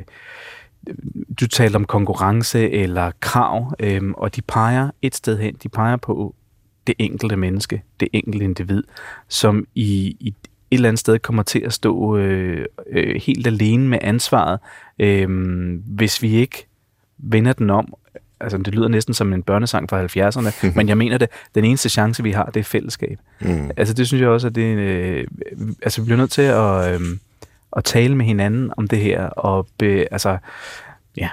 du 1.41 1.47
talte 1.47 1.77
om 1.77 1.85
konkurrence 1.85 2.71
eller 2.71 3.11
krav, 3.21 3.73
øh, 3.81 4.03
og 4.11 4.37
de 4.37 4.43
peger 4.43 4.91
et 5.03 5.15
sted 5.15 5.39
hen. 5.39 5.55
De 5.63 5.69
peger 5.69 5.97
på 5.97 6.35
det 6.87 6.95
enkelte 6.99 7.37
menneske, 7.37 7.83
det 8.01 8.09
enkelte 8.13 8.45
individ, 8.45 8.83
som 9.29 9.67
i, 9.75 10.17
i 10.21 10.35
et 10.71 10.77
eller 10.77 10.89
andet 10.89 11.01
sted 11.01 11.19
kommer 11.19 11.43
til 11.43 11.59
at 11.59 11.73
stå 11.73 12.17
øh, 12.17 12.67
øh, 12.91 13.21
helt 13.23 13.47
alene 13.47 13.89
med 13.89 13.99
ansvaret, 14.03 14.59
øh, 14.99 15.29
hvis 15.87 16.23
vi 16.23 16.35
ikke 16.35 16.67
vender 17.19 17.53
den 17.53 17.71
om. 17.71 17.95
Altså, 18.41 18.59
det 18.59 18.75
lyder 18.75 18.89
næsten 18.89 19.15
som 19.15 19.33
en 19.33 19.43
børnesang 19.43 19.91
fra 19.91 20.05
70'erne, 20.05 20.67
men 20.77 20.89
jeg 20.89 20.99
mener 20.99 21.19
det, 21.19 21.29
den 21.55 21.65
eneste 21.65 21.89
chance, 21.89 22.23
vi 22.23 22.31
har, 22.31 22.45
det 22.45 22.61
er 22.61 22.65
fællesskab. 22.65 23.19
Mm. 23.41 23.71
Altså, 23.77 23.95
det 23.95 24.07
synes 24.07 24.21
jeg 24.21 24.29
også, 24.29 24.47
at 24.47 24.55
det, 24.55 24.77
øh, 24.77 25.27
altså, 25.83 26.01
vi 26.01 26.05
bliver 26.05 26.19
nødt 26.19 26.31
til 26.31 26.43
at, 26.43 26.95
øh, 26.95 27.01
at 27.77 27.85
tale 27.85 28.17
med 28.17 28.27
hinanden 28.27 28.73
om 28.77 28.89
det 28.89 28.99
her, 28.99 29.23
og 29.27 29.67
be, 29.79 30.13
altså, 30.13 30.39
ja, 31.17 31.29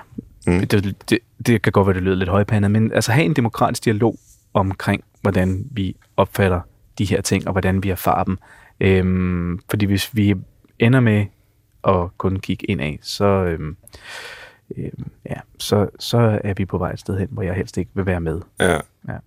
Mm. 0.47 0.59
det, 0.59 0.95
det, 1.09 1.19
det 1.45 1.61
kan 1.61 1.71
godt 1.71 1.87
være, 1.87 1.93
det 1.93 2.03
lyder 2.03 2.15
lidt 2.15 2.29
højpandet, 2.29 2.71
men 2.71 2.91
altså 2.91 3.11
have 3.11 3.25
en 3.25 3.33
demokratisk 3.33 3.85
dialog 3.85 4.17
omkring, 4.53 5.03
hvordan 5.21 5.65
vi 5.71 5.95
opfatter 6.17 6.61
de 6.97 7.05
her 7.05 7.21
ting, 7.21 7.47
og 7.47 7.51
hvordan 7.51 7.83
vi 7.83 7.89
erfarer 7.89 8.23
dem. 8.23 8.37
Øhm, 8.79 9.59
fordi 9.69 9.85
hvis 9.85 10.15
vi 10.15 10.35
ender 10.79 10.99
med 10.99 11.25
at 11.87 12.17
kun 12.17 12.39
kigge 12.39 12.65
indad, 12.65 12.93
så, 13.01 13.25
øhm, 13.25 13.77
øhm, 14.77 15.11
ja, 15.29 15.35
så, 15.59 15.87
så 15.99 16.39
er 16.43 16.53
vi 16.53 16.65
på 16.65 16.77
vej 16.77 16.91
et 16.91 16.99
sted 16.99 17.19
hen, 17.19 17.27
hvor 17.31 17.43
jeg 17.43 17.53
helst 17.53 17.77
ikke 17.77 17.91
vil 17.93 18.05
være 18.05 18.19
med. 18.21 18.41
Ja. 18.59 18.73
Ja. 19.07 19.17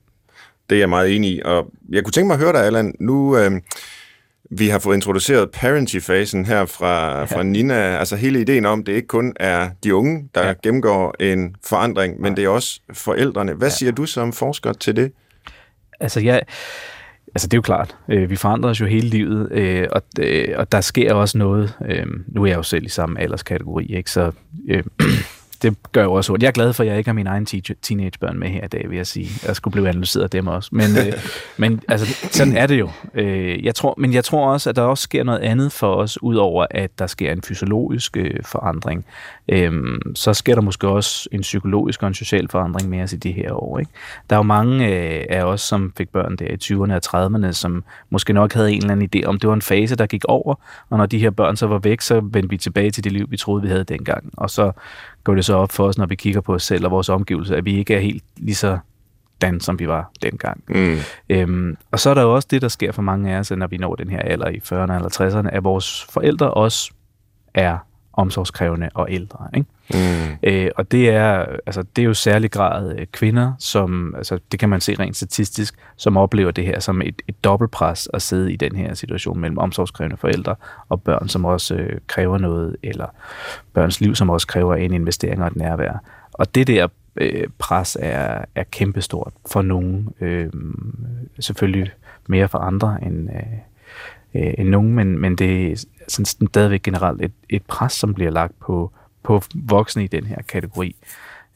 Det 0.70 0.76
er 0.76 0.80
jeg 0.80 0.88
meget 0.88 1.16
enig 1.16 1.30
i. 1.30 1.40
Og 1.44 1.72
jeg 1.88 2.04
kunne 2.04 2.12
tænke 2.12 2.26
mig 2.26 2.34
at 2.34 2.40
høre 2.40 2.52
dig, 2.52 2.64
Allan. 2.64 2.94
Nu, 3.00 3.36
øh, 3.38 3.50
vi 4.50 4.68
har 4.68 4.78
fået 4.78 4.96
introduceret 4.96 5.50
parenting-fasen 5.50 6.46
her 6.46 6.64
fra, 6.66 7.24
fra 7.24 7.42
Nina. 7.42 7.74
Altså 7.74 8.16
hele 8.16 8.40
ideen 8.40 8.66
om, 8.66 8.84
det 8.84 8.92
ikke 8.92 9.08
kun 9.08 9.32
er 9.36 9.70
de 9.84 9.94
unge, 9.94 10.28
der 10.34 10.40
ja. 10.40 10.46
Ja. 10.46 10.54
gennemgår 10.62 11.14
en 11.20 11.54
forandring, 11.66 12.20
men 12.20 12.36
det 12.36 12.44
er 12.44 12.48
også 12.48 12.80
forældrene. 12.92 13.52
Hvad 13.52 13.68
ja. 13.68 13.74
siger 13.74 13.92
du 13.92 14.06
som 14.06 14.32
forsker 14.32 14.72
til 14.72 14.96
det? 14.96 15.12
Altså, 16.00 16.20
jeg, 16.20 16.42
altså 17.34 17.48
det 17.48 17.54
er 17.54 17.58
jo 17.58 17.62
klart, 17.62 17.96
øh, 18.08 18.30
vi 18.30 18.36
forandrer 18.36 18.70
os 18.70 18.80
jo 18.80 18.86
hele 18.86 19.08
livet, 19.08 19.52
øh, 19.52 19.86
og, 19.92 20.02
øh, 20.20 20.48
og 20.56 20.72
der 20.72 20.80
sker 20.80 21.14
også 21.14 21.38
noget. 21.38 21.74
Øh, 21.88 22.06
nu 22.26 22.42
er 22.42 22.46
jeg 22.46 22.56
jo 22.56 22.62
selv 22.62 22.84
i 22.84 22.88
samme 22.88 23.20
alderskategori, 23.20 23.86
ikke? 23.86 24.10
så 24.10 24.32
øh, 24.68 24.82
det 25.62 25.76
gør 25.92 26.02
jo 26.02 26.12
også 26.12 26.32
ondt. 26.32 26.42
Jeg 26.42 26.48
er 26.48 26.52
glad 26.52 26.72
for, 26.72 26.82
at 26.82 26.88
jeg 26.88 26.98
ikke 26.98 27.08
har 27.08 27.14
mine 27.14 27.30
egne 27.30 27.46
teenagebørn 27.82 28.38
med 28.38 28.48
her 28.48 28.64
i 28.64 28.68
dag, 28.68 28.90
vil 28.90 28.96
jeg 28.96 29.06
sige. 29.06 29.30
Jeg 29.46 29.56
skulle 29.56 29.72
blive 29.72 29.88
analyseret 29.88 30.24
af 30.24 30.30
dem 30.30 30.46
også. 30.46 30.68
Men, 30.72 30.96
øh, 30.96 31.12
men 31.56 31.80
altså, 31.88 32.28
sådan 32.30 32.56
er 32.56 32.66
det 32.66 32.78
jo. 32.78 32.90
Øh, 33.14 33.64
jeg 33.64 33.74
tror, 33.74 33.94
men 33.98 34.12
jeg 34.12 34.24
tror 34.24 34.52
også, 34.52 34.70
at 34.70 34.76
der 34.76 34.82
også 34.82 35.02
sker 35.02 35.24
noget 35.24 35.38
andet 35.38 35.72
for 35.72 35.94
os, 35.94 36.22
udover 36.22 36.66
at 36.70 36.98
der 36.98 37.06
sker 37.06 37.32
en 37.32 37.42
fysiologisk 37.42 38.16
øh, 38.16 38.44
forandring. 38.44 39.04
Øh, 39.48 39.72
så 40.14 40.34
sker 40.34 40.54
der 40.54 40.62
måske 40.62 40.88
også 40.88 41.28
en 41.32 41.40
psykologisk 41.40 42.02
og 42.02 42.08
en 42.08 42.14
social 42.14 42.48
forandring 42.48 42.90
med 42.90 43.02
os 43.02 43.12
i 43.12 43.16
de 43.16 43.32
her 43.32 43.52
år. 43.52 43.78
Ikke? 43.78 43.90
Der 44.30 44.36
er 44.36 44.38
jo 44.38 44.42
mange 44.42 44.86
øh, 44.86 45.26
af 45.30 45.42
os, 45.42 45.60
som 45.60 45.92
fik 45.96 46.08
børn 46.08 46.36
der 46.36 46.46
i 46.46 46.56
20'erne 46.64 47.14
og 47.14 47.26
30'erne, 47.26 47.52
som 47.52 47.84
måske 48.10 48.32
nok 48.32 48.52
havde 48.52 48.72
en 48.72 48.78
eller 48.78 48.92
anden 48.92 49.10
idé 49.14 49.26
om, 49.26 49.38
det 49.38 49.48
var 49.48 49.54
en 49.54 49.62
fase, 49.62 49.96
der 49.96 50.06
gik 50.06 50.24
over, 50.24 50.54
og 50.90 50.98
når 50.98 51.06
de 51.06 51.18
her 51.18 51.30
børn 51.30 51.56
så 51.56 51.66
var 51.66 51.78
væk, 51.78 52.00
så 52.00 52.20
vendte 52.20 52.50
vi 52.50 52.56
tilbage 52.56 52.90
til 52.90 53.04
det 53.04 53.12
liv, 53.12 53.26
vi 53.30 53.36
troede, 53.36 53.62
vi 53.62 53.68
havde 53.68 53.84
dengang. 53.84 54.30
Og 54.36 54.50
så 54.50 54.72
går 55.24 55.34
det 55.34 55.44
så 55.44 55.54
op 55.54 55.72
for 55.72 55.84
os, 55.84 55.98
når 55.98 56.06
vi 56.06 56.14
kigger 56.14 56.40
på 56.40 56.54
os 56.54 56.62
selv 56.62 56.84
og 56.84 56.90
vores 56.90 57.08
omgivelser, 57.08 57.56
at 57.56 57.64
vi 57.64 57.78
ikke 57.78 57.94
er 57.94 58.00
helt 58.00 58.24
lige 58.36 58.54
så 58.54 58.78
dan, 59.40 59.60
som 59.60 59.78
vi 59.78 59.88
var 59.88 60.10
dengang. 60.22 60.64
Mm. 60.68 60.96
Øhm, 61.28 61.76
og 61.90 62.00
så 62.00 62.10
er 62.10 62.14
der 62.14 62.22
jo 62.22 62.34
også 62.34 62.48
det, 62.50 62.62
der 62.62 62.68
sker 62.68 62.92
for 62.92 63.02
mange 63.02 63.34
af 63.34 63.38
os, 63.38 63.50
når 63.50 63.66
vi 63.66 63.76
når 63.76 63.94
den 63.94 64.10
her 64.10 64.18
alder 64.18 64.48
i 64.48 64.56
40'erne 64.64 64.94
eller 64.94 65.18
60'erne, 65.20 65.48
at 65.48 65.64
vores 65.64 66.06
forældre 66.10 66.50
også 66.50 66.92
er 67.54 67.78
omsorgskrævende 68.18 68.88
og 68.94 69.06
ældre. 69.10 69.48
Ikke? 69.54 69.68
Mm. 69.94 70.38
Øh, 70.42 70.70
og 70.76 70.92
det 70.92 71.10
er, 71.10 71.46
altså, 71.66 71.82
det 71.96 72.02
er 72.02 72.06
jo 72.06 72.14
særlig 72.14 72.50
grad 72.50 72.98
øh, 72.98 73.06
kvinder, 73.12 73.52
som, 73.58 74.14
altså, 74.16 74.38
det 74.52 74.60
kan 74.60 74.68
man 74.68 74.80
se 74.80 74.94
rent 74.98 75.16
statistisk, 75.16 75.74
som 75.96 76.16
oplever 76.16 76.50
det 76.50 76.64
her 76.64 76.80
som 76.80 77.02
et, 77.02 77.22
et 77.28 77.44
dobbeltpres 77.44 78.08
at 78.14 78.22
sidde 78.22 78.52
i 78.52 78.56
den 78.56 78.76
her 78.76 78.94
situation 78.94 79.40
mellem 79.40 79.58
omsorgskrævende 79.58 80.16
forældre 80.16 80.54
og 80.88 81.02
børn, 81.02 81.28
som 81.28 81.44
også 81.44 81.74
øh, 81.74 81.98
kræver 82.06 82.38
noget, 82.38 82.76
eller 82.82 83.06
børns 83.72 84.00
liv, 84.00 84.14
som 84.14 84.30
også 84.30 84.46
kræver 84.46 84.74
en 84.74 84.92
investering 84.92 85.40
og 85.42 85.46
et 85.46 85.56
nærvær. 85.56 86.02
Og 86.32 86.54
det 86.54 86.66
der 86.66 86.88
øh, 87.16 87.46
pres 87.58 87.96
er, 88.00 88.44
er 88.54 88.64
kæmpestort 88.70 89.32
for 89.52 89.62
nogen. 89.62 90.08
Øh, 90.20 90.50
selvfølgelig 91.40 91.90
mere 92.26 92.48
for 92.48 92.58
andre 92.58 92.98
end, 93.02 93.28
øh, 93.30 94.42
øh, 94.42 94.54
end 94.58 94.68
nogen, 94.68 94.94
men, 94.94 95.18
men 95.18 95.36
det 95.36 95.84
sådan 96.08 96.26
stadigvæk 96.26 96.82
generelt 96.82 97.22
et, 97.22 97.32
et 97.50 97.62
pres, 97.62 97.92
som 97.92 98.14
bliver 98.14 98.30
lagt 98.30 98.60
på, 98.60 98.92
på 99.24 99.42
voksne 99.54 100.04
i 100.04 100.06
den 100.06 100.26
her 100.26 100.42
kategori. 100.48 100.96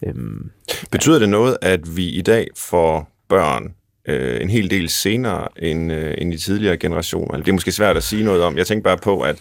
Øhm, 0.07 0.51
Betyder 0.91 1.19
det 1.19 1.29
noget, 1.29 1.57
at 1.63 1.97
vi 1.97 2.09
i 2.09 2.23
dag 2.23 2.49
får 2.57 3.11
børn 3.29 3.75
øh, 4.09 4.41
en 4.41 4.51
hel 4.51 4.71
del 4.71 4.89
senere 4.89 5.49
end, 5.57 5.93
øh, 5.93 6.15
end 6.19 6.35
i 6.35 6.39
tidligere 6.39 6.77
generationer? 6.77 7.39
Det 7.39 7.49
er 7.49 7.53
måske 7.53 7.73
svært 7.73 7.97
at 7.97 8.03
sige 8.03 8.25
noget 8.25 8.43
om. 8.43 8.57
Jeg 8.57 8.67
tænker 8.67 8.83
bare 8.83 8.99
på, 8.99 9.21
at 9.21 9.37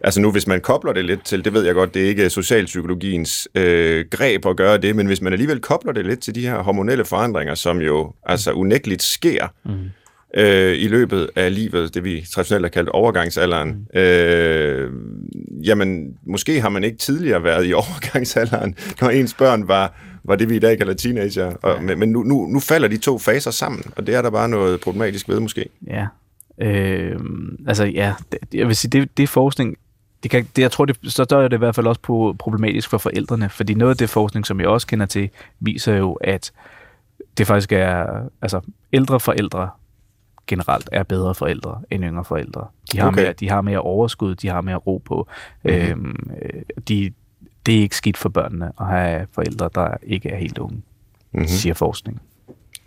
altså 0.00 0.20
nu 0.20 0.32
hvis 0.32 0.46
man 0.46 0.60
kobler 0.60 0.92
det 0.92 1.04
lidt 1.04 1.24
til, 1.24 1.44
det 1.44 1.52
ved 1.52 1.64
jeg 1.64 1.74
godt, 1.74 1.94
det 1.94 2.04
er 2.04 2.08
ikke 2.08 2.30
socialpsykologiens 2.30 3.48
øh, 3.54 4.04
greb 4.10 4.46
at 4.46 4.56
gøre 4.56 4.78
det, 4.78 4.96
men 4.96 5.06
hvis 5.06 5.20
man 5.20 5.32
alligevel 5.32 5.60
kobler 5.60 5.92
det 5.92 6.06
lidt 6.06 6.20
til 6.20 6.34
de 6.34 6.40
her 6.40 6.62
hormonelle 6.62 7.04
forandringer, 7.04 7.54
som 7.54 7.80
jo 7.80 8.12
altså 8.22 8.52
unægteligt 8.52 9.02
sker, 9.02 9.46
mm 9.64 9.90
øh, 10.34 10.78
i 10.78 10.88
løbet 10.88 11.30
af 11.36 11.54
livet, 11.54 11.94
det 11.94 12.04
vi 12.04 12.26
traditionelt 12.32 12.64
har 12.64 12.70
kaldt 12.70 12.88
overgangsalderen. 12.88 13.68
Mm. 13.68 14.00
Øh, 14.00 14.92
jamen, 15.64 16.16
måske 16.26 16.60
har 16.60 16.68
man 16.68 16.84
ikke 16.84 16.98
tidligere 16.98 17.44
været 17.44 17.66
i 17.66 17.72
overgangsalderen, 17.82 18.74
når 19.00 19.10
ens 19.10 19.34
børn 19.34 19.68
var, 19.68 19.94
var 20.24 20.36
det, 20.36 20.48
vi 20.48 20.56
i 20.56 20.58
dag 20.58 20.78
kalder 20.78 20.94
teenager. 20.94 21.52
Og, 21.62 21.82
men 21.82 21.98
men 21.98 22.08
nu, 22.12 22.22
nu, 22.22 22.46
nu 22.46 22.60
falder 22.60 22.88
de 22.88 22.96
to 22.96 23.18
faser 23.18 23.50
sammen, 23.50 23.82
og 23.96 24.06
det 24.06 24.14
er 24.14 24.22
der 24.22 24.30
bare 24.30 24.48
noget 24.48 24.80
problematisk 24.80 25.28
ved, 25.28 25.40
måske. 25.40 25.66
Ja. 25.86 26.06
Øh, 26.62 27.20
altså, 27.66 27.84
ja, 27.84 28.14
det, 28.32 28.38
jeg 28.54 28.66
vil 28.66 28.76
sige, 28.76 28.90
det, 28.90 29.16
det 29.16 29.22
er 29.22 29.26
forskning, 29.26 29.76
det 30.22 30.30
kan, 30.30 30.46
det, 30.56 30.62
jeg 30.62 30.70
tror, 30.70 30.84
det, 30.84 30.98
så 31.02 31.26
er 31.30 31.48
det 31.48 31.56
i 31.56 31.58
hvert 31.58 31.74
fald 31.74 31.86
også 31.86 32.00
på, 32.00 32.36
problematisk 32.38 32.90
for 32.90 32.98
forældrene, 32.98 33.48
fordi 33.48 33.74
noget 33.74 33.90
af 33.90 33.96
det 33.96 34.10
forskning, 34.10 34.46
som 34.46 34.60
jeg 34.60 34.68
også 34.68 34.86
kender 34.86 35.06
til, 35.06 35.30
viser 35.60 35.96
jo, 35.96 36.12
at 36.12 36.52
det 37.38 37.46
faktisk 37.46 37.72
er 37.72 38.06
altså, 38.42 38.60
ældre 38.92 39.20
forældre, 39.20 39.68
generelt 40.46 40.88
er 40.92 41.02
bedre 41.02 41.34
forældre 41.34 41.80
end 41.90 42.04
yngre 42.04 42.24
forældre. 42.24 42.66
De 42.92 42.98
har, 43.00 43.08
Okay. 43.08 43.22
mere, 43.22 43.32
de 43.32 43.48
har 43.50 43.60
mere 43.60 43.78
overskud, 43.80 44.34
de 44.34 44.48
har 44.48 44.60
mere 44.60 44.76
ro 44.76 44.98
på. 45.04 45.28
Mhm. 45.64 45.72
Mm-hmm. 45.74 45.90
Øhm, 45.90 46.30
øh, 46.42 46.62
de, 46.88 47.12
det 47.66 47.76
er 47.76 47.80
ikke 47.82 47.96
skidt 47.96 48.16
for 48.16 48.28
børnene 48.28 48.72
at 48.80 48.86
have 48.86 49.26
forældre, 49.32 49.70
der 49.74 49.88
ikke 50.02 50.28
er 50.28 50.36
helt 50.36 50.58
unge, 50.58 50.74
Mhm. 50.76 50.82
mm-hmm. 51.32 51.48
siger 51.48 51.74
forskning. 51.74 52.20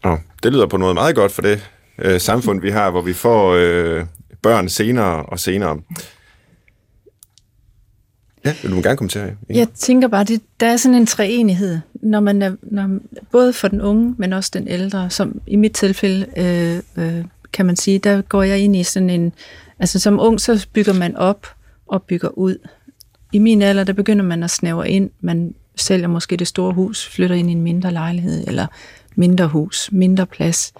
Oh, 0.03 0.17
det 0.43 0.53
lyder 0.53 0.67
på 0.67 0.77
noget 0.77 0.95
meget 0.95 1.15
godt 1.15 1.31
for 1.31 1.41
det 1.41 1.71
øh, 1.97 2.19
samfund, 2.19 2.61
vi 2.61 2.69
har, 2.69 2.91
hvor 2.91 3.01
vi 3.01 3.13
får 3.13 3.53
øh, 3.59 4.05
børn 4.41 4.69
senere 4.69 5.25
og 5.25 5.39
senere. 5.39 5.79
Ja, 8.45 8.53
vil 8.61 8.71
du 8.71 8.75
gerne 8.75 8.97
kommentere? 8.97 9.27
Inge? 9.27 9.59
Jeg 9.59 9.67
tænker 9.69 10.07
bare, 10.07 10.23
det, 10.23 10.41
der 10.59 10.67
er 10.67 10.77
sådan 10.77 10.95
en 10.95 11.05
treenighed, 11.05 11.79
når 11.93 12.19
man 12.19 12.41
er, 12.41 12.55
når, 12.61 12.99
både 13.31 13.53
for 13.53 13.67
den 13.67 13.81
unge, 13.81 14.15
men 14.17 14.33
også 14.33 14.51
den 14.53 14.67
ældre, 14.67 15.09
som 15.09 15.41
i 15.47 15.55
mit 15.55 15.71
tilfælde, 15.71 16.25
øh, 16.37 17.05
øh, 17.05 17.25
kan 17.53 17.65
man 17.65 17.75
sige, 17.75 17.99
der 17.99 18.21
går 18.21 18.43
jeg 18.43 18.59
ind 18.59 18.75
i 18.75 18.83
sådan 18.83 19.09
en, 19.09 19.33
altså 19.79 19.99
som 19.99 20.19
ung, 20.19 20.41
så 20.41 20.67
bygger 20.73 20.93
man 20.93 21.15
op 21.15 21.47
og 21.87 22.03
bygger 22.03 22.37
ud. 22.37 22.57
I 23.31 23.39
min 23.39 23.61
alder, 23.61 23.83
der 23.83 23.93
begynder 23.93 24.25
man 24.25 24.43
at 24.43 24.49
snævre 24.49 24.89
ind, 24.89 25.09
man 25.21 25.55
sælger 25.75 26.07
måske 26.07 26.37
det 26.37 26.47
store 26.47 26.73
hus, 26.73 27.07
flytter 27.07 27.35
ind 27.35 27.49
i 27.49 27.51
en 27.51 27.61
mindre 27.61 27.91
lejlighed, 27.91 28.47
eller 28.47 28.67
mindre 29.15 29.47
hus, 29.47 29.89
mindre 29.91 30.25
plads. 30.25 30.73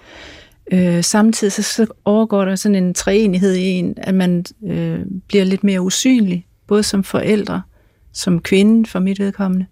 Øh, 0.72 1.04
samtidig 1.04 1.52
så, 1.52 1.62
så 1.62 1.86
overgår 2.04 2.44
der 2.44 2.56
sådan 2.56 2.74
en 2.84 2.94
treenighed 2.94 3.54
i 3.54 3.64
en, 3.64 3.94
at 3.96 4.14
man 4.14 4.44
øh, 4.66 5.00
bliver 5.28 5.44
lidt 5.44 5.64
mere 5.64 5.80
usynlig, 5.80 6.46
både 6.66 6.82
som 6.82 7.04
forældre, 7.04 7.62
som 8.12 8.40
kvinde 8.40 8.90
for 8.90 8.98
mit 8.98 9.18
vedkommende, 9.18 9.66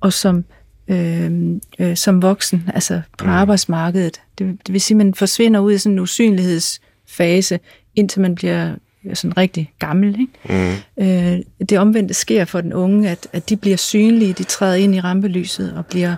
og 0.00 0.12
som, 0.12 0.44
øh, 0.92 1.60
øh, 1.78 1.96
som 1.96 2.22
voksen, 2.22 2.70
altså 2.74 3.00
på 3.18 3.24
mm. 3.24 3.30
arbejdsmarkedet. 3.30 4.20
Det, 4.38 4.58
det 4.66 4.72
vil 4.72 4.80
sige, 4.80 4.94
at 4.94 4.98
man 5.06 5.14
forsvinder 5.14 5.60
ud 5.60 5.72
i 5.72 5.78
sådan 5.78 5.92
en 5.92 5.98
usynlighedsfase, 5.98 7.60
indtil 7.94 8.20
man 8.20 8.34
bliver 8.34 8.74
sådan 9.14 9.36
rigtig 9.36 9.72
gammel. 9.78 10.20
Ikke? 10.20 10.76
Mm. 10.98 11.04
Øh, 11.04 11.68
det 11.68 11.78
omvendte 11.78 12.14
sker 12.14 12.44
for 12.44 12.60
den 12.60 12.72
unge, 12.72 13.10
at, 13.10 13.28
at 13.32 13.48
de 13.48 13.56
bliver 13.56 13.76
synlige, 13.76 14.32
de 14.32 14.44
træder 14.44 14.74
ind 14.74 14.94
i 14.94 15.00
rampelyset 15.00 15.72
og 15.76 15.86
bliver 15.86 16.14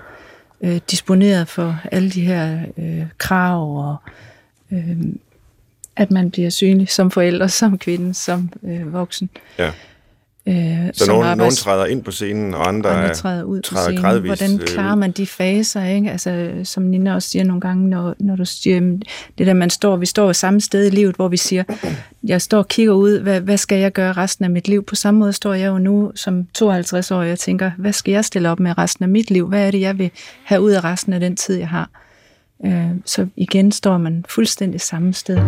øh, 0.60 0.80
disponeret 0.90 1.48
for 1.48 1.80
alle 1.92 2.10
de 2.10 2.20
her 2.20 2.58
øh, 2.78 3.02
krav, 3.18 3.88
og 3.88 3.96
øh, 4.72 4.96
at 5.96 6.10
man 6.10 6.30
bliver 6.30 6.50
synlig 6.50 6.88
som 6.88 7.10
forælder, 7.10 7.46
som 7.46 7.78
kvinde, 7.78 8.14
som 8.14 8.52
øh, 8.62 8.92
voksen. 8.92 9.30
Ja. 9.58 9.70
Øh, 10.48 10.54
Så 10.92 11.07
nogen, 11.09 11.38
nogen 11.38 11.52
træder 11.52 11.87
ind 11.87 12.02
på 12.04 12.11
scenen, 12.11 12.54
og 12.54 12.68
andre, 12.68 12.90
andre 12.90 13.09
er- 13.09 13.14
træder 13.14 13.42
ud 13.42 13.59
på 13.59 13.62
træder 13.74 13.83
scenen. 13.85 14.02
gradvist, 14.02 14.40
Hvordan 14.42 14.61
øh, 14.61 14.66
klarer 14.66 14.94
man 14.94 15.11
de 15.11 15.26
faser, 15.26 15.85
ikke? 15.85 16.11
Altså, 16.11 16.50
som 16.64 16.83
Nina 16.83 17.14
også 17.14 17.28
siger 17.28 17.44
nogle 17.44 17.61
gange, 17.61 17.88
når, 17.88 18.14
når 18.20 18.37
du 18.37 18.44
siger, 18.44 18.74
jamen, 18.74 19.02
det 19.38 19.46
der, 19.46 19.54
man 19.54 19.70
står, 19.70 19.96
vi 19.96 20.07
står 20.07 20.33
samme 20.33 20.61
sted 20.61 20.87
i 20.87 20.90
livet, 20.90 21.16
hvor 21.16 21.28
vi 21.28 21.37
siger, 21.37 21.64
jeg 22.24 22.42
står 22.42 22.59
og 22.59 22.68
kigger 22.68 22.92
ud, 22.92 23.20
hvad, 23.20 23.40
hvad 23.40 23.57
skal 23.57 23.78
jeg 23.78 23.92
gøre 23.92 24.12
resten 24.12 24.44
af 24.44 24.50
mit 24.50 24.68
liv? 24.68 24.85
På 24.85 24.94
samme 24.94 25.20
måde 25.20 25.33
står 25.33 25.54
jeg 25.54 25.66
jo 25.68 25.78
nu 25.78 26.12
som 26.14 26.44
52 26.54 27.11
år, 27.11 27.22
og 27.24 27.38
tænker, 27.38 27.70
hvad 27.78 27.92
skal 27.92 28.12
jeg 28.12 28.24
stille 28.24 28.50
op 28.50 28.61
med 28.61 28.78
resten 28.78 29.02
af 29.02 29.09
mit 29.09 29.30
liv? 29.30 29.48
Hvad 29.48 29.66
er 29.66 29.70
det, 29.70 29.80
jeg 29.80 29.98
vil 29.98 30.11
have 30.44 30.61
ud 30.61 30.70
af 30.70 30.85
resten 30.85 31.12
af 31.12 31.20
den 31.20 31.37
tid, 31.37 31.54
jeg 31.57 31.68
har? 31.68 31.90
Øh, 32.66 32.87
så 33.04 33.26
igen 33.37 33.72
står 33.72 33.98
man 33.98 34.24
fuldstændig 34.28 34.80
samme 34.80 35.14
sted. 35.14 35.38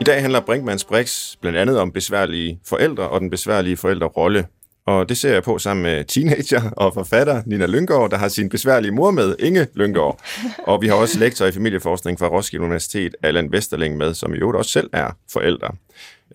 I 0.00 0.04
dag 0.04 0.20
handler 0.20 0.40
Brinkmanns 0.40 0.84
Brix 0.84 1.36
blandt 1.40 1.58
andet 1.58 1.78
om 1.78 1.92
besværlige 1.92 2.60
forældre 2.66 3.08
og 3.08 3.20
den 3.20 3.30
besværlige 3.30 3.76
forældrerolle. 3.76 4.46
Og 4.86 5.08
det 5.08 5.16
ser 5.16 5.32
jeg 5.32 5.42
på 5.42 5.58
sammen 5.58 5.82
med 5.82 6.04
teenager 6.04 6.70
og 6.70 6.94
forfatter 6.94 7.42
Nina 7.46 7.66
Lyngård, 7.66 8.10
der 8.10 8.16
har 8.16 8.28
sin 8.28 8.48
besværlige 8.48 8.92
mor 8.92 9.10
med, 9.10 9.36
Inge 9.38 9.66
Lyngård. 9.74 10.20
Og 10.66 10.82
vi 10.82 10.88
har 10.88 10.94
også 10.94 11.18
lektor 11.18 11.46
i 11.46 11.52
familieforskning 11.52 12.18
fra 12.18 12.26
Roskilde 12.28 12.64
Universitet, 12.64 13.14
Allan 13.22 13.52
Vesterling 13.52 13.96
med, 13.96 14.14
som 14.14 14.34
i 14.34 14.36
øvrigt 14.36 14.56
også 14.56 14.70
selv 14.70 14.90
er 14.92 15.16
forældre. 15.32 15.68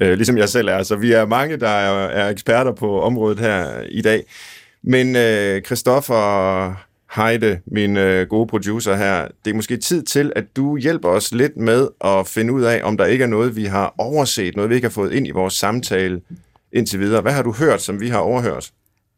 Øh, 0.01 0.13
ligesom 0.13 0.37
jeg 0.37 0.49
selv 0.49 0.67
er. 0.67 0.83
Så 0.83 0.95
vi 0.95 1.11
er 1.11 1.25
mange, 1.25 1.57
der 1.57 1.69
er, 1.69 2.07
er 2.07 2.29
eksperter 2.29 2.71
på 2.71 3.01
området 3.01 3.39
her 3.39 3.81
i 3.89 4.01
dag. 4.01 4.23
Men 4.83 5.15
øh, 5.15 5.61
Christoffer 5.61 6.84
Heide, 7.11 7.59
min 7.65 7.97
øh, 7.97 8.27
gode 8.27 8.47
producer 8.47 8.95
her, 8.95 9.27
det 9.45 9.51
er 9.51 9.55
måske 9.55 9.77
tid 9.77 10.03
til, 10.03 10.33
at 10.35 10.55
du 10.55 10.77
hjælper 10.77 11.09
os 11.09 11.33
lidt 11.33 11.57
med 11.57 11.87
at 12.01 12.27
finde 12.27 12.53
ud 12.53 12.61
af, 12.61 12.81
om 12.83 12.97
der 12.97 13.05
ikke 13.05 13.23
er 13.23 13.27
noget, 13.27 13.55
vi 13.55 13.65
har 13.65 13.95
overset, 13.97 14.55
noget, 14.55 14.69
vi 14.69 14.75
ikke 14.75 14.87
har 14.87 14.91
fået 14.91 15.13
ind 15.13 15.27
i 15.27 15.31
vores 15.31 15.53
samtale 15.53 16.21
indtil 16.73 16.99
videre. 16.99 17.21
Hvad 17.21 17.31
har 17.31 17.43
du 17.43 17.51
hørt, 17.51 17.81
som 17.81 17.99
vi 17.99 18.09
har 18.09 18.17
overhørt? 18.17 18.71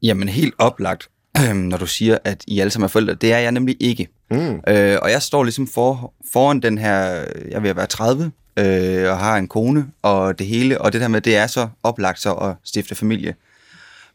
Jamen 0.03 0.29
helt 0.29 0.53
oplagt, 0.57 1.09
når 1.53 1.77
du 1.77 1.87
siger, 1.87 2.17
at 2.23 2.43
I 2.47 2.59
alle 2.59 2.71
sammen 2.71 2.83
er 2.83 2.89
forældre. 2.89 3.13
Det 3.13 3.33
er 3.33 3.37
jeg 3.37 3.51
nemlig 3.51 3.77
ikke. 3.79 4.07
Mm. 4.31 4.61
Øh, 4.67 4.97
og 5.01 5.11
jeg 5.11 5.21
står 5.21 5.43
ligesom 5.43 5.67
for, 5.67 6.13
foran 6.31 6.59
den 6.59 6.77
her, 6.77 7.25
jeg 7.51 7.63
vil 7.63 7.75
være 7.75 7.85
30, 7.85 8.31
øh, 8.59 9.11
og 9.11 9.17
har 9.17 9.37
en 9.37 9.47
kone 9.47 9.87
og 10.01 10.39
det 10.39 10.47
hele, 10.47 10.81
og 10.81 10.93
det 10.93 11.01
der 11.01 11.07
med, 11.07 11.21
det 11.21 11.35
er 11.35 11.47
så 11.47 11.67
oplagt 11.83 12.21
så 12.21 12.33
at 12.33 12.55
stifte 12.63 12.95
familie. 12.95 13.35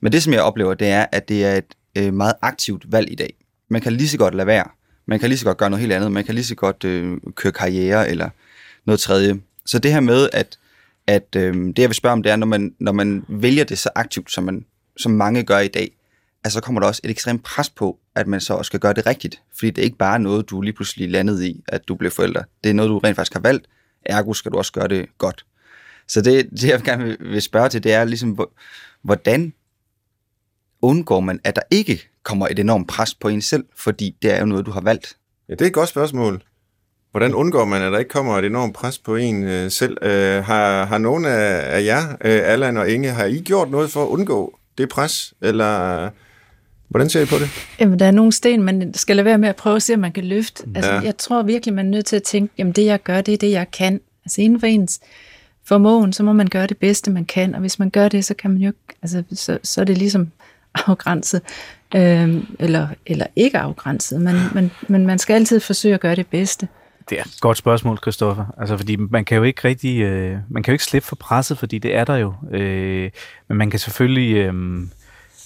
Men 0.01 0.13
det, 0.13 0.23
som 0.23 0.33
jeg 0.33 0.43
oplever, 0.43 0.75
det 0.75 0.89
er, 0.89 1.07
at 1.13 1.29
det 1.29 1.45
er 1.45 1.55
et 1.55 1.75
øh, 1.99 2.15
meget 2.15 2.35
aktivt 2.43 2.93
valg 2.93 3.13
i 3.13 3.15
dag. 3.15 3.35
Man 3.73 3.81
kan 3.81 3.93
lige 3.93 4.09
så 4.09 4.19
godt 4.19 4.35
lade 4.35 4.47
være. 4.47 4.65
Man 5.07 5.21
kan 5.21 5.29
lige 5.29 5.39
så 5.39 5.45
godt 5.45 5.59
gøre 5.59 5.71
noget 5.71 5.81
helt 5.81 5.93
andet. 5.93 6.13
Man 6.13 6.25
kan 6.25 6.35
lige 6.35 6.45
så 6.45 6.55
godt 6.55 6.85
øh, 6.85 7.19
køre 7.35 7.53
karriere 7.53 8.11
eller 8.11 8.29
noget 8.85 9.01
tredje. 9.01 9.41
Så 9.67 9.79
det 9.79 9.93
her 9.93 10.01
med, 10.01 10.29
at, 10.33 10.59
at 11.07 11.37
øh, 11.37 11.55
det 11.55 11.79
jeg 11.79 11.89
vil 11.89 11.95
spørge 11.95 12.13
om, 12.13 12.23
det 12.23 12.33
er, 12.33 12.37
når 12.37 12.47
man, 12.47 12.75
når 12.79 12.93
man 12.93 13.25
vælger 13.29 13.65
det 13.65 13.79
så 13.79 13.91
aktivt, 13.95 14.33
som, 14.33 14.45
man, 14.45 14.65
som 14.97 15.13
mange 15.13 15.43
gør 15.43 15.59
i 15.59 15.69
dag, 15.69 15.91
altså, 16.45 16.57
så 16.57 16.63
kommer 16.63 16.81
der 16.81 16.89
også 16.89 17.01
et 17.05 17.11
ekstremt 17.11 17.43
pres 17.43 17.71
på, 17.71 17.99
at 18.15 18.27
man 18.27 18.41
så 18.41 18.55
også 18.55 18.67
skal 18.67 18.81
gøre 18.81 18.95
det 18.95 19.07
rigtigt. 19.07 19.43
Fordi 19.59 19.71
det 19.71 19.79
er 19.79 19.85
ikke 19.85 19.99
bare 19.99 20.19
noget, 20.19 20.51
du 20.51 20.61
lige 20.61 20.73
pludselig 20.73 21.11
landede 21.11 21.49
i, 21.49 21.65
at 21.69 21.89
du 21.89 21.95
blev 21.95 22.11
forælder. 22.11 22.43
Det 22.65 22.71
er 22.71 22.75
noget, 22.75 22.89
du 22.89 22.99
rent 22.99 23.17
faktisk 23.17 23.33
har 23.33 23.41
valgt. 23.41 23.67
Ergo 24.07 24.33
skal 24.33 24.53
du 24.53 24.59
også 24.59 24.73
gøre 24.73 24.89
det 24.89 25.07
godt. 25.19 25.45
Så 26.09 26.21
det, 26.21 26.51
det 26.51 26.65
jeg 26.65 26.83
gerne 26.83 27.17
vil, 27.21 27.43
spørge 27.43 27.69
til, 27.69 27.83
det 27.83 27.93
er 27.93 28.05
ligesom, 28.05 28.39
hvordan 29.03 29.53
undgår 30.83 31.21
man, 31.21 31.41
at 31.45 31.57
der 31.57 31.63
ikke 31.71 32.03
kommer 32.23 32.49
et 32.51 32.59
enormt 32.59 32.89
pres 32.89 33.15
på 33.15 33.29
en 33.29 33.43
selv, 33.43 33.65
fordi 33.77 34.17
det 34.23 34.35
er 34.35 34.41
jo 34.41 34.47
noget, 34.47 34.67
du 34.67 34.71
har 34.71 34.81
valgt. 34.81 35.17
Ja, 35.49 35.55
det 35.55 35.63
er 35.63 35.67
et 35.67 35.73
godt 35.73 35.89
spørgsmål. 35.89 36.43
Hvordan 37.11 37.35
undgår 37.35 37.65
man, 37.65 37.83
at 37.83 37.93
der 37.93 37.99
ikke 37.99 38.09
kommer 38.09 38.39
et 38.39 38.45
enormt 38.45 38.75
pres 38.75 38.99
på 38.99 39.17
en 39.17 39.45
øh, 39.45 39.71
selv? 39.71 39.97
Øh, 40.03 40.45
har, 40.45 40.85
har 40.85 40.99
nogen 40.99 41.25
af, 41.25 41.77
af 41.77 41.85
jer, 41.85 42.09
øh, 42.25 42.41
Allan 42.45 42.77
og 42.77 42.91
Inge, 42.91 43.11
har 43.11 43.25
I 43.25 43.39
gjort 43.41 43.71
noget 43.71 43.91
for 43.91 44.03
at 44.03 44.09
undgå 44.09 44.59
det 44.79 44.89
pres? 44.89 45.35
Eller 45.41 46.11
Hvordan 46.89 47.11
ser 47.11 47.21
I 47.23 47.25
på 47.25 47.37
det? 47.39 47.49
Jamen, 47.81 47.99
der 47.99 48.07
er 48.07 48.11
nogle 48.11 48.33
sten, 48.33 48.63
man 48.63 48.95
skal 48.95 49.17
lade 49.17 49.25
være 49.25 49.39
med 49.39 49.49
at 49.49 49.57
prøve 49.57 49.77
at 49.77 49.83
se, 49.83 49.95
om 49.95 50.01
man 50.01 50.13
kan 50.13 50.25
løfte. 50.25 50.65
Altså, 50.75 50.93
Ja. 50.93 51.01
jeg 51.01 51.17
tror 51.17 51.43
virkelig, 51.43 51.75
man 51.75 51.87
er 51.87 51.91
nødt 51.91 52.07
til 52.07 52.17
at 52.17 52.23
tænke, 52.23 52.55
jamen 52.59 52.73
det, 52.73 52.85
jeg 52.85 53.03
gør, 53.03 53.21
det 53.21 53.35
er 53.35 53.39
det, 53.39 53.51
jeg 53.51 53.71
kan. 53.71 54.01
Altså 54.25 54.41
inden 54.41 54.61
for 54.61 54.67
ens 54.67 55.01
formåen, 55.65 56.13
så 56.13 56.23
må 56.23 56.33
man 56.33 56.47
gøre 56.47 56.67
det 56.67 56.77
bedste, 56.79 57.11
man 57.11 57.25
kan. 57.25 57.55
Og 57.55 57.61
hvis 57.61 57.79
man 57.79 57.91
gør 57.91 58.09
det, 58.09 58.25
så 58.25 58.35
kan 58.35 58.51
man 58.51 58.61
jo 58.61 58.69
ikke, 58.69 58.99
altså, 59.03 59.23
så, 59.33 59.59
så 59.63 59.81
er 59.81 59.85
det 59.85 59.99
ligesom 59.99 60.31
afgrænset. 60.75 61.43
øh, 61.95 62.45
eller, 62.59 62.89
eller 63.07 63.27
ikke 63.37 63.59
afgrænset, 63.59 64.21
men, 64.21 64.37
men, 64.55 64.71
men 64.89 65.07
man 65.07 65.19
skal 65.19 65.35
altid 65.35 65.61
forsøge 65.61 65.95
at 65.95 66.01
gøre 66.01 66.17
det 66.17 66.27
bedste. 66.27 66.69
Det 67.11 67.19
er 67.19 67.23
et 67.23 67.41
godt 67.41 67.59
spørgsmål, 67.59 67.99
Christoffer. 67.99 68.45
Altså, 68.59 68.77
fordi 68.77 68.97
man 68.97 69.25
kan 69.25 69.37
jo 69.37 69.43
ikke 69.43 69.69
rigtig, 69.69 70.01
øh, 70.01 70.39
man 70.49 70.63
kan 70.63 70.73
jo 70.73 70.75
ikke 70.75 70.85
slippe 70.85 71.09
for 71.09 71.17
presset, 71.17 71.59
fordi 71.59 71.79
det 71.79 71.97
er 71.97 72.05
der 72.05 72.17
jo. 72.17 72.35
Øh, 72.51 73.11
men 73.49 73.59
man 73.59 73.71
kan 73.71 73.79
selvfølgelig, 73.79 74.37
øh, 74.37 74.83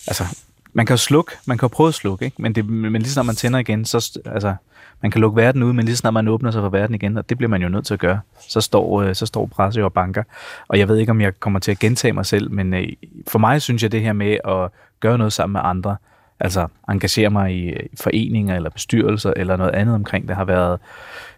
altså, 0.06 0.24
man 0.72 0.86
kan 0.86 0.94
jo 0.94 0.98
slukke, 0.98 1.32
man 1.46 1.58
kan 1.58 1.66
jo 1.66 1.68
prøve 1.68 1.88
at 1.88 1.94
slukke, 1.94 2.24
ikke? 2.24 2.42
Men, 2.42 2.54
det, 2.54 2.66
men 2.68 3.02
lige 3.02 3.12
snart 3.12 3.26
man 3.26 3.34
tænder 3.34 3.58
igen, 3.58 3.84
så, 3.84 4.20
altså, 4.24 4.54
man 5.02 5.10
kan 5.10 5.20
lukke 5.20 5.36
verden 5.36 5.62
ud, 5.62 5.72
men 5.72 5.84
lige 5.84 5.96
snart 5.96 6.14
man 6.14 6.28
åbner 6.28 6.50
sig 6.50 6.62
for 6.62 6.68
verden 6.68 6.94
igen, 6.94 7.18
og 7.18 7.28
det 7.28 7.38
bliver 7.38 7.50
man 7.50 7.62
jo 7.62 7.68
nødt 7.68 7.86
til 7.86 7.94
at 7.94 8.00
gøre, 8.00 8.20
så 8.48 8.60
står, 8.60 9.02
øh, 9.02 9.14
så 9.14 9.26
står 9.26 9.46
presset 9.46 9.80
jo 9.80 9.84
og 9.84 9.92
banker. 9.92 10.22
Og 10.68 10.78
jeg 10.78 10.88
ved 10.88 10.96
ikke, 10.96 11.10
om 11.10 11.20
jeg 11.20 11.40
kommer 11.40 11.58
til 11.58 11.70
at 11.70 11.78
gentage 11.78 12.12
mig 12.12 12.26
selv, 12.26 12.50
men 12.50 12.74
øh, 12.74 12.88
for 13.28 13.38
mig 13.38 13.62
synes 13.62 13.82
jeg 13.82 13.92
det 13.92 14.02
her 14.02 14.12
med 14.12 14.38
at 14.44 14.70
gøre 15.00 15.18
noget 15.18 15.32
sammen 15.32 15.52
med 15.52 15.60
andre, 15.64 15.96
altså 16.40 16.66
engagere 16.88 17.30
mig 17.30 17.54
i 17.54 17.74
foreninger 18.00 18.56
eller 18.56 18.70
bestyrelser 18.70 19.32
eller 19.36 19.56
noget 19.56 19.72
andet 19.74 19.94
omkring 19.94 20.28
det 20.28 20.36
har 20.36 20.44
været, 20.44 20.80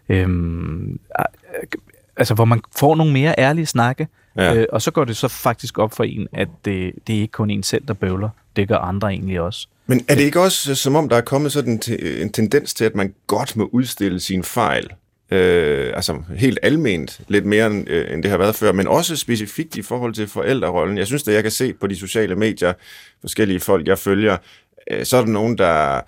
øhm, 0.09 0.91
øh, 1.21 1.67
altså 2.17 2.35
hvor 2.35 2.45
man 2.45 2.63
får 2.77 2.97
nogle 2.97 3.13
mere 3.13 3.35
ærlige 3.39 3.67
snakke, 3.67 4.09
Ja. 4.37 4.55
øh, 4.55 4.67
og 4.73 4.83
så 4.83 4.91
går 4.91 5.05
det 5.05 5.17
så 5.17 5.29
faktisk 5.29 5.79
op 5.79 5.93
for 5.93 6.05
en, 6.05 6.29
at 6.33 6.49
det, 6.65 6.93
det 7.07 7.17
er 7.17 7.21
ikke 7.21 7.33
kun 7.33 7.51
en 7.51 7.63
selv, 7.63 7.85
der 7.89 7.95
bøvler, 7.95 8.29
det 8.57 8.69
gør 8.69 8.77
andre 8.77 9.09
egentlig 9.09 9.41
også. 9.41 9.69
Men 9.87 10.05
er 10.09 10.15
det 10.15 10.23
ikke 10.23 10.41
også 10.41 10.75
som 10.75 10.95
om, 10.95 11.09
der 11.09 11.17
er 11.17 11.21
kommet 11.21 11.53
sådan 11.53 11.81
en 12.21 12.33
tendens 12.33 12.75
til, 12.75 12.85
at 12.85 12.95
man 12.95 13.15
godt 13.27 13.57
må 13.57 13.69
udstille 13.73 14.21
sine 14.21 14.45
fejl? 14.45 14.91
Øh, 15.31 15.93
altså 15.95 16.23
helt 16.37 16.59
alment, 16.63 17.21
lidt 17.29 17.45
mere 17.45 17.67
end, 17.67 17.91
øh, 17.91 18.13
end 18.13 18.23
det 18.23 18.31
har 18.31 18.39
været 18.39 18.55
før, 18.55 18.73
men 18.73 18.89
også 18.89 19.17
specifikt 19.17 19.77
i 19.77 19.83
forhold 19.83 20.15
til 20.15 20.29
forældrerollen. 20.29 20.99
Jeg 20.99 21.07
synes, 21.07 21.29
at 21.29 21.35
jeg 21.35 21.43
kan 21.43 21.53
se 21.53 21.73
på 21.73 21.87
de 21.87 21.97
sociale 21.97 22.37
medier, 22.37 22.73
forskellige 23.21 23.61
folk, 23.61 23.87
jeg 23.87 23.99
følger, 23.99 24.37
øh, 24.91 25.05
så 25.05 25.17
er 25.17 25.21
der 25.21 25.29
nogen, 25.29 25.59
der 25.59 26.01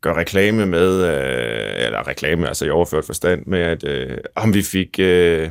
gør 0.00 0.14
reklame 0.14 0.66
med, 0.66 1.04
øh, 1.04 1.86
eller 1.86 2.08
reklame, 2.08 2.48
altså 2.48 2.64
i 2.66 2.70
overført 2.70 3.04
forstand, 3.04 3.46
med 3.46 3.60
at 3.60 3.84
øh, 3.84 4.18
om 4.34 4.54
vi 4.54 4.62
fik... 4.62 4.98
Øh, 4.98 5.50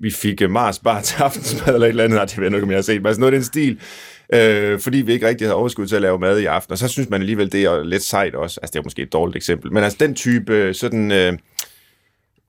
vi 0.00 0.10
fik 0.10 0.42
øh, 0.42 0.50
Mars 0.50 0.78
bare 0.78 1.02
til 1.02 1.22
aftensmad 1.22 1.74
eller 1.74 1.86
et 1.86 1.90
eller 1.90 2.04
andet, 2.04 2.16
Nej, 2.16 2.24
det 2.24 2.38
ved 2.38 2.44
jeg 2.44 2.54
ikke, 2.54 2.64
om 2.64 2.70
jeg 2.70 2.76
har 2.76 2.82
set, 2.82 3.02
men 3.02 3.06
altså 3.06 3.20
noget 3.20 3.32
af 3.32 3.38
den 3.38 3.44
stil, 3.44 3.80
øh, 4.32 4.80
fordi 4.80 4.98
vi 4.98 5.12
ikke 5.12 5.28
rigtig 5.28 5.46
havde 5.46 5.54
overskud 5.54 5.86
til 5.86 5.96
at 5.96 6.02
lave 6.02 6.18
mad 6.18 6.38
i 6.38 6.44
aften, 6.44 6.72
og 6.72 6.78
så 6.78 6.88
synes 6.88 7.10
man 7.10 7.20
alligevel, 7.20 7.52
det 7.52 7.64
er 7.64 7.84
lidt 7.84 8.02
sejt 8.02 8.34
også, 8.34 8.60
altså 8.62 8.72
det 8.72 8.78
er 8.78 8.84
måske 8.84 9.02
et 9.02 9.12
dårligt 9.12 9.36
eksempel, 9.36 9.72
men 9.72 9.84
altså 9.84 9.96
den 10.00 10.14
type 10.14 10.54
øh, 10.54 10.74
sådan, 10.74 11.12
øh, 11.12 11.32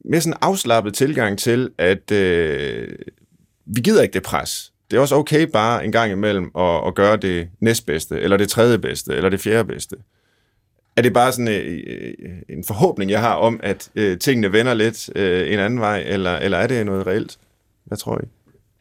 mere 0.06 0.22
sådan 0.22 0.38
afslappet 0.41 0.93
tilgang 0.93 1.39
til, 1.39 1.70
at 1.78 2.12
øh, 2.12 2.88
vi 3.66 3.82
gider 3.82 4.02
ikke 4.02 4.14
det 4.14 4.24
pres. 4.24 4.72
Det 4.91 4.97
er 4.97 5.02
også 5.02 5.16
okay 5.16 5.47
bare 5.54 5.86
en 5.86 5.91
gang 5.91 6.12
imellem 6.12 6.52
at, 6.58 6.88
at 6.88 6.95
gøre 6.95 7.18
det 7.18 7.50
næstbedste, 7.60 8.20
eller 8.20 8.38
det 8.38 8.50
tredje 8.50 8.78
bedste, 8.78 9.16
eller 9.16 9.30
det 9.30 9.39
fjerde 9.39 9.68
bedste. 9.68 9.95
Er 10.95 11.02
det 11.02 11.14
bare 11.14 11.32
sådan 11.32 11.47
øh, 11.47 12.14
en 12.50 12.64
forhåbning, 12.64 13.12
jeg 13.12 13.20
har 13.20 13.34
om, 13.34 13.60
at 13.64 13.89
øh, 13.95 14.18
tingene 14.18 14.52
vender 14.52 14.74
lidt 14.74 15.10
øh, 15.16 15.54
en 15.54 15.60
anden 15.60 15.80
vej, 15.80 16.04
eller, 16.08 16.36
eller 16.36 16.58
er 16.58 16.68
det 16.68 16.86
noget 16.86 17.08
reelt? 17.08 17.38
Hvad 17.86 17.97
tror 17.97 18.20
I? 18.24 18.28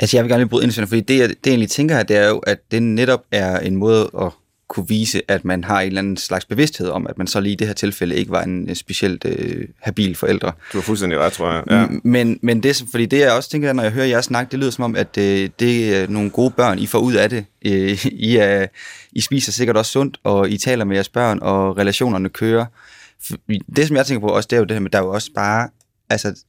Altså, 0.00 0.16
jeg 0.16 0.24
vil 0.24 0.30
gerne 0.30 0.42
lige 0.42 0.48
bryde 0.48 0.64
ind 0.64 0.78
i 0.78 0.86
fordi 0.86 1.00
det, 1.00 1.18
jeg, 1.18 1.28
det, 1.28 1.36
jeg 1.46 1.50
egentlig 1.50 1.70
tænker 1.70 1.96
her, 1.96 2.02
det 2.02 2.16
er 2.16 2.28
jo, 2.28 2.38
at 2.38 2.58
det 2.70 2.82
netop 2.82 3.24
er 3.32 3.58
en 3.58 3.76
måde 3.76 4.10
at 4.20 4.30
kunne 4.68 4.88
vise, 4.88 5.22
at 5.28 5.44
man 5.44 5.64
har 5.64 5.80
en 5.80 5.86
eller 5.86 5.98
anden 5.98 6.16
slags 6.16 6.44
bevidsthed 6.44 6.88
om, 6.88 7.06
at 7.06 7.18
man 7.18 7.26
så 7.26 7.40
lige 7.40 7.52
i 7.52 7.56
det 7.56 7.66
her 7.66 7.74
tilfælde 7.74 8.16
ikke 8.16 8.30
var 8.30 8.42
en 8.42 8.70
øh, 8.70 8.76
specielt 8.76 9.24
øh, 9.24 9.68
habil 9.80 10.14
forældre. 10.14 10.52
Du 10.72 10.78
har 10.78 10.82
fuldstændig 10.82 11.18
ret, 11.18 11.32
tror 11.32 11.52
jeg. 11.52 11.62
Ja. 11.70 11.86
Men, 12.04 12.38
men 12.42 12.62
det, 12.62 12.84
fordi 12.90 13.06
det 13.06 13.18
jeg 13.18 13.32
også 13.32 13.50
tænker, 13.50 13.72
når 13.72 13.82
jeg 13.82 13.92
hører 13.92 14.06
jer 14.06 14.20
snakke, 14.20 14.50
det 14.50 14.58
lyder 14.58 14.70
som 14.70 14.84
om, 14.84 14.96
at 14.96 15.18
øh, 15.18 15.50
det 15.60 15.96
er 15.96 16.08
nogle 16.08 16.30
gode 16.30 16.50
børn, 16.50 16.78
I 16.78 16.86
får 16.86 16.98
ud 16.98 17.14
af 17.14 17.30
det. 17.30 17.44
Øh, 17.64 18.06
I, 18.06 18.36
er, 18.36 18.66
I 19.12 19.20
spiser 19.20 19.52
sikkert 19.52 19.76
også 19.76 19.92
sundt, 19.92 20.20
og 20.24 20.50
I 20.50 20.56
taler 20.58 20.84
med 20.84 20.96
jeres 20.96 21.08
børn, 21.08 21.38
og 21.42 21.78
relationerne 21.78 22.28
kører. 22.28 22.66
Det, 23.76 23.86
som 23.86 23.96
jeg 23.96 24.06
tænker 24.06 24.28
på 24.28 24.34
også, 24.34 24.46
det 24.50 24.56
er 24.56 24.60
jo 24.60 24.64
det 24.64 24.74
her 24.74 24.80
med, 24.80 24.90
der 24.90 24.98
er 24.98 25.02
jo 25.02 25.10
også 25.10 25.30
bare 25.34 25.68
altså, 26.10 26.44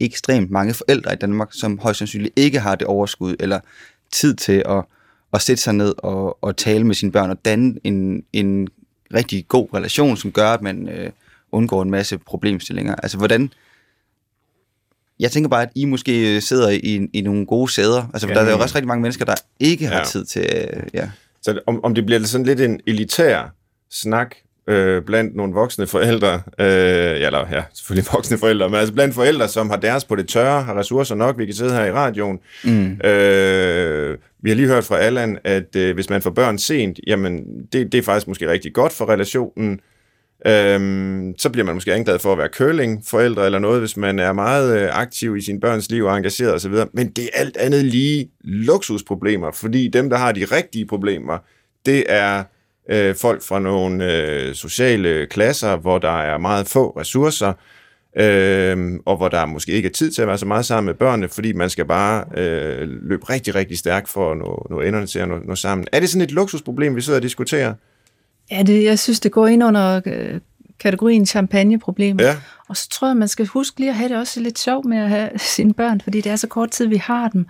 ekstremt 0.00 0.50
mange 0.50 0.74
forældre 0.74 1.12
i 1.12 1.16
Danmark, 1.16 1.48
som 1.52 1.78
højst 1.78 1.98
sandsynligt 1.98 2.32
ikke 2.36 2.60
har 2.60 2.74
det 2.74 2.86
overskud, 2.86 3.36
eller 3.40 3.60
tid 4.12 4.34
til 4.34 4.62
at, 4.68 4.84
at 5.32 5.42
sætte 5.42 5.62
sig 5.62 5.74
ned 5.74 5.94
og, 5.98 6.44
og 6.44 6.56
tale 6.56 6.84
med 6.84 6.94
sine 6.94 7.12
børn, 7.12 7.30
og 7.30 7.44
danne 7.44 7.74
en, 7.84 8.24
en 8.32 8.68
rigtig 9.14 9.48
god 9.48 9.68
relation, 9.74 10.16
som 10.16 10.32
gør, 10.32 10.48
at 10.50 10.62
man 10.62 10.88
øh, 10.88 11.10
undgår 11.52 11.82
en 11.82 11.90
masse 11.90 12.18
problemstillinger. 12.18 12.94
Altså, 12.94 13.18
hvordan, 13.18 13.52
jeg 15.20 15.30
tænker 15.30 15.48
bare, 15.48 15.62
at 15.62 15.68
I 15.74 15.84
måske 15.84 16.36
øh, 16.36 16.42
sidder 16.42 16.68
i, 16.70 17.08
i 17.12 17.20
nogle 17.20 17.46
gode 17.46 17.72
sæder. 17.72 18.10
Altså, 18.12 18.28
Ja. 18.28 18.34
der 18.34 18.40
er 18.40 18.50
jo 18.50 18.58
også 18.58 18.74
rigtig 18.74 18.88
mange 18.88 19.02
mennesker, 19.02 19.24
der 19.24 19.34
ikke 19.60 19.86
har 19.86 19.98
Ja. 19.98 20.04
tid 20.04 20.24
til... 20.24 20.42
Øh, 20.56 20.82
ja. 20.94 21.10
Så 21.42 21.60
om, 21.66 21.84
om 21.84 21.94
det 21.94 22.06
bliver 22.06 22.24
sådan 22.24 22.46
lidt 22.46 22.60
en 22.60 22.80
elitær 22.86 23.54
snak 23.90 24.34
øh, 24.66 25.02
blandt 25.02 25.36
nogle 25.36 25.52
voksne 25.54 25.86
forældre, 25.86 26.34
øh, 26.34 27.20
eller 27.26 27.46
ja, 27.50 27.62
selvfølgelig 27.74 28.06
voksne 28.14 28.38
forældre, 28.38 28.68
men 28.68 28.78
altså 28.78 28.94
blandt 28.94 29.14
forældre, 29.14 29.48
som 29.48 29.70
har 29.70 29.76
deres 29.76 30.04
på 30.04 30.16
det 30.16 30.28
tørre, 30.28 30.62
har 30.62 30.78
ressourcer 30.78 31.14
nok, 31.14 31.38
vi 31.38 31.46
kan 31.46 31.54
sidde 31.54 31.72
her 31.72 31.84
i 31.84 31.92
radioen. 31.92 32.38
Mm. 32.64 33.00
Øh, 33.04 34.18
vi 34.42 34.50
har 34.50 34.56
lige 34.56 34.68
hørt 34.68 34.84
fra 34.84 34.98
Allan, 34.98 35.38
at 35.44 35.76
øh, 35.76 35.94
hvis 35.94 36.10
man 36.10 36.22
får 36.22 36.30
børn 36.30 36.58
sent, 36.58 37.00
jamen 37.06 37.44
det, 37.72 37.92
det 37.92 37.98
er 37.98 38.02
faktisk 38.02 38.28
måske 38.28 38.50
rigtig 38.50 38.74
godt 38.74 38.92
for 38.92 39.08
relationen. 39.08 39.80
Øhm, 40.46 41.34
så 41.38 41.50
bliver 41.50 41.64
man 41.64 41.74
måske 41.74 41.94
anklaget 41.94 42.20
for 42.20 42.32
at 42.32 42.38
være 42.38 42.48
curling-forældre 42.48 43.46
eller 43.46 43.58
noget, 43.58 43.80
hvis 43.80 43.96
man 43.96 44.18
er 44.18 44.32
meget 44.32 44.82
øh, 44.82 44.88
aktiv 44.92 45.36
i 45.36 45.40
sin 45.40 45.60
børns 45.60 45.90
liv 45.90 46.04
og 46.04 46.16
engageret 46.16 46.54
osv. 46.54 46.74
Men 46.92 47.10
det 47.10 47.24
er 47.24 47.28
alt 47.40 47.56
andet 47.56 47.84
lige 47.84 48.30
luksusproblemer, 48.40 49.50
fordi 49.52 49.88
dem, 49.88 50.10
der 50.10 50.16
har 50.16 50.32
de 50.32 50.44
rigtige 50.44 50.86
problemer, 50.86 51.38
det 51.86 52.04
er 52.08 52.44
øh, 52.90 53.14
folk 53.14 53.42
fra 53.42 53.58
nogle 53.58 54.12
øh, 54.12 54.54
sociale 54.54 55.26
klasser, 55.26 55.76
hvor 55.76 55.98
der 55.98 56.20
er 56.20 56.38
meget 56.38 56.68
få 56.68 56.90
ressourcer, 56.90 57.52
øh, 58.18 59.00
og 59.06 59.16
hvor 59.16 59.28
der 59.28 59.46
måske 59.46 59.72
ikke 59.72 59.88
er 59.88 59.92
tid 59.92 60.10
til 60.10 60.22
at 60.22 60.28
være 60.28 60.38
så 60.38 60.46
meget 60.46 60.64
sammen 60.64 60.86
med 60.86 60.94
børnene, 60.94 61.28
fordi 61.28 61.52
man 61.52 61.70
skal 61.70 61.84
bare 61.84 62.24
øh, 62.36 62.88
løbe 62.88 63.30
rigtig, 63.30 63.54
rigtig 63.54 63.78
stærkt 63.78 64.08
for 64.08 64.32
at 64.32 64.38
nå, 64.38 64.66
nå 64.70 64.80
enderne 64.80 65.06
til 65.06 65.18
at 65.18 65.28
nå, 65.28 65.38
nå 65.44 65.54
sammen. 65.54 65.86
Er 65.92 66.00
det 66.00 66.08
sådan 66.08 66.22
et 66.22 66.32
luksusproblem, 66.32 66.96
vi 66.96 67.00
sidder 67.00 67.18
og 67.18 67.22
diskuterer? 67.22 67.74
Ja, 68.50 68.62
det, 68.62 68.84
jeg 68.84 68.98
synes, 68.98 69.20
det 69.20 69.32
går 69.32 69.46
ind 69.46 69.64
under 69.64 70.00
øh, 70.06 70.40
kategorien 70.80 71.26
champagneproblemer. 71.26 72.22
Ja. 72.22 72.36
Og 72.68 72.76
så 72.76 72.88
tror 72.88 73.08
jeg, 73.08 73.16
man 73.16 73.28
skal 73.28 73.46
huske 73.46 73.80
lige 73.80 73.90
at 73.90 73.96
have 73.96 74.08
det 74.08 74.16
også 74.16 74.40
lidt 74.40 74.58
sjovt 74.58 74.86
med 74.86 74.98
at 74.98 75.08
have 75.08 75.30
sine 75.36 75.74
børn, 75.74 76.00
fordi 76.00 76.20
det 76.20 76.32
er 76.32 76.36
så 76.36 76.46
kort 76.46 76.70
tid, 76.70 76.86
vi 76.86 76.96
har 76.96 77.28
dem. 77.28 77.46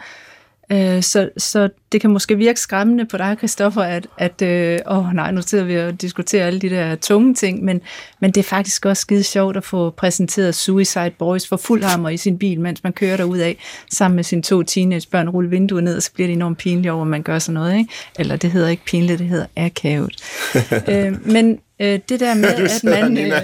Øh, 0.73 1.03
Så, 1.03 1.31
så 1.37 1.69
det 1.93 2.01
kan 2.01 2.11
måske 2.11 2.37
virke 2.37 2.61
skræmmende 2.61 3.07
på 3.07 3.17
dig, 3.17 3.35
Christoffer, 3.39 3.83
at, 3.83 4.07
at 4.19 4.43
øh, 4.43 4.79
åh 4.91 5.13
nej, 5.15 5.31
nu 5.31 5.43
sidder 5.43 5.65
vi 5.65 5.77
og 5.77 6.01
diskuterer 6.01 6.47
alle 6.47 6.61
de 6.61 6.71
der 6.71 6.95
tunge 6.97 7.35
ting, 7.35 7.65
men, 7.65 7.81
men 8.21 8.31
det 8.31 8.41
er 8.41 8.49
faktisk 8.49 8.87
også 8.87 9.01
skide 9.01 9.23
sjovt 9.23 9.57
at 9.57 9.65
få 9.65 9.91
præsenteret 9.91 10.55
Suicide 10.55 11.11
Boys 11.19 11.49
for 11.49 11.57
fuld 11.57 11.83
hammer 11.85 12.09
i 12.09 12.17
sin 12.17 12.39
bil, 12.39 12.61
mens 12.61 12.85
man 12.85 12.93
kører 12.93 13.17
derud 13.17 13.39
af 13.39 13.57
sammen 13.91 14.17
med 14.17 14.25
sine 14.25 14.43
to 14.43 14.63
teenagebørn, 14.63 15.29
rulle 15.29 15.51
vinduet 15.51 15.85
ned, 15.85 15.97
og 15.97 16.03
så 16.03 16.13
bliver 16.15 16.27
det 16.27 16.35
enormt 16.35 16.59
pinligt 16.59 16.93
over, 16.93 17.03
at 17.03 17.09
man 17.09 17.23
gør 17.23 17.39
sådan 17.39 17.55
noget. 17.55 17.79
Ikke? 17.79 17.93
Eller 18.19 18.37
det 18.37 18.51
hedder 18.51 18.69
ikke 18.69 18.85
pinligt, 18.85 19.19
det 19.19 19.27
hedder 19.29 19.47
akavet. 19.57 20.17
øh, 20.91 21.27
men 21.33 21.59
øh, 21.81 21.99
det 22.09 22.21
der 22.21 22.35
med, 22.35 22.45
at 22.45 22.85
man... 22.85 23.13
Nina, 23.13 23.41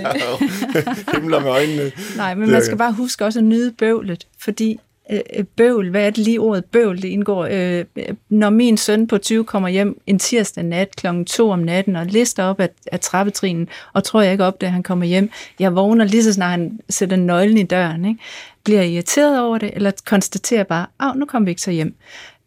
Øh, 0.76 0.96
himler 1.14 1.40
med 1.40 1.50
øjnene. 1.50 1.92
Nej, 2.16 2.34
men 2.34 2.50
man 2.50 2.64
skal 2.64 2.76
bare 2.78 2.92
huske 2.92 3.24
også 3.24 3.38
at 3.38 3.44
nyde 3.44 3.72
bøvlet, 3.72 4.26
fordi 4.38 4.80
Øh, 5.10 5.20
øh, 5.36 5.44
bøvl, 5.44 5.90
hvad 5.90 6.06
er 6.06 6.10
det 6.10 6.18
lige 6.18 6.40
ordet 6.40 6.64
bøvl, 6.64 7.02
det 7.02 7.08
indgår? 7.08 7.44
Øh, 7.50 7.84
øh 7.96 8.14
når 8.28 8.50
min 8.50 8.76
søn 8.76 9.06
på 9.06 9.18
20 9.18 9.44
kommer 9.44 9.68
hjem 9.68 10.00
en 10.06 10.18
tirsdag 10.18 10.64
nat 10.64 10.96
klokken 10.96 11.24
2 11.24 11.50
om 11.50 11.58
natten 11.58 11.96
og 11.96 12.06
lister 12.06 12.44
op 12.44 12.60
af, 12.60 12.68
af 12.92 13.00
trappetrinen, 13.00 13.68
og 13.92 14.04
tror 14.04 14.22
jeg 14.22 14.32
ikke 14.32 14.44
op, 14.44 14.60
da 14.60 14.66
han 14.66 14.82
kommer 14.82 15.06
hjem. 15.06 15.30
Jeg 15.60 15.76
vågner 15.76 16.04
lige 16.04 16.24
så 16.24 16.32
snart 16.32 16.50
han 16.50 16.80
sætter 16.88 17.16
nøglen 17.16 17.58
i 17.58 17.62
døren. 17.62 18.04
Ikke? 18.04 18.20
Bliver 18.64 18.80
jeg 18.80 18.90
irriteret 18.90 19.40
over 19.40 19.58
det, 19.58 19.70
eller 19.74 19.90
konstaterer 20.06 20.64
bare, 20.64 20.86
at 21.00 21.16
nu 21.16 21.26
kommer 21.26 21.44
vi 21.44 21.50
ikke 21.50 21.62
så 21.62 21.70
hjem. 21.70 21.94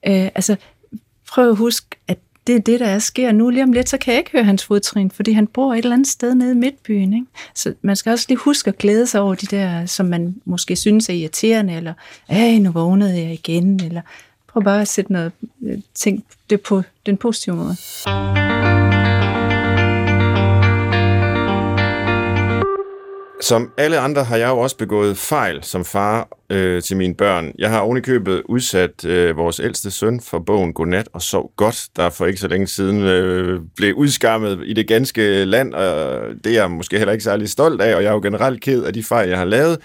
Øh, 0.07 0.25
altså, 0.35 0.55
prøv 1.27 1.49
at 1.49 1.57
huske, 1.57 1.87
at 2.07 2.17
det 2.47 2.55
er 2.55 2.59
det, 2.59 2.79
der 2.79 2.85
er 2.85 2.99
sker 2.99 3.31
nu. 3.31 3.49
Lige 3.49 3.63
om 3.63 3.71
lidt, 3.71 3.89
så 3.89 3.97
kan 3.97 4.11
jeg 4.11 4.19
ikke 4.19 4.31
høre 4.31 4.43
hans 4.43 4.65
fodtrin, 4.65 5.11
fordi 5.11 5.31
han 5.31 5.47
bor 5.47 5.73
et 5.73 5.77
eller 5.77 5.93
andet 5.93 6.07
sted 6.07 6.35
nede 6.35 6.51
i 6.51 6.55
midtbyen. 6.55 7.13
Ikke? 7.13 7.25
Så 7.55 7.73
man 7.81 7.95
skal 7.95 8.11
også 8.11 8.25
lige 8.29 8.37
huske 8.37 8.67
at 8.67 8.77
glæde 8.77 9.07
sig 9.07 9.21
over 9.21 9.35
de 9.35 9.45
der, 9.45 9.85
som 9.85 10.05
man 10.05 10.35
måske 10.45 10.75
synes 10.75 11.09
er 11.09 11.13
irriterende, 11.13 11.73
eller, 11.73 11.93
ej, 12.29 12.57
nu 12.57 12.71
vågnede 12.71 13.21
jeg 13.21 13.33
igen, 13.33 13.79
eller 13.83 14.01
prøv 14.47 14.63
bare 14.63 14.81
at 14.81 14.87
sætte 14.87 15.13
noget, 15.13 15.31
øh, 15.63 15.77
tænk 15.93 16.23
det 16.49 16.61
på 16.61 16.81
den 17.05 17.17
positive 17.17 17.55
måde. 17.55 17.75
Som 23.41 23.71
alle 23.77 23.99
andre 23.99 24.23
har 24.23 24.37
jeg 24.37 24.49
jo 24.49 24.57
også 24.57 24.77
begået 24.77 25.17
fejl 25.17 25.63
som 25.63 25.85
far 25.85 26.27
øh, 26.49 26.81
til 26.81 26.97
mine 26.97 27.15
børn. 27.15 27.51
Jeg 27.57 27.69
har 27.69 27.79
ovenikøbet 27.79 28.41
udsat 28.45 29.05
øh, 29.05 29.37
vores 29.37 29.59
ældste 29.59 29.91
søn 29.91 30.21
for 30.21 30.39
bogen 30.39 30.73
Godnat 30.73 31.09
og 31.13 31.21
sov 31.21 31.51
godt, 31.55 31.87
der 31.95 32.09
for 32.09 32.25
ikke 32.25 32.39
så 32.39 32.47
længe 32.47 32.67
siden 32.67 33.03
øh, 33.03 33.61
blev 33.75 33.93
udskammet 33.93 34.61
i 34.65 34.73
det 34.73 34.87
ganske 34.87 35.45
land, 35.45 35.73
og 35.73 36.21
det 36.43 36.49
er 36.49 36.61
jeg 36.61 36.71
måske 36.71 36.97
heller 36.97 37.11
ikke 37.11 37.23
særlig 37.23 37.49
stolt 37.49 37.81
af, 37.81 37.95
og 37.95 38.03
jeg 38.03 38.09
er 38.09 38.13
jo 38.13 38.21
generelt 38.21 38.61
ked 38.61 38.83
af 38.83 38.93
de 38.93 39.03
fejl, 39.03 39.29
jeg 39.29 39.37
har 39.37 39.45
lavet. 39.45 39.77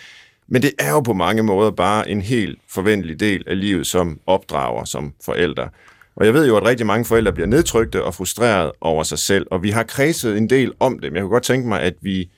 Men 0.49 0.63
det 0.63 0.73
er 0.79 0.91
jo 0.91 1.01
på 1.01 1.13
mange 1.13 1.43
måder 1.43 1.71
bare 1.71 2.11
en 2.11 2.23
helt 2.23 2.59
forventelig 2.71 3.21
del 3.21 3.45
af 3.47 3.61
livet 3.61 3.87
som 3.87 4.21
opdrager, 4.27 4.85
som 4.85 5.13
forældre. 5.25 5.69
Og 6.17 6.27
jeg 6.27 6.35
ved 6.35 6.47
jo, 6.47 6.57
at 6.57 6.65
rigtig 6.65 6.87
mange 6.87 7.05
forældre 7.05 7.33
bliver 7.33 7.47
nedtrykte 7.47 8.05
og 8.05 8.15
frustreret 8.15 8.73
over 8.81 9.03
sig 9.03 9.19
selv, 9.19 9.47
og 9.51 9.63
vi 9.63 9.71
har 9.71 9.83
kredset 9.83 10.37
en 10.37 10.51
del 10.51 10.73
om 10.81 10.99
det, 10.99 11.13
men 11.13 11.17
jeg 11.17 11.23
kunne 11.23 11.33
godt 11.33 11.43
tænke 11.43 11.69
mig, 11.69 11.81
at 11.81 11.95
vi 12.01 12.31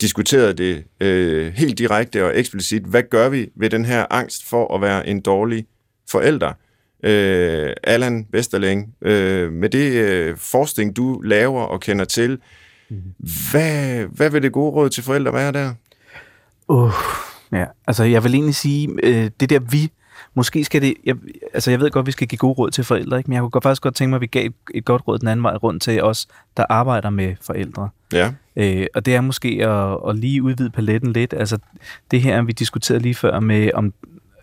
diskuterede 0.00 0.52
det 0.52 0.84
øh, 1.00 1.52
helt 1.52 1.78
direkte 1.78 2.24
og 2.24 2.38
eksplicit. 2.38 2.82
Hvad 2.82 3.02
gør 3.10 3.28
vi 3.28 3.48
ved 3.56 3.70
den 3.70 3.84
her 3.84 4.06
angst 4.10 4.48
for 4.48 4.74
at 4.74 4.80
være 4.80 5.08
en 5.08 5.20
dårlig 5.20 5.66
forælder? 6.10 6.52
Øh, 7.02 7.72
Allan 7.84 8.26
Vesterling, 8.30 8.94
øh, 9.02 9.52
med 9.52 9.68
det 9.68 9.92
øh, 9.92 10.36
forskning, 10.36 10.96
du 10.96 11.20
laver 11.20 11.62
og 11.62 11.80
kender 11.80 12.04
til, 12.04 12.38
hvad, 13.50 14.04
hvad 14.04 14.30
vil 14.30 14.42
det 14.42 14.52
gode 14.52 14.72
råd 14.72 14.90
til 14.90 15.02
forældre 15.02 15.32
være 15.32 15.52
der? 15.52 15.74
Uh, 16.68 16.92
ja, 17.52 17.64
altså 17.86 18.04
jeg 18.04 18.24
vil 18.24 18.34
egentlig 18.34 18.54
sige, 18.54 18.88
øh, 19.02 19.30
det 19.40 19.50
der 19.50 19.58
vi, 19.58 19.90
måske 20.34 20.64
skal 20.64 20.82
det, 20.82 20.94
jeg, 21.04 21.16
altså 21.54 21.70
jeg 21.70 21.80
ved 21.80 21.90
godt, 21.90 22.06
vi 22.06 22.12
skal 22.12 22.28
give 22.28 22.38
gode 22.38 22.52
råd 22.52 22.70
til 22.70 22.84
forældre, 22.84 23.18
ikke? 23.18 23.30
men 23.30 23.34
jeg 23.34 23.40
kunne 23.40 23.50
godt, 23.50 23.62
faktisk 23.62 23.82
godt 23.82 23.94
tænke 23.94 24.10
mig, 24.10 24.16
at 24.16 24.20
vi 24.20 24.26
gav 24.26 24.48
et, 24.74 24.84
godt 24.84 25.02
råd 25.08 25.18
den 25.18 25.28
anden 25.28 25.44
vej 25.44 25.54
rundt 25.54 25.82
til 25.82 26.02
os, 26.02 26.28
der 26.56 26.64
arbejder 26.68 27.10
med 27.10 27.34
forældre. 27.40 27.88
Ja. 28.12 28.32
Øh, 28.56 28.86
og 28.94 29.06
det 29.06 29.14
er 29.14 29.20
måske 29.20 29.48
at, 29.48 29.98
at 30.08 30.16
lige 30.16 30.42
udvide 30.42 30.70
paletten 30.70 31.12
lidt. 31.12 31.34
Altså 31.34 31.58
det 32.10 32.20
her, 32.20 32.42
vi 32.42 32.52
diskuterede 32.52 33.02
lige 33.02 33.14
før 33.14 33.40
med, 33.40 33.70
om 33.74 33.92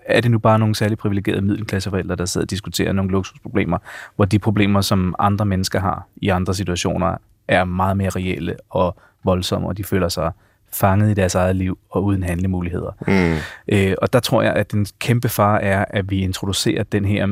er 0.06 0.22
det 0.22 0.32
nu 0.32 0.40
bare 0.40 0.60
nogle 0.60 0.76
særligt 0.76 1.00
privilegerede 1.00 1.42
middelklasseforældre, 1.42 2.16
der 2.16 2.26
sidder 2.26 2.46
og 2.46 2.50
diskuterer 2.50 2.94
nogle 2.94 3.12
luksusproblemer, 3.12 3.78
hvor 4.16 4.26
de 4.26 4.40
problemer, 4.40 4.82
som 4.82 5.16
andre 5.20 5.46
mennesker 5.46 5.80
har 5.80 6.08
i 6.16 6.30
andre 6.30 6.54
situationer, 6.54 7.18
er 7.48 7.64
meget 7.64 7.98
mere 7.98 8.10
reelle 8.10 8.56
og 8.70 8.96
voldsomme, 9.24 9.68
og 9.68 9.78
de 9.78 9.84
føler 9.84 10.10
sig 10.10 10.32
fanget 10.72 11.12
i 11.12 11.14
deres 11.14 11.36
eget 11.36 11.56
liv 11.56 11.80
og 11.90 12.04
uden 12.04 12.24
handlemuligheder. 12.24 12.92
Mm. 13.08 13.38
Øh, 13.68 13.96
og 14.02 14.14
der 14.14 14.20
tror 14.20 14.42
jeg, 14.42 14.54
at 14.54 14.72
den 14.72 14.86
kæmpe 15.00 15.30
far 15.30 15.58
er, 15.58 15.86
at 15.90 16.12
vi 16.12 16.20
introducerer 16.20 16.84
den 16.84 17.06
her 17.06 17.28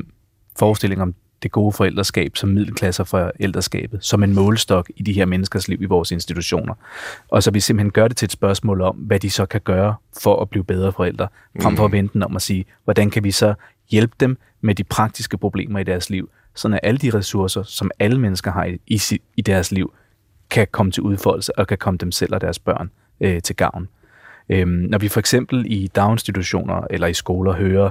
forestilling 0.59 1.01
om 1.01 1.15
det 1.43 1.51
gode 1.51 1.71
forældreskab 1.71 2.37
som 2.37 2.49
middelklasser 2.49 3.03
for 3.03 3.17
forældreskabet, 3.17 4.05
som 4.05 4.23
en 4.23 4.33
målestok 4.33 4.89
i 4.95 5.03
de 5.03 5.13
her 5.13 5.25
menneskers 5.25 5.67
liv 5.67 5.81
i 5.81 5.85
vores 5.85 6.11
institutioner. 6.11 6.73
Og 7.27 7.43
så 7.43 7.51
vi 7.51 7.59
simpelthen 7.59 7.91
gør 7.91 8.07
det 8.07 8.17
til 8.17 8.25
et 8.25 8.31
spørgsmål 8.31 8.81
om, 8.81 8.95
hvad 8.95 9.19
de 9.19 9.29
så 9.29 9.45
kan 9.45 9.61
gøre 9.61 9.95
for 10.21 10.41
at 10.41 10.49
blive 10.49 10.63
bedre 10.63 10.91
forældre, 10.91 11.27
frem 11.61 11.77
for 11.77 11.85
at 11.85 11.91
vente 11.91 12.23
om 12.23 12.35
at 12.35 12.41
sige, 12.41 12.65
hvordan 12.83 13.09
kan 13.09 13.23
vi 13.23 13.31
så 13.31 13.53
hjælpe 13.89 14.15
dem 14.19 14.37
med 14.61 14.75
de 14.75 14.83
praktiske 14.83 15.37
problemer 15.37 15.79
i 15.79 15.83
deres 15.83 16.09
liv, 16.09 16.29
sådan 16.55 16.73
at 16.73 16.79
alle 16.83 16.97
de 16.97 17.17
ressourcer, 17.17 17.63
som 17.63 17.91
alle 17.99 18.19
mennesker 18.19 18.51
har 18.51 18.65
i, 18.65 18.79
i, 18.87 19.01
i 19.37 19.41
deres 19.41 19.71
liv, 19.71 19.93
kan 20.49 20.67
komme 20.71 20.91
til 20.91 21.03
udfoldelse 21.03 21.59
og 21.59 21.67
kan 21.67 21.77
komme 21.77 21.97
dem 21.97 22.11
selv 22.11 22.33
og 22.33 22.41
deres 22.41 22.59
børn 22.59 22.91
øh, 23.21 23.41
til 23.41 23.55
gavn. 23.55 23.87
Øhm, 24.49 24.69
når 24.69 24.97
vi 24.97 25.07
for 25.07 25.19
eksempel 25.19 25.65
i 25.67 25.87
daginstitutioner 25.87 26.87
eller 26.89 27.07
i 27.07 27.13
skoler 27.13 27.53
hører 27.53 27.89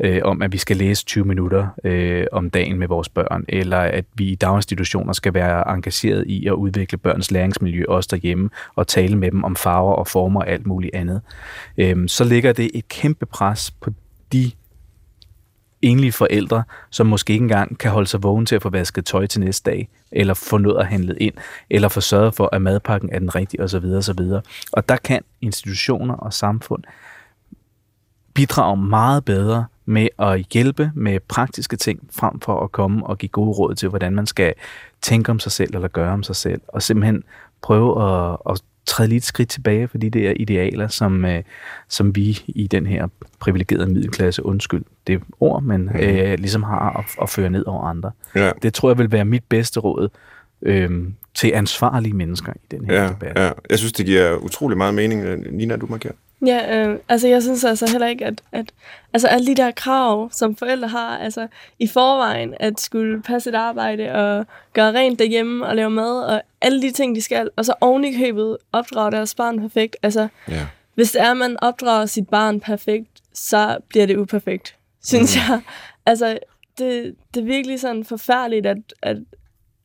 øh, 0.00 0.20
om, 0.24 0.42
at 0.42 0.52
vi 0.52 0.58
skal 0.58 0.76
læse 0.76 1.04
20 1.04 1.24
minutter 1.24 1.66
øh, 1.84 2.26
om 2.32 2.50
dagen 2.50 2.78
med 2.78 2.88
vores 2.88 3.08
børn, 3.08 3.44
eller 3.48 3.78
at 3.78 4.04
vi 4.14 4.24
i 4.24 4.34
daginstitutioner 4.34 5.12
skal 5.12 5.34
være 5.34 5.74
engageret 5.74 6.24
i 6.26 6.46
at 6.46 6.52
udvikle 6.52 6.98
børns 6.98 7.30
læringsmiljø 7.30 7.84
også 7.88 8.08
derhjemme, 8.10 8.50
og 8.74 8.86
tale 8.86 9.16
med 9.16 9.30
dem 9.30 9.44
om 9.44 9.56
farver 9.56 9.94
og 9.94 10.06
former 10.06 10.40
og 10.40 10.48
alt 10.48 10.66
muligt 10.66 10.94
andet, 10.94 11.20
øh, 11.78 12.08
så 12.08 12.24
ligger 12.24 12.52
det 12.52 12.70
et 12.74 12.88
kæmpe 12.88 13.26
pres 13.26 13.70
på 13.70 13.90
de 14.32 14.50
enlige 15.82 16.12
forældre, 16.12 16.62
som 16.90 17.06
måske 17.06 17.32
ikke 17.32 17.42
engang 17.42 17.78
kan 17.78 17.90
holde 17.90 18.08
sig 18.08 18.22
vågen 18.22 18.46
til 18.46 18.56
at 18.56 18.62
få 18.62 18.70
vasket 18.70 19.04
tøj 19.04 19.26
til 19.26 19.40
næste 19.40 19.70
dag, 19.70 19.88
eller 20.12 20.34
få 20.34 20.58
noget 20.58 20.80
at 20.80 20.86
handle 20.86 21.16
ind, 21.18 21.34
eller 21.70 21.88
få 21.88 22.00
sørget 22.00 22.34
for, 22.34 22.48
at 22.52 22.62
madpakken 22.62 23.10
er 23.12 23.18
den 23.18 23.34
rigtige 23.34 23.62
osv. 23.62 23.84
osv. 23.84 24.20
Og 24.72 24.88
der 24.88 24.96
kan 24.96 25.22
institutioner 25.40 26.14
og 26.14 26.32
samfund 26.32 26.82
bidrage 28.34 28.76
meget 28.76 29.24
bedre 29.24 29.66
med 29.84 30.08
at 30.18 30.46
hjælpe 30.52 30.92
med 30.94 31.20
praktiske 31.20 31.76
ting, 31.76 32.08
frem 32.10 32.40
for 32.40 32.64
at 32.64 32.72
komme 32.72 33.06
og 33.06 33.18
give 33.18 33.28
gode 33.28 33.50
råd 33.50 33.74
til, 33.74 33.88
hvordan 33.88 34.14
man 34.14 34.26
skal 34.26 34.54
tænke 35.00 35.30
om 35.30 35.38
sig 35.38 35.52
selv 35.52 35.74
eller 35.74 35.88
gøre 35.88 36.12
om 36.12 36.22
sig 36.22 36.36
selv, 36.36 36.60
og 36.68 36.82
simpelthen 36.82 37.24
prøve 37.62 38.02
at, 38.04 38.36
at 38.50 38.62
træde 38.86 39.08
lige 39.08 39.16
et 39.16 39.24
skridt 39.24 39.48
tilbage 39.48 39.88
for 39.88 39.98
de 39.98 40.10
der 40.10 40.32
idealer, 40.36 40.88
som, 40.88 41.24
øh, 41.24 41.42
som 41.88 42.16
vi 42.16 42.38
i 42.48 42.66
den 42.66 42.86
her 42.86 43.08
privilegerede 43.40 43.86
middelklasse, 43.86 44.46
undskyld 44.46 44.84
det 45.06 45.20
ord, 45.40 45.62
men 45.62 45.80
mm. 45.82 46.00
øh, 46.00 46.38
ligesom 46.38 46.62
har 46.62 46.98
at, 46.98 47.04
at 47.22 47.28
føre 47.30 47.50
ned 47.50 47.66
over 47.66 47.84
andre. 47.84 48.10
Ja. 48.34 48.50
Det 48.62 48.74
tror 48.74 48.90
jeg 48.90 48.98
vil 48.98 49.12
være 49.12 49.24
mit 49.24 49.44
bedste 49.48 49.80
råd 49.80 50.08
øh, 50.62 50.90
til 51.34 51.52
ansvarlige 51.54 52.14
mennesker 52.14 52.52
i 52.52 52.66
den 52.70 52.84
her 52.84 53.02
Ja, 53.02 53.08
debat. 53.08 53.32
ja. 53.36 53.50
Jeg 53.70 53.78
synes, 53.78 53.92
det 53.92 54.06
giver 54.06 54.36
utrolig 54.36 54.78
meget 54.78 54.94
mening. 54.94 55.24
Nina, 55.56 55.76
du 55.76 55.86
markerer. 55.86 56.12
Ja, 56.46 56.78
øh, 56.78 56.98
altså 57.08 57.28
jeg 57.28 57.42
synes 57.42 57.64
altså 57.64 57.90
heller 57.90 58.06
ikke, 58.06 58.26
at, 58.26 58.42
at 58.52 58.72
altså 59.12 59.28
alle 59.28 59.46
de 59.46 59.54
der 59.54 59.70
krav, 59.70 60.30
som 60.32 60.56
forældre 60.56 60.88
har, 60.88 61.18
altså 61.18 61.46
i 61.78 61.86
forvejen, 61.86 62.54
at 62.60 62.80
skulle 62.80 63.22
passe 63.22 63.50
et 63.50 63.54
arbejde 63.54 64.12
og 64.12 64.46
gøre 64.72 64.92
rent 64.92 65.18
derhjemme 65.18 65.66
og 65.66 65.76
lave 65.76 65.90
mad 65.90 66.24
og 66.24 66.42
alle 66.60 66.82
de 66.82 66.90
ting, 66.90 67.16
de 67.16 67.22
skal, 67.22 67.50
og 67.56 67.64
så 67.64 67.74
oven 67.80 68.04
i 68.04 68.18
købet 68.18 68.56
opdrage 68.72 69.10
deres 69.12 69.34
barn 69.34 69.60
perfekt. 69.60 69.96
Altså, 70.02 70.28
Ja. 70.48 70.66
hvis 70.94 71.12
det 71.12 71.20
er, 71.20 71.30
at 71.30 71.36
man 71.36 71.56
opdrager 71.62 72.06
sit 72.06 72.28
barn 72.28 72.60
perfekt, 72.60 73.08
så 73.32 73.78
bliver 73.88 74.06
det 74.06 74.16
uperfekt, 74.16 74.76
synes 75.04 75.36
mm. 75.36 75.40
jeg. 75.48 75.60
Altså, 76.06 76.38
det, 76.78 77.14
det 77.34 77.40
er 77.40 77.44
virkelig 77.44 77.80
sådan 77.80 78.04
forfærdeligt, 78.04 78.66
at, 78.66 78.78
at, 79.02 79.16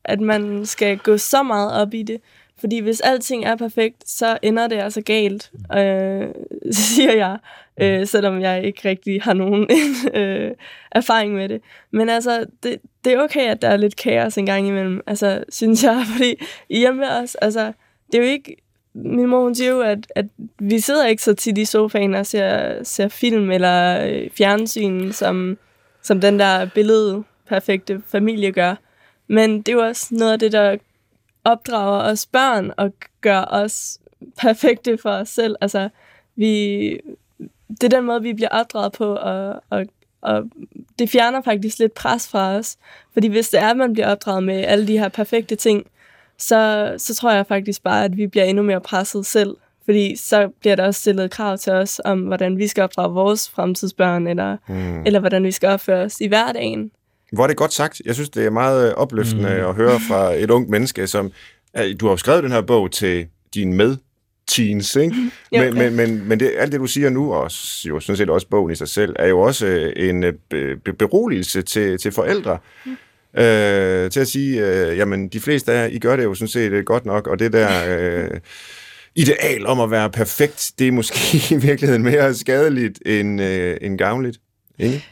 at 0.04 0.20
man 0.20 0.66
skal 0.66 0.98
gå 0.98 1.16
så 1.16 1.42
meget 1.42 1.72
op 1.72 1.94
i 1.94 2.02
det. 2.02 2.20
Fordi 2.60 2.78
hvis 2.78 3.00
alting 3.00 3.44
er 3.44 3.56
perfekt, 3.56 4.08
så 4.08 4.38
ender 4.42 4.68
det 4.68 4.76
altså 4.76 5.00
galt, 5.00 5.50
øh, 5.76 6.28
siger 6.72 7.12
jeg, 7.12 7.38
øh, 7.80 8.06
selvom 8.06 8.40
jeg 8.40 8.64
ikke 8.64 8.88
rigtig 8.88 9.22
har 9.22 9.32
nogen 9.32 9.68
øh, 10.14 10.50
erfaring 10.92 11.34
med 11.34 11.48
det. 11.48 11.60
Men 11.90 12.08
altså, 12.08 12.46
det, 12.62 12.76
det 13.04 13.12
er 13.12 13.22
okay, 13.22 13.50
at 13.50 13.62
der 13.62 13.68
er 13.68 13.76
lidt 13.76 13.96
kaos 13.96 14.38
en 14.38 14.46
gang 14.46 14.66
imellem, 14.68 15.00
altså, 15.06 15.44
synes 15.48 15.84
jeg, 15.84 16.02
fordi 16.12 16.34
hjemme 16.70 17.00
med 17.00 17.08
os, 17.08 17.34
altså, 17.34 17.72
det 18.12 18.18
er 18.18 18.22
jo 18.22 18.28
ikke, 18.28 18.56
min 18.94 19.26
mor 19.26 19.42
hun 19.42 19.54
siger 19.54 19.70
jo, 19.70 19.80
at, 19.80 20.12
at 20.14 20.26
vi 20.58 20.80
sidder 20.80 21.06
ikke 21.06 21.22
så 21.22 21.34
tit 21.34 21.58
i 21.58 21.64
sofaen 21.64 22.14
og 22.14 22.26
ser, 22.26 22.82
ser 22.84 23.08
film 23.08 23.50
eller 23.50 24.06
øh, 24.06 24.30
fjernsyn, 24.30 25.12
som, 25.12 25.58
som 26.02 26.20
den 26.20 26.38
der 26.38 26.66
billede 26.74 27.24
perfekte 27.48 28.02
familie 28.06 28.52
gør. 28.52 28.74
Men 29.28 29.58
det 29.58 29.68
er 29.68 29.72
jo 29.72 29.86
også 29.86 30.06
noget 30.10 30.32
af 30.32 30.38
det, 30.38 30.52
der 30.52 30.76
opdrager 31.50 32.02
os 32.02 32.26
børn 32.26 32.72
og 32.76 32.92
gør 33.20 33.44
os 33.50 33.98
perfekte 34.38 34.98
for 34.98 35.10
os 35.10 35.28
selv. 35.28 35.56
Altså, 35.60 35.88
vi, 36.36 36.90
det 37.68 37.84
er 37.84 37.88
den 37.88 38.04
måde, 38.04 38.22
vi 38.22 38.32
bliver 38.32 38.48
opdraget 38.48 38.92
på, 38.92 39.14
og, 39.14 39.62
og, 39.70 39.86
og 40.20 40.42
det 40.98 41.10
fjerner 41.10 41.42
faktisk 41.42 41.78
lidt 41.78 41.94
pres 41.94 42.28
fra 42.28 42.54
os. 42.54 42.76
Fordi 43.12 43.28
hvis 43.28 43.48
det 43.48 43.60
er, 43.60 43.70
at 43.70 43.76
man 43.76 43.92
bliver 43.92 44.10
opdraget 44.10 44.42
med 44.42 44.64
alle 44.64 44.86
de 44.86 44.98
her 44.98 45.08
perfekte 45.08 45.56
ting, 45.56 45.86
så, 46.38 46.94
så 46.98 47.14
tror 47.14 47.32
jeg 47.32 47.46
faktisk 47.46 47.82
bare, 47.82 48.04
at 48.04 48.16
vi 48.16 48.26
bliver 48.26 48.44
endnu 48.44 48.62
mere 48.62 48.80
presset 48.80 49.26
selv. 49.26 49.56
Fordi 49.84 50.16
så 50.16 50.48
bliver 50.60 50.76
der 50.76 50.86
også 50.86 51.00
stillet 51.00 51.30
krav 51.30 51.58
til 51.58 51.72
os 51.72 52.00
om, 52.04 52.20
hvordan 52.20 52.58
vi 52.58 52.66
skal 52.66 52.84
opdrage 52.84 53.12
vores 53.12 53.50
fremtidsbørn, 53.50 54.26
eller, 54.26 54.56
mm. 54.68 55.02
eller 55.06 55.20
hvordan 55.20 55.44
vi 55.44 55.50
skal 55.50 55.68
opføre 55.68 56.04
os 56.04 56.20
i 56.20 56.26
hverdagen. 56.26 56.90
Hvor 57.32 57.42
er 57.42 57.46
det 57.46 57.56
godt 57.56 57.72
sagt. 57.72 58.02
Jeg 58.04 58.14
synes, 58.14 58.30
det 58.30 58.46
er 58.46 58.50
meget 58.50 58.94
opløftende 58.94 59.54
mm. 59.60 59.68
at 59.68 59.74
høre 59.74 60.00
fra 60.08 60.34
et 60.34 60.50
ungt 60.50 60.70
menneske, 60.70 61.06
som... 61.06 61.32
Du 62.00 62.06
har 62.06 62.12
jo 62.12 62.16
skrevet 62.16 62.42
den 62.42 62.52
her 62.52 62.60
bog 62.60 62.92
til 62.92 63.26
din 63.54 63.72
med 63.72 63.96
teens, 64.48 64.96
ikke? 64.96 65.16
Jo, 65.52 65.62
men, 65.62 65.74
men, 65.74 65.96
men, 65.96 66.28
men 66.28 66.40
det, 66.40 66.52
alt 66.58 66.72
det, 66.72 66.80
du 66.80 66.86
siger 66.86 67.10
nu, 67.10 67.34
og 67.34 67.50
jo 67.88 68.00
sådan 68.00 68.16
set 68.16 68.30
også 68.30 68.48
bogen 68.48 68.72
i 68.72 68.74
sig 68.74 68.88
selv, 68.88 69.16
er 69.18 69.26
jo 69.26 69.40
også 69.40 69.66
øh, 69.66 69.92
en 70.08 70.24
øh, 70.24 70.32
be, 70.84 70.92
beroligelse 70.92 71.62
til, 71.62 71.98
til 71.98 72.12
forældre. 72.12 72.58
Mm. 72.86 72.96
Øh, 73.40 74.10
til 74.10 74.20
at 74.20 74.28
sige, 74.28 74.66
øh, 74.66 74.98
jamen, 74.98 75.28
de 75.28 75.40
fleste 75.40 75.72
af 75.72 75.82
jer, 75.82 75.94
I 75.94 75.98
gør 75.98 76.16
det 76.16 76.24
jo 76.24 76.34
sådan 76.34 76.48
set 76.48 76.72
øh, 76.72 76.84
godt 76.84 77.06
nok, 77.06 77.26
og 77.26 77.38
det 77.38 77.52
der 77.52 77.68
øh, 77.98 78.30
ideal 79.14 79.66
om 79.66 79.80
at 79.80 79.90
være 79.90 80.10
perfekt, 80.10 80.72
det 80.78 80.88
er 80.88 80.92
måske 80.92 81.38
i 81.54 81.58
virkeligheden 81.58 82.02
mere 82.02 82.34
skadeligt 82.34 82.98
end, 83.06 83.42
øh, 83.42 83.76
end 83.80 83.98
gavnligt. 83.98 84.38
Ikke? 84.78 85.04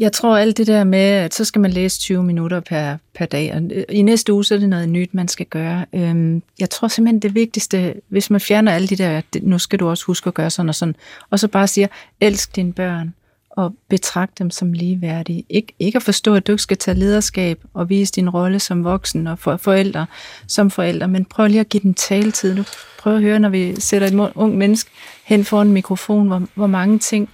Jeg 0.00 0.12
tror 0.12 0.36
alt 0.36 0.56
det 0.56 0.66
der 0.66 0.84
med, 0.84 0.98
at 0.98 1.34
så 1.34 1.44
skal 1.44 1.60
man 1.60 1.70
læse 1.70 2.00
20 2.00 2.22
minutter 2.22 2.60
per, 2.60 2.96
per 3.14 3.26
dag, 3.26 3.54
og 3.54 3.62
øh, 3.72 3.84
i 3.88 4.02
næste 4.02 4.32
uge, 4.32 4.44
så 4.44 4.54
er 4.54 4.58
det 4.58 4.68
noget 4.68 4.88
nyt, 4.88 5.14
man 5.14 5.28
skal 5.28 5.46
gøre. 5.46 5.86
Øhm, 5.92 6.42
jeg 6.60 6.70
tror 6.70 6.88
simpelthen 6.88 7.18
det 7.20 7.34
vigtigste, 7.34 7.94
hvis 8.08 8.30
man 8.30 8.40
fjerner 8.40 8.72
alle 8.72 8.88
de 8.88 8.96
der, 8.96 9.20
nu 9.42 9.58
skal 9.58 9.78
du 9.78 9.88
også 9.88 10.04
huske 10.04 10.28
at 10.28 10.34
gøre 10.34 10.50
sådan 10.50 10.68
og 10.68 10.74
sådan, 10.74 10.96
og 11.30 11.38
så 11.38 11.48
bare 11.48 11.66
siger, 11.68 11.86
elsk 12.20 12.56
dine 12.56 12.72
børn, 12.72 13.14
og 13.50 13.74
betragt 13.88 14.38
dem 14.38 14.50
som 14.50 14.72
ligeværdige. 14.72 15.44
Ik- 15.54 15.76
ikke 15.78 15.96
at 15.96 16.02
forstå, 16.02 16.34
at 16.34 16.46
du 16.46 16.52
ikke 16.52 16.62
skal 16.62 16.76
tage 16.76 16.98
lederskab 16.98 17.60
og 17.74 17.88
vise 17.88 18.12
din 18.12 18.30
rolle 18.30 18.60
som 18.60 18.84
voksen 18.84 19.26
og 19.26 19.38
for 19.38 19.56
forældre, 19.56 20.06
som 20.46 20.70
forældre, 20.70 21.08
men 21.08 21.24
prøv 21.24 21.46
lige 21.46 21.60
at 21.60 21.68
give 21.68 21.82
dem 21.82 21.94
taletid. 21.94 22.54
Nu 22.54 22.64
prøv 22.98 23.14
at 23.16 23.22
høre, 23.22 23.38
når 23.38 23.48
vi 23.48 23.80
sætter 23.80 24.08
et 24.08 24.32
ung 24.34 24.58
menneske 24.58 24.90
hen 25.24 25.44
foran 25.44 25.66
en 25.66 25.72
mikrofon, 25.72 26.26
hvor, 26.26 26.42
hvor 26.54 26.66
mange 26.66 26.98
ting 26.98 27.28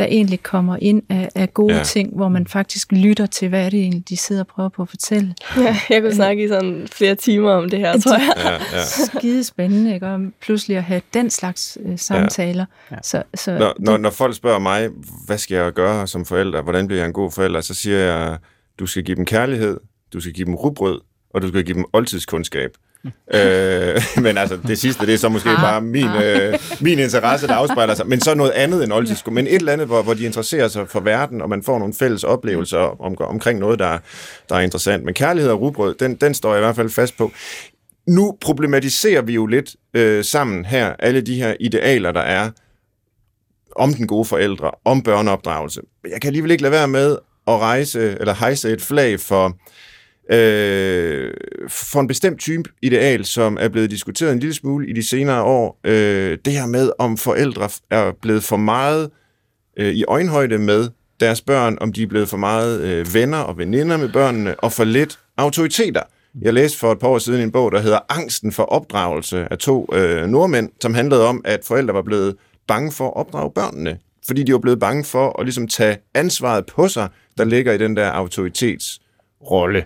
der 0.00 0.06
egentlig 0.06 0.42
kommer 0.42 0.76
ind 0.80 1.02
af, 1.08 1.28
af 1.34 1.54
gode 1.54 1.76
ja. 1.76 1.84
ting, 1.84 2.16
hvor 2.16 2.28
man 2.28 2.46
faktisk 2.46 2.92
lytter 2.92 3.26
til, 3.26 3.48
hvad 3.48 3.66
er 3.66 3.70
det 3.70 3.80
egentlig, 3.80 4.08
de 4.08 4.16
sidder 4.16 4.42
og 4.42 4.46
prøver 4.46 4.68
på 4.68 4.82
at 4.82 4.88
fortælle. 4.88 5.34
Ja, 5.56 5.76
jeg 5.90 6.02
kunne 6.02 6.14
snakke 6.14 6.44
i 6.44 6.48
sådan 6.48 6.88
flere 6.92 7.14
timer 7.14 7.50
om 7.50 7.70
det 7.70 7.78
her, 7.78 7.98
tror 7.98 8.18
jeg. 8.18 8.32
Ja, 8.36 8.78
ja. 8.78 8.84
Skide 8.84 9.44
spændende, 9.44 9.94
ikke? 9.94 10.06
Og 10.06 10.20
pludselig 10.40 10.76
at 10.76 10.82
have 10.82 11.02
den 11.14 11.30
slags 11.30 11.78
øh, 11.84 11.98
samtaler. 11.98 12.64
Ja. 12.90 12.96
Så, 13.02 13.22
så 13.34 13.58
Når, 13.58 13.74
når, 13.78 13.96
når 13.96 14.10
folk 14.10 14.36
spørger 14.36 14.58
mig, 14.58 14.88
hvad 15.26 15.38
skal 15.38 15.54
jeg 15.54 15.72
gøre 15.72 16.06
som 16.06 16.24
forælder, 16.24 16.62
hvordan 16.62 16.86
bliver 16.86 17.00
jeg 17.00 17.06
en 17.06 17.12
god 17.12 17.30
forælder, 17.30 17.60
så 17.60 17.74
siger 17.74 17.98
jeg, 17.98 18.38
du 18.78 18.86
skal 18.86 19.04
give 19.04 19.16
dem 19.16 19.26
kærlighed, 19.26 19.80
du 20.12 20.20
skal 20.20 20.32
give 20.32 20.46
dem 20.46 20.54
rugbrød, 20.54 21.00
og 21.30 21.42
du 21.42 21.48
skal 21.48 21.64
give 21.64 21.74
dem 21.74 21.84
oldtidskundskab. 21.92 22.70
Øh, 23.34 24.02
men 24.24 24.38
altså, 24.38 24.58
det 24.66 24.78
sidste, 24.78 25.06
det 25.06 25.14
er 25.14 25.18
så 25.18 25.28
måske 25.28 25.50
Ah, 25.50 25.62
bare 25.62 25.80
min, 25.80 26.06
øh, 26.06 26.58
min 26.80 26.98
interesse, 26.98 27.46
der 27.46 27.54
afspejler 27.54 27.94
sig. 27.94 28.06
Men 28.06 28.20
så 28.20 28.34
noget 28.34 28.50
andet 28.50 28.84
end 28.84 28.92
oldtidskundskab. 28.92 29.34
Men 29.34 29.46
et 29.46 29.54
eller 29.54 29.72
andet, 29.72 29.86
hvor, 29.86 30.02
hvor 30.02 30.14
de 30.14 30.24
interesserer 30.24 30.68
sig 30.68 30.88
for 30.88 31.00
verden, 31.00 31.42
og 31.42 31.48
man 31.48 31.62
får 31.62 31.78
nogle 31.78 31.94
fælles 31.94 32.24
oplevelser 32.24 33.02
om, 33.02 33.16
omkring 33.20 33.58
noget, 33.58 33.78
der, 33.78 33.98
der 34.48 34.56
er 34.56 34.60
interessant. 34.60 35.04
Men 35.04 35.14
kærlighed 35.14 35.50
og 35.50 35.60
rugbrød, 35.60 35.94
den, 35.94 36.14
den 36.14 36.34
står 36.34 36.50
jeg 36.52 36.58
i 36.58 36.64
hvert 36.64 36.76
fald 36.76 36.90
fast 36.90 37.18
på. 37.18 37.32
Nu 38.06 38.36
problematiserer 38.40 39.22
vi 39.22 39.34
jo 39.34 39.46
lidt 39.46 39.76
øh, 39.94 40.24
sammen 40.24 40.64
her, 40.64 40.94
alle 40.98 41.20
de 41.20 41.34
her 41.34 41.54
idealer, 41.60 42.12
der 42.12 42.20
er 42.20 42.50
om 43.76 43.94
den 43.94 44.06
gode 44.06 44.24
forældre, 44.24 44.70
om 44.84 45.02
børneopdragelse. 45.02 45.80
Men 46.02 46.12
jeg 46.12 46.20
kan 46.20 46.28
alligevel 46.28 46.50
ikke 46.50 46.62
lade 46.62 46.72
være 46.72 46.88
med 46.88 47.16
at 47.46 47.58
rejse, 47.58 48.16
eller 48.20 48.34
hejse 48.34 48.70
et 48.70 48.82
flag 48.82 49.20
for, 49.20 49.56
øh, 50.32 51.32
for 51.68 52.00
en 52.00 52.06
bestemt 52.06 52.40
type 52.40 52.70
ideal, 52.82 53.24
som 53.24 53.58
er 53.60 53.68
blevet 53.68 53.90
diskuteret 53.90 54.32
en 54.32 54.38
lille 54.38 54.54
smule 54.54 54.88
i 54.88 54.92
de 54.92 55.08
senere 55.08 55.42
år. 55.42 55.80
Øh, 55.84 56.38
det 56.44 56.52
her 56.52 56.66
med, 56.66 56.90
om 56.98 57.16
forældre 57.16 57.68
er 57.90 58.12
blevet 58.22 58.44
for 58.44 58.56
meget 58.56 59.10
øh, 59.76 59.92
i 59.92 60.04
øjenhøjde 60.08 60.58
med 60.58 60.88
deres 61.20 61.40
børn, 61.40 61.78
om 61.80 61.92
de 61.92 62.02
er 62.02 62.06
blevet 62.06 62.28
for 62.28 62.36
meget 62.36 62.80
øh, 62.80 63.14
venner 63.14 63.38
og 63.38 63.58
veninder 63.58 63.96
med 63.96 64.08
børnene, 64.12 64.60
og 64.60 64.72
for 64.72 64.84
lidt 64.84 65.18
autoriteter. 65.36 66.02
Jeg 66.40 66.54
læste 66.54 66.78
for 66.78 66.92
et 66.92 66.98
par 66.98 67.08
år 67.08 67.18
siden 67.18 67.40
en 67.40 67.52
bog, 67.52 67.72
der 67.72 67.80
hedder 67.80 67.98
Angsten 68.08 68.52
for 68.52 68.62
opdragelse 68.62 69.46
af 69.50 69.58
to 69.58 69.88
øh, 69.92 70.26
nordmænd, 70.26 70.70
som 70.82 70.94
handlede 70.94 71.26
om, 71.26 71.42
at 71.44 71.60
forældre 71.64 71.94
var 71.94 72.02
blevet 72.02 72.36
bange 72.68 72.92
for 72.92 73.06
at 73.06 73.16
opdrage 73.16 73.50
børnene, 73.54 73.98
fordi 74.26 74.42
de 74.42 74.52
var 74.52 74.58
blevet 74.58 74.80
bange 74.80 75.04
for 75.04 75.40
at 75.40 75.46
ligesom 75.46 75.68
tage 75.68 75.98
ansvaret 76.14 76.66
på 76.66 76.88
sig, 76.88 77.08
der 77.38 77.44
ligger 77.44 77.72
i 77.72 77.78
den 77.78 77.96
der 77.96 78.10
autoritetsrolle. 78.10 79.84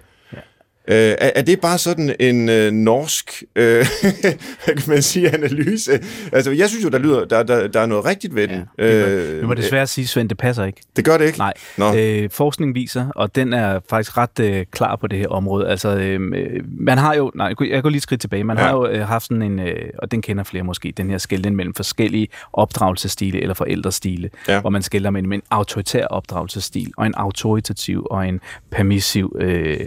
Øh, 0.88 0.96
er, 0.96 1.30
er 1.34 1.42
det 1.42 1.60
bare 1.60 1.78
sådan 1.78 2.14
en 2.20 2.48
øh, 2.48 2.72
norsk, 2.72 3.42
øh, 3.56 3.86
hvad 4.64 4.74
kan 4.74 4.82
man 4.86 5.02
sige, 5.02 5.30
analyse? 5.34 5.92
Altså, 6.32 6.50
jeg 6.50 6.68
synes 6.68 6.84
jo, 6.84 6.88
der, 6.88 6.98
lyder, 6.98 7.24
der, 7.24 7.42
der, 7.42 7.66
der 7.68 7.80
er 7.80 7.86
noget 7.86 8.04
rigtigt 8.04 8.34
ved 8.34 8.48
den. 8.48 8.62
Ja, 8.78 9.04
det, 9.04 9.28
øh, 9.28 9.40
vi 9.42 9.46
må 9.46 9.54
desværre 9.54 9.86
sige, 9.86 10.06
Svend, 10.06 10.28
det 10.28 10.38
passer 10.38 10.64
ikke. 10.64 10.80
det 10.96 11.04
gør 11.04 11.18
det 11.18 11.26
ikke? 11.26 11.38
Nej, 11.38 11.52
Nå. 11.78 11.94
øh, 11.96 12.30
forskning 12.30 12.74
viser, 12.74 13.06
og 13.16 13.34
den 13.34 13.52
er 13.52 13.80
faktisk 13.90 14.16
ret 14.16 14.40
øh, 14.40 14.64
klar 14.70 14.96
på 14.96 15.06
det 15.06 15.18
her 15.18 15.28
område. 15.28 15.68
Altså, 15.68 15.96
øh, 15.96 16.20
man 16.66 16.98
har 16.98 17.14
jo, 17.14 17.32
nej, 17.34 17.46
jeg 17.70 17.82
går- 17.82 17.88
lige 17.88 17.96
et 17.96 18.02
skridt 18.02 18.20
tilbage, 18.20 18.44
man 18.44 18.56
Ja. 18.58 18.62
har 18.64 18.70
jo 18.72 18.86
øh, 18.88 19.06
haft 19.06 19.24
sådan 19.26 19.42
en, 19.42 19.58
øh, 19.60 19.74
og 19.98 20.10
den 20.10 20.22
kender 20.22 20.44
flere 20.44 20.64
måske, 20.64 20.92
den 20.96 21.10
her 21.10 21.18
skældning 21.18 21.56
mellem 21.56 21.74
forskellige 21.74 22.28
opdragelsesstile 22.52 23.40
eller 23.42 23.54
forældrestile, 23.54 24.30
Ja. 24.48 24.60
hvor 24.60 24.70
man 24.70 24.82
skælder 24.82 25.10
mellem 25.10 25.32
en 25.32 25.42
autoritær 25.50 26.06
opdragelsesstil 26.06 26.92
og 26.96 27.06
en 27.06 27.14
autoritativ 27.14 28.06
og 28.10 28.28
en 28.28 28.40
permissiv 28.70 29.36
øh, 29.40 29.80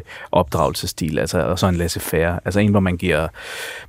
opdragelsesstil, 0.88 1.20
altså 1.20 1.40
og 1.40 1.60
så 1.60 1.68
en 1.68 1.76
laissez-faire, 1.76 2.40
altså 2.46 2.60
en, 2.60 2.72
hvor 2.72 2.80
man 2.80 2.98
giver, 2.98 3.28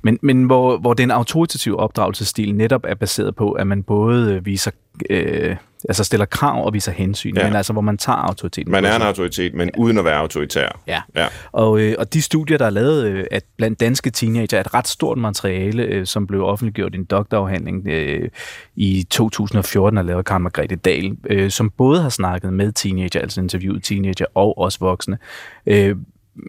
men, 0.01 0.19
men 0.21 0.43
hvor, 0.43 0.77
hvor 0.77 0.93
den 0.93 1.11
autoritative 1.11 1.79
opdragelsesstil 1.79 2.55
netop 2.55 2.81
er 2.87 2.95
baseret 2.95 3.35
på, 3.35 3.51
at 3.51 3.67
man 3.67 3.83
både 3.83 4.33
øh, 4.33 4.45
viser 4.45 4.71
øh, 5.09 5.55
altså 5.89 6.03
stiller 6.03 6.25
krav 6.25 6.65
og 6.65 6.73
viser 6.73 6.91
hensyn, 6.91 7.35
Ja. 7.35 7.41
ja. 7.41 7.47
men 7.47 7.55
altså 7.55 7.73
hvor 7.73 7.81
man 7.81 7.97
tager 7.97 8.17
autoriteten. 8.17 8.71
Man 8.71 8.85
er 8.85 8.95
en 8.95 9.01
autoritet, 9.01 9.53
men 9.53 9.71
uden 9.77 9.97
at 9.97 10.05
være 10.05 10.17
autoritær. 10.17 10.79
Ja. 10.87 11.01
Ja. 11.15 11.27
Og, 11.51 11.79
øh, 11.79 11.95
og 11.99 12.13
de 12.13 12.21
studier, 12.21 12.57
der 12.57 12.65
er 12.65 12.69
lavet 12.69 13.05
øh, 13.05 13.25
at 13.31 13.43
blandt 13.57 13.79
danske 13.79 14.09
teenager, 14.09 14.57
er 14.57 14.61
et 14.61 14.73
ret 14.73 14.87
stort 14.87 15.17
materiale, 15.17 15.83
øh, 15.83 16.05
som 16.05 16.27
blev 16.27 16.43
offentliggjort 16.45 16.93
i 16.93 16.97
en 16.97 17.03
doktorafhandling 17.03 17.87
øh, 17.87 18.29
i 18.75 19.07
2014, 19.09 19.97
og 19.97 20.05
lavet 20.05 20.17
af 20.17 20.25
Karen 20.25 20.43
Margrethe 20.43 20.75
Dahl, 20.75 21.17
øh, 21.29 21.51
som 21.51 21.69
både 21.77 22.01
har 22.01 22.09
snakket 22.09 22.53
med 22.53 22.71
teenager, 22.71 23.19
altså 23.19 23.41
interviewet 23.41 23.83
teenager 23.83 24.25
og 24.35 24.57
også 24.57 24.79
voksne, 24.79 25.17
øh, 25.65 25.95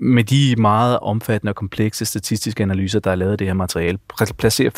med 0.03 0.24
de 0.24 0.55
meget 0.59 0.99
omfattende 0.99 1.51
og 1.51 1.57
komplekse 1.57 2.05
statistiske 2.05 2.62
analyser, 2.62 3.01
der 3.01 3.11
er 3.11 3.14
lavet 3.14 3.32
af 3.32 3.38
det 3.38 3.47
her 3.47 3.55
materiale, 3.55 3.99
placerer 4.38 4.70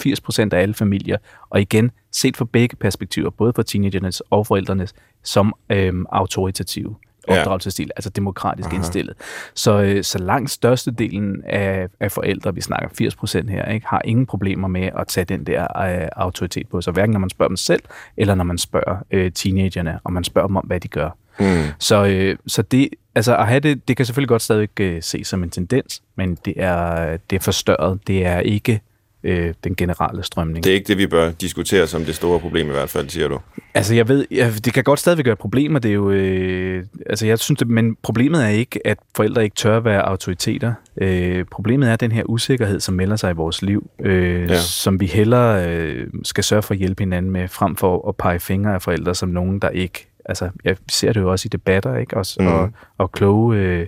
80% 0.52 0.54
af 0.56 0.62
alle 0.62 0.74
familier, 0.74 1.16
og 1.50 1.60
igen, 1.60 1.90
set 2.12 2.36
fra 2.36 2.44
begge 2.44 2.76
perspektiver, 2.76 3.30
både 3.30 3.52
for 3.56 3.62
teenagernes 3.62 4.20
og 4.20 4.46
forældrenes, 4.46 4.94
som 5.22 5.54
øhm, 5.70 6.06
autoritative 6.12 6.94
Ja. 7.28 7.38
opdragelsesstil, 7.40 7.90
altså 7.96 8.10
demokratisk. 8.10 8.66
Aha. 8.68 8.76
indstillet. 8.76 9.14
Så, 9.54 9.82
øh, 9.82 10.04
så 10.04 10.18
langt 10.18 10.50
størstedelen 10.50 11.42
af, 11.44 11.88
af 12.00 12.12
forældre, 12.12 12.54
vi 12.54 12.60
snakker 12.60 12.88
80% 12.88 13.50
her, 13.50 13.64
ikke, 13.64 13.86
har 13.86 14.02
ingen 14.04 14.26
problemer 14.26 14.68
med 14.68 14.90
at 14.98 15.06
tage 15.06 15.24
den 15.24 15.46
der 15.46 15.62
øh, 16.02 16.08
autoritet 16.16 16.68
på 16.68 16.80
sig, 16.80 16.92
hverken 16.92 17.12
når 17.12 17.20
man 17.20 17.30
spørger 17.30 17.48
dem 17.48 17.56
selv, 17.56 17.82
eller 18.16 18.34
når 18.34 18.44
man 18.44 18.58
spørger 18.58 18.96
øh, 19.10 19.32
teenagerne, 19.32 19.98
og 20.04 20.12
man 20.12 20.24
spørger 20.24 20.46
dem 20.48 20.56
om, 20.56 20.64
hvad 20.66 20.80
de 20.80 20.88
gør. 20.88 21.10
Mm. 21.40 21.62
Så, 21.78 22.04
øh, 22.04 22.36
så 22.46 22.62
det, 22.62 22.88
altså 23.14 23.36
at 23.36 23.46
have 23.46 23.60
det, 23.60 23.88
det 23.88 23.96
kan 23.96 24.06
selvfølgelig 24.06 24.28
godt 24.28 24.42
stadig 24.42 24.80
øh, 24.80 25.02
ses 25.02 25.26
som 25.26 25.42
en 25.42 25.50
tendens, 25.50 26.02
men 26.16 26.38
det 26.44 26.54
er, 26.56 27.16
det 27.30 27.36
er 27.36 27.40
forstørret. 27.40 27.98
Det 28.06 28.26
er 28.26 28.40
ikke 28.40 28.80
øh, 29.24 29.54
den 29.64 29.76
generelle 29.76 30.22
strømning. 30.22 30.64
Det 30.64 30.70
er 30.70 30.74
ikke 30.74 30.88
det, 30.88 30.98
vi 30.98 31.06
bør 31.06 31.30
diskutere 31.30 31.86
som 31.86 32.04
det 32.04 32.14
store 32.14 32.40
problem 32.40 32.68
i 32.68 32.70
hvert 32.70 32.90
fald, 32.90 33.08
siger 33.08 33.28
du. 33.28 33.38
Altså 33.74 33.94
jeg 33.94 34.08
ved, 34.08 34.26
ja, 34.30 34.52
det 34.64 34.72
kan 34.72 34.84
godt 34.84 35.00
stadigvæk 35.00 35.26
være 35.26 35.32
et 35.32 35.38
problem, 35.38 35.74
og 35.74 35.82
det 35.82 35.88
er 35.88 35.92
jo, 35.92 36.10
øh, 36.10 36.84
altså 37.06 37.26
jeg 37.26 37.38
synes 37.38 37.58
det, 37.58 37.68
men 37.68 37.96
problemet 38.02 38.44
er 38.44 38.48
ikke, 38.48 38.86
at 38.86 38.98
forældre 39.16 39.44
ikke 39.44 39.56
tør 39.56 39.76
at 39.76 39.84
være 39.84 40.02
autoriteter. 40.02 40.74
Øh, 40.96 41.44
problemet 41.50 41.90
er 41.90 41.96
den 41.96 42.12
her 42.12 42.22
usikkerhed, 42.26 42.80
som 42.80 42.94
melder 42.94 43.16
sig 43.16 43.30
i 43.30 43.34
vores 43.34 43.62
liv, 43.62 43.90
øh, 44.00 44.50
ja. 44.50 44.58
som 44.58 45.00
vi 45.00 45.06
hellere 45.06 45.68
øh, 45.68 46.06
skal 46.24 46.44
sørge 46.44 46.62
for 46.62 46.74
at 46.74 46.78
hjælpe 46.78 47.02
hinanden 47.02 47.32
med, 47.32 47.48
frem 47.48 47.76
for 47.76 48.08
at 48.08 48.16
pege 48.16 48.40
fingre 48.40 48.74
af 48.74 48.82
forældre 48.82 49.14
som 49.14 49.28
nogen, 49.28 49.58
der 49.58 49.68
ikke 49.68 50.08
Altså, 50.24 50.50
jeg 50.64 50.76
ser 50.88 51.12
det 51.12 51.20
jo 51.20 51.30
også 51.30 51.46
i 51.46 51.48
debatter, 51.48 51.96
ikke? 51.96 52.16
Også, 52.16 52.42
mm. 52.42 52.46
og, 52.46 52.70
og 52.98 53.12
kloge, 53.12 53.56
øh, 53.56 53.86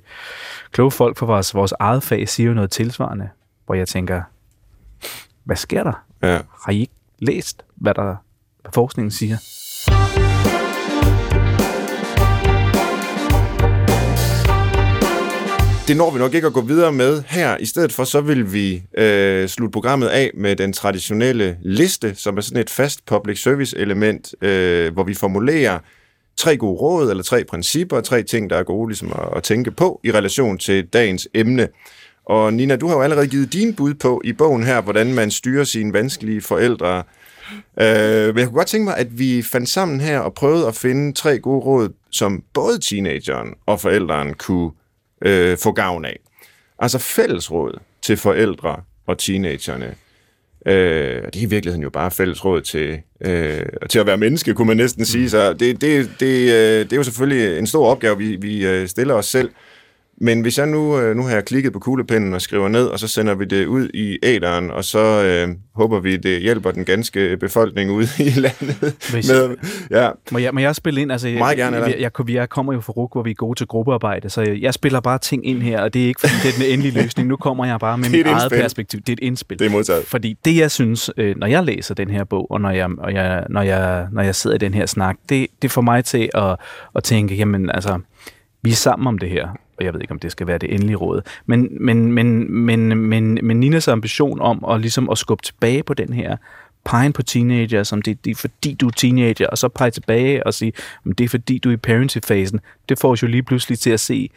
kloge 0.70 0.90
folk 0.90 1.18
fra 1.18 1.26
vores, 1.26 1.54
vores 1.54 1.74
eget 1.78 2.02
fag 2.02 2.28
siger 2.28 2.46
jo 2.46 2.54
noget 2.54 2.70
tilsvarende, 2.70 3.28
hvor 3.66 3.74
jeg 3.74 3.88
tænker, 3.88 4.22
hvad 5.44 5.56
sker 5.56 5.82
der? 5.82 6.04
Ja. 6.22 6.40
Har 6.64 6.72
I 6.72 6.80
ikke 6.80 6.92
læst, 7.18 7.64
hvad 7.74 7.94
der 7.94 8.16
hvad 8.62 8.72
forskningen 8.74 9.10
siger? 9.10 9.36
Det 15.88 15.96
når 15.96 16.10
vi 16.10 16.18
nok 16.18 16.34
ikke 16.34 16.46
at 16.46 16.52
gå 16.52 16.60
videre 16.60 16.92
med 16.92 17.22
her. 17.26 17.56
I 17.56 17.64
stedet 17.64 17.92
for, 17.92 18.04
så 18.04 18.20
vil 18.20 18.52
vi 18.52 18.82
øh, 18.98 19.48
slutte 19.48 19.72
programmet 19.72 20.06
af 20.06 20.30
med 20.34 20.56
den 20.56 20.72
traditionelle 20.72 21.56
liste, 21.62 22.14
som 22.14 22.36
er 22.36 22.40
sådan 22.40 22.60
et 22.60 22.70
fast 22.70 23.06
public 23.06 23.42
service 23.42 23.78
element, 23.78 24.34
øh, 24.42 24.92
hvor 24.92 25.04
vi 25.04 25.14
formulerer 25.14 25.78
tre 26.36 26.56
gode 26.56 26.80
råd, 26.80 27.10
eller 27.10 27.22
tre 27.22 27.44
principper, 27.44 28.00
tre 28.00 28.22
ting, 28.22 28.50
der 28.50 28.56
er 28.56 28.62
gode 28.62 28.88
ligesom 28.88 29.12
at, 29.12 29.36
at 29.36 29.42
tænke 29.42 29.70
på 29.70 30.00
i 30.04 30.12
relation 30.12 30.58
til 30.58 30.86
dagens 30.86 31.28
emne. 31.34 31.68
Og 32.24 32.54
Nina, 32.54 32.76
du 32.76 32.86
har 32.86 32.94
jo 32.94 33.02
allerede 33.02 33.26
givet 33.26 33.52
din 33.52 33.74
bud 33.74 33.94
på 33.94 34.22
i 34.24 34.32
bogen 34.32 34.64
her, 34.64 34.80
hvordan 34.80 35.14
man 35.14 35.30
styrer 35.30 35.64
sine 35.64 35.92
vanskelige 35.92 36.40
forældre. 36.40 37.02
Øh, 37.80 38.26
men 38.26 38.38
jeg 38.38 38.46
kunne 38.46 38.56
godt 38.56 38.68
tænke 38.68 38.84
mig, 38.84 38.96
at 38.96 39.18
vi 39.18 39.42
fandt 39.42 39.68
sammen 39.68 40.00
her 40.00 40.18
og 40.18 40.34
prøvede 40.34 40.66
at 40.66 40.74
finde 40.74 41.12
tre 41.12 41.38
gode 41.38 41.60
råd, 41.60 41.88
som 42.10 42.42
både 42.54 42.78
teenageren 42.78 43.54
og 43.66 43.80
forældrene 43.80 44.34
kunne 44.34 44.70
øh, 45.22 45.58
få 45.58 45.72
gavn 45.72 46.04
af. 46.04 46.20
Altså 46.78 46.98
fællesråd 46.98 47.78
til 48.02 48.16
forældre 48.16 48.76
og 49.06 49.18
teenagerne. 49.18 49.94
Øh, 50.66 51.22
og 51.26 51.34
det 51.34 51.40
er 51.40 51.46
i 51.46 51.50
virkeligheden 51.50 51.82
jo 51.82 51.90
bare 51.90 52.10
fællesråd 52.10 52.60
til, 52.60 52.98
øh, 53.20 53.66
til 53.90 53.98
at 53.98 54.06
være 54.06 54.16
menneske, 54.16 54.54
kunne 54.54 54.68
man 54.68 54.76
næsten 54.76 55.04
sige. 55.04 55.30
Så 55.30 55.52
det, 55.52 55.80
det, 55.80 56.10
det, 56.20 56.52
øh, 56.52 56.84
det 56.84 56.92
er 56.92 56.96
jo 56.96 57.02
selvfølgelig 57.02 57.58
en 57.58 57.66
stor 57.66 57.86
opgave, 57.86 58.18
vi, 58.18 58.36
vi 58.36 58.66
øh, 58.66 58.88
stiller 58.88 59.14
os 59.14 59.26
selv. 59.26 59.50
Men 60.20 60.40
hvis 60.40 60.58
jeg 60.58 60.66
nu, 60.66 60.98
øh, 61.00 61.16
nu 61.16 61.22
har 61.22 61.30
jeg 61.34 61.44
klikket 61.44 61.72
på 61.72 61.78
kuglepinden 61.78 62.34
og 62.34 62.40
skriver 62.42 62.68
ned, 62.68 62.86
og 62.86 62.98
så 62.98 63.08
sender 63.08 63.34
vi 63.34 63.44
det 63.44 63.66
ud 63.66 63.88
i 63.94 64.18
æderen, 64.22 64.70
og 64.70 64.84
så 64.84 64.98
øh, 65.24 65.54
håber 65.74 66.00
vi, 66.00 66.16
det 66.16 66.40
hjælper 66.40 66.70
den 66.70 66.84
ganske 66.84 67.36
befolkning 67.36 67.90
ude 67.90 68.06
i 68.18 68.30
landet. 68.40 68.94
Hvis- 69.12 69.28
Med, 69.30 69.56
ja, 69.90 70.10
Må 70.32 70.38
jeg, 70.38 70.54
må 70.54 70.60
jeg 70.60 70.74
spille 70.76 71.00
ind? 71.00 71.12
Altså, 71.12 71.28
Meget 71.28 71.56
gerne, 71.58 71.76
jeg, 71.76 71.94
jeg, 72.00 72.10
jeg, 72.18 72.30
jeg 72.30 72.48
kommer 72.48 72.72
jo 72.72 72.80
fra 72.80 72.92
RUK, 72.92 73.12
hvor 73.12 73.22
vi 73.22 73.30
er 73.30 73.34
gode 73.34 73.58
til 73.60 73.66
gruppearbejde, 73.66 74.30
så 74.30 74.42
jeg, 74.60 74.74
spiller 74.74 75.00
bare 75.00 75.18
ting 75.18 75.46
ind 75.46 75.62
her, 75.62 75.80
og 75.80 75.94
det 75.94 76.02
er 76.02 76.06
ikke 76.06 76.20
fordi, 76.20 76.32
det 76.42 76.48
er 76.48 76.62
den 76.64 76.72
endelige 76.72 77.02
løsning. 77.02 77.28
Nu 77.28 77.36
kommer 77.36 77.64
jeg 77.64 77.80
bare 77.80 77.98
med 77.98 78.08
mit 78.10 78.20
et 78.20 78.26
eget 78.26 78.52
perspektiv. 78.52 79.00
Det 79.00 79.08
er 79.08 79.12
et 79.12 79.20
indspil. 79.22 79.58
det 79.58 79.66
er 79.66 79.70
modtaget. 79.70 80.04
Fordi 80.06 80.36
det, 80.44 80.56
jeg 80.56 80.70
synes, 80.70 81.10
øh, 81.16 81.36
når 81.36 81.46
jeg 81.46 81.64
læser 81.64 81.94
den 81.94 82.10
her 82.10 82.24
bog, 82.24 82.50
og 82.50 82.60
når 82.60 82.70
jeg, 82.70 82.88
og 82.98 83.14
jeg, 83.14 83.44
når 83.50 83.62
jeg, 83.62 84.06
når 84.12 84.22
jeg 84.22 84.34
sidder 84.34 84.56
i 84.56 84.58
den 84.58 84.74
her 84.74 84.86
snak, 84.86 85.16
det, 85.28 85.46
det 85.62 85.70
får 85.70 85.80
mig 85.82 86.04
til 86.04 86.30
at, 86.34 86.56
at 86.94 87.04
tænke, 87.04 87.34
jamen 87.34 87.70
altså, 87.70 87.98
vi 88.62 88.70
er 88.70 88.74
sammen 88.74 89.06
om 89.06 89.18
det 89.18 89.30
her, 89.30 89.48
og 89.78 89.84
jeg 89.84 89.94
ved 89.94 90.00
ikke, 90.00 90.12
om 90.12 90.18
det 90.18 90.32
skal 90.32 90.46
være 90.46 90.58
det 90.58 90.74
endelige 90.74 90.96
råd, 90.96 91.22
men, 91.46 91.68
men, 91.80 92.12
men, 92.12 92.52
men, 92.52 92.96
men, 92.96 93.38
men 93.42 93.60
Ninas 93.60 93.88
ambition 93.88 94.40
om 94.40 94.64
at, 94.70 94.80
ligesom 94.80 95.10
at 95.10 95.18
skubbe 95.18 95.42
tilbage 95.44 95.82
på 95.82 95.94
den 95.94 96.12
her 96.12 96.36
pegen 96.84 97.12
på 97.12 97.22
teenager, 97.22 97.82
som 97.82 98.02
det, 98.02 98.24
det 98.24 98.30
er 98.30 98.34
fordi, 98.34 98.74
du 98.74 98.86
er 98.86 98.90
teenager, 98.90 99.46
og 99.46 99.58
så 99.58 99.68
pege 99.68 99.90
tilbage 99.90 100.46
og 100.46 100.54
sige, 100.54 100.72
men 101.04 101.14
det 101.14 101.24
er 101.24 101.28
fordi, 101.28 101.58
du 101.58 101.68
er 101.68 101.72
i 101.72 101.76
parenting-fasen. 101.76 102.60
Det 102.88 102.98
får 102.98 103.10
os 103.10 103.22
jo 103.22 103.26
lige 103.26 103.42
pludselig 103.42 103.78
til 103.78 103.90
at 103.90 104.00
se, 104.00 104.30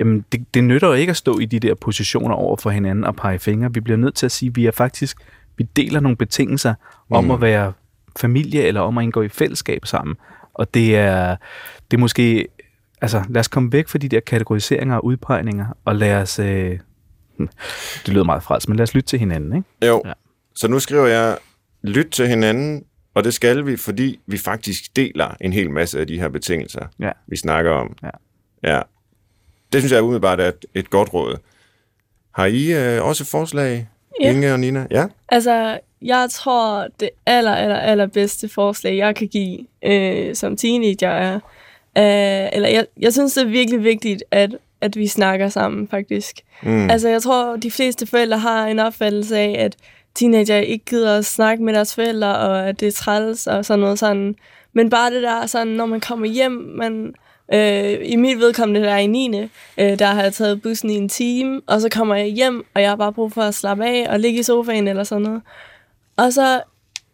jamen, 0.00 0.24
det, 0.32 0.54
det 0.54 0.64
nytter 0.64 0.88
jo 0.88 0.94
ikke 0.94 1.10
at 1.10 1.16
stå 1.16 1.38
i 1.38 1.44
de 1.44 1.60
der 1.60 1.74
positioner 1.74 2.34
over 2.34 2.56
for 2.56 2.70
hinanden 2.70 3.04
og 3.04 3.16
pege 3.16 3.38
fingre. 3.38 3.74
Vi 3.74 3.80
bliver 3.80 3.96
nødt 3.96 4.14
til 4.14 4.26
at 4.26 4.32
sige, 4.32 4.48
at 4.48 4.56
vi 4.56 4.66
er 4.66 4.70
faktisk, 4.70 5.18
vi 5.56 5.64
deler 5.76 6.00
nogle 6.00 6.16
betingelser 6.16 6.74
om 7.10 7.24
Mm. 7.24 7.30
at 7.30 7.40
være 7.40 7.72
familie, 8.16 8.62
eller 8.62 8.80
om 8.80 8.98
at 8.98 9.02
indgå 9.02 9.22
i 9.22 9.28
fællesskab 9.28 9.86
sammen. 9.86 10.16
Og 10.54 10.74
det 10.74 10.96
er, 10.96 11.36
det 11.90 11.96
er 11.96 12.00
måske, 12.00 12.48
altså 13.00 13.22
lad 13.28 13.40
os 13.40 13.48
komme 13.48 13.72
væk 13.72 13.88
fra 13.88 13.98
de 13.98 14.08
der 14.08 14.20
kategoriseringer 14.20 14.96
og 14.96 15.04
udpegninger, 15.04 15.66
og 15.84 15.96
lad 15.96 16.14
os, 16.14 16.38
øh, 16.38 16.78
hm, 17.38 17.48
det 18.06 18.08
lyder 18.14 18.24
meget 18.24 18.42
frelst, 18.42 18.68
men 18.68 18.76
lad 18.76 18.82
os 18.82 18.94
lytte 18.94 19.08
til 19.08 19.18
hinanden, 19.18 19.56
ikke? 19.56 19.86
Jo, 19.86 20.02
Ja. 20.04 20.08
ja. 20.08 20.14
så 20.54 20.68
nu 20.68 20.78
skriver 20.78 21.06
jeg, 21.06 21.38
lyt 21.82 22.06
til 22.10 22.28
hinanden, 22.28 22.84
og 23.14 23.24
det 23.24 23.34
skal 23.34 23.66
vi, 23.66 23.76
fordi 23.76 24.20
vi 24.26 24.38
faktisk 24.38 24.96
deler 24.96 25.36
en 25.40 25.52
hel 25.52 25.70
masse 25.70 26.00
af 26.00 26.06
de 26.06 26.20
her 26.20 26.28
betingelser, 26.28 26.86
Ja. 27.00 27.10
vi 27.26 27.36
snakker 27.36 27.70
om. 27.70 27.96
Ja. 28.02 28.10
ja. 28.76 28.82
Det 29.72 29.80
synes 29.80 29.92
jeg 29.92 30.02
umiddelbart 30.02 30.40
er 30.40 30.48
et, 30.48 30.64
et 30.74 30.90
godt 30.90 31.14
råd. 31.14 31.36
Har 32.34 32.46
I 32.46 32.72
øh, 32.96 33.04
også 33.04 33.24
forslag, 33.24 33.88
Ja. 34.20 34.32
Inge 34.32 34.52
og 34.52 34.60
Nina? 34.60 34.86
Ja? 34.90 35.06
Altså, 35.28 35.78
jeg 36.02 36.28
tror, 36.30 36.88
det 37.00 37.10
aller, 37.26 37.54
aller, 37.54 37.76
aller 37.76 38.06
bedste 38.06 38.48
forslag, 38.48 38.96
jeg 38.96 39.16
kan 39.16 39.28
give 39.28 39.58
øh, 39.84 40.34
som 40.34 40.56
teenager 40.56 41.08
er, 41.08 41.40
øh, 41.98 42.48
eller 42.52 42.68
jeg, 42.68 42.86
jeg 43.00 43.12
synes, 43.12 43.34
det 43.34 43.42
er 43.42 43.48
virkelig 43.48 43.84
vigtigt, 43.84 44.24
at, 44.30 44.56
at 44.80 44.96
vi 44.96 45.06
snakker 45.06 45.48
sammen, 45.48 45.88
faktisk. 45.88 46.40
Mm. 46.62 46.90
Altså, 46.90 47.08
jeg 47.08 47.22
tror, 47.22 47.56
de 47.56 47.70
fleste 47.70 48.06
forældre 48.06 48.38
har 48.38 48.66
en 48.66 48.78
opfattelse 48.78 49.38
af, 49.38 49.56
at 49.58 49.76
teenager 50.14 50.56
ikke 50.56 50.84
gider 50.84 51.18
at 51.18 51.24
snakke 51.24 51.64
med 51.64 51.74
deres 51.74 51.94
forældre, 51.94 52.38
og 52.38 52.68
at 52.68 52.80
det 52.80 52.88
er 52.88 52.92
træls 52.92 53.46
og 53.46 53.64
sådan 53.64 53.80
noget 53.80 53.98
sådan. 53.98 54.34
Men 54.72 54.90
bare 54.90 55.10
det 55.10 55.22
der, 55.22 55.46
sådan, 55.46 55.66
når 55.66 55.86
man 55.86 56.00
kommer 56.00 56.26
hjem, 56.26 56.52
man, 56.52 57.14
øh, 57.52 57.98
i 58.02 58.16
mit 58.16 58.38
vedkommende, 58.38 58.80
der 58.80 58.90
er 58.90 58.98
i 58.98 59.06
9. 59.06 59.38
Øh, 59.78 59.98
der 59.98 60.06
har 60.06 60.22
jeg 60.22 60.32
taget 60.32 60.62
bussen 60.62 60.90
i 60.90 60.94
en 60.94 61.08
time, 61.08 61.60
og 61.66 61.80
så 61.80 61.88
kommer 61.88 62.14
jeg 62.14 62.26
hjem, 62.26 62.66
og 62.74 62.82
jeg 62.82 62.90
har 62.90 62.96
bare 62.96 63.12
brug 63.12 63.32
for 63.32 63.42
at 63.42 63.54
slappe 63.54 63.86
af 63.86 64.06
og 64.10 64.20
ligge 64.20 64.40
i 64.40 64.42
sofaen 64.42 64.88
eller 64.88 65.04
sådan 65.04 65.22
noget. 65.22 65.42
Og 66.16 66.32
så 66.32 66.60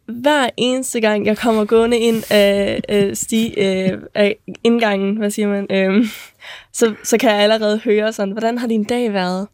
hver 0.07 0.49
eneste 0.57 1.01
gang, 1.01 1.27
jeg 1.27 1.39
kommer 1.39 1.65
gående 1.65 1.99
ind 1.99 2.33
af, 2.33 2.81
øh, 2.89 3.17
sti, 3.17 3.55
øh, 3.57 3.99
af 4.15 4.37
indgangen, 4.65 5.17
hvad 5.17 5.31
siger 5.31 5.49
man, 5.49 5.67
øh, 5.71 6.07
så, 6.73 6.95
så 7.05 7.19
kan 7.19 7.31
jeg 7.31 7.39
allerede 7.39 7.79
høre 7.79 8.13
sådan, 8.13 8.33
hvordan 8.33 8.59
har 8.59 8.67
din 8.67 8.85
dag 8.85 9.13
været? 9.13 9.49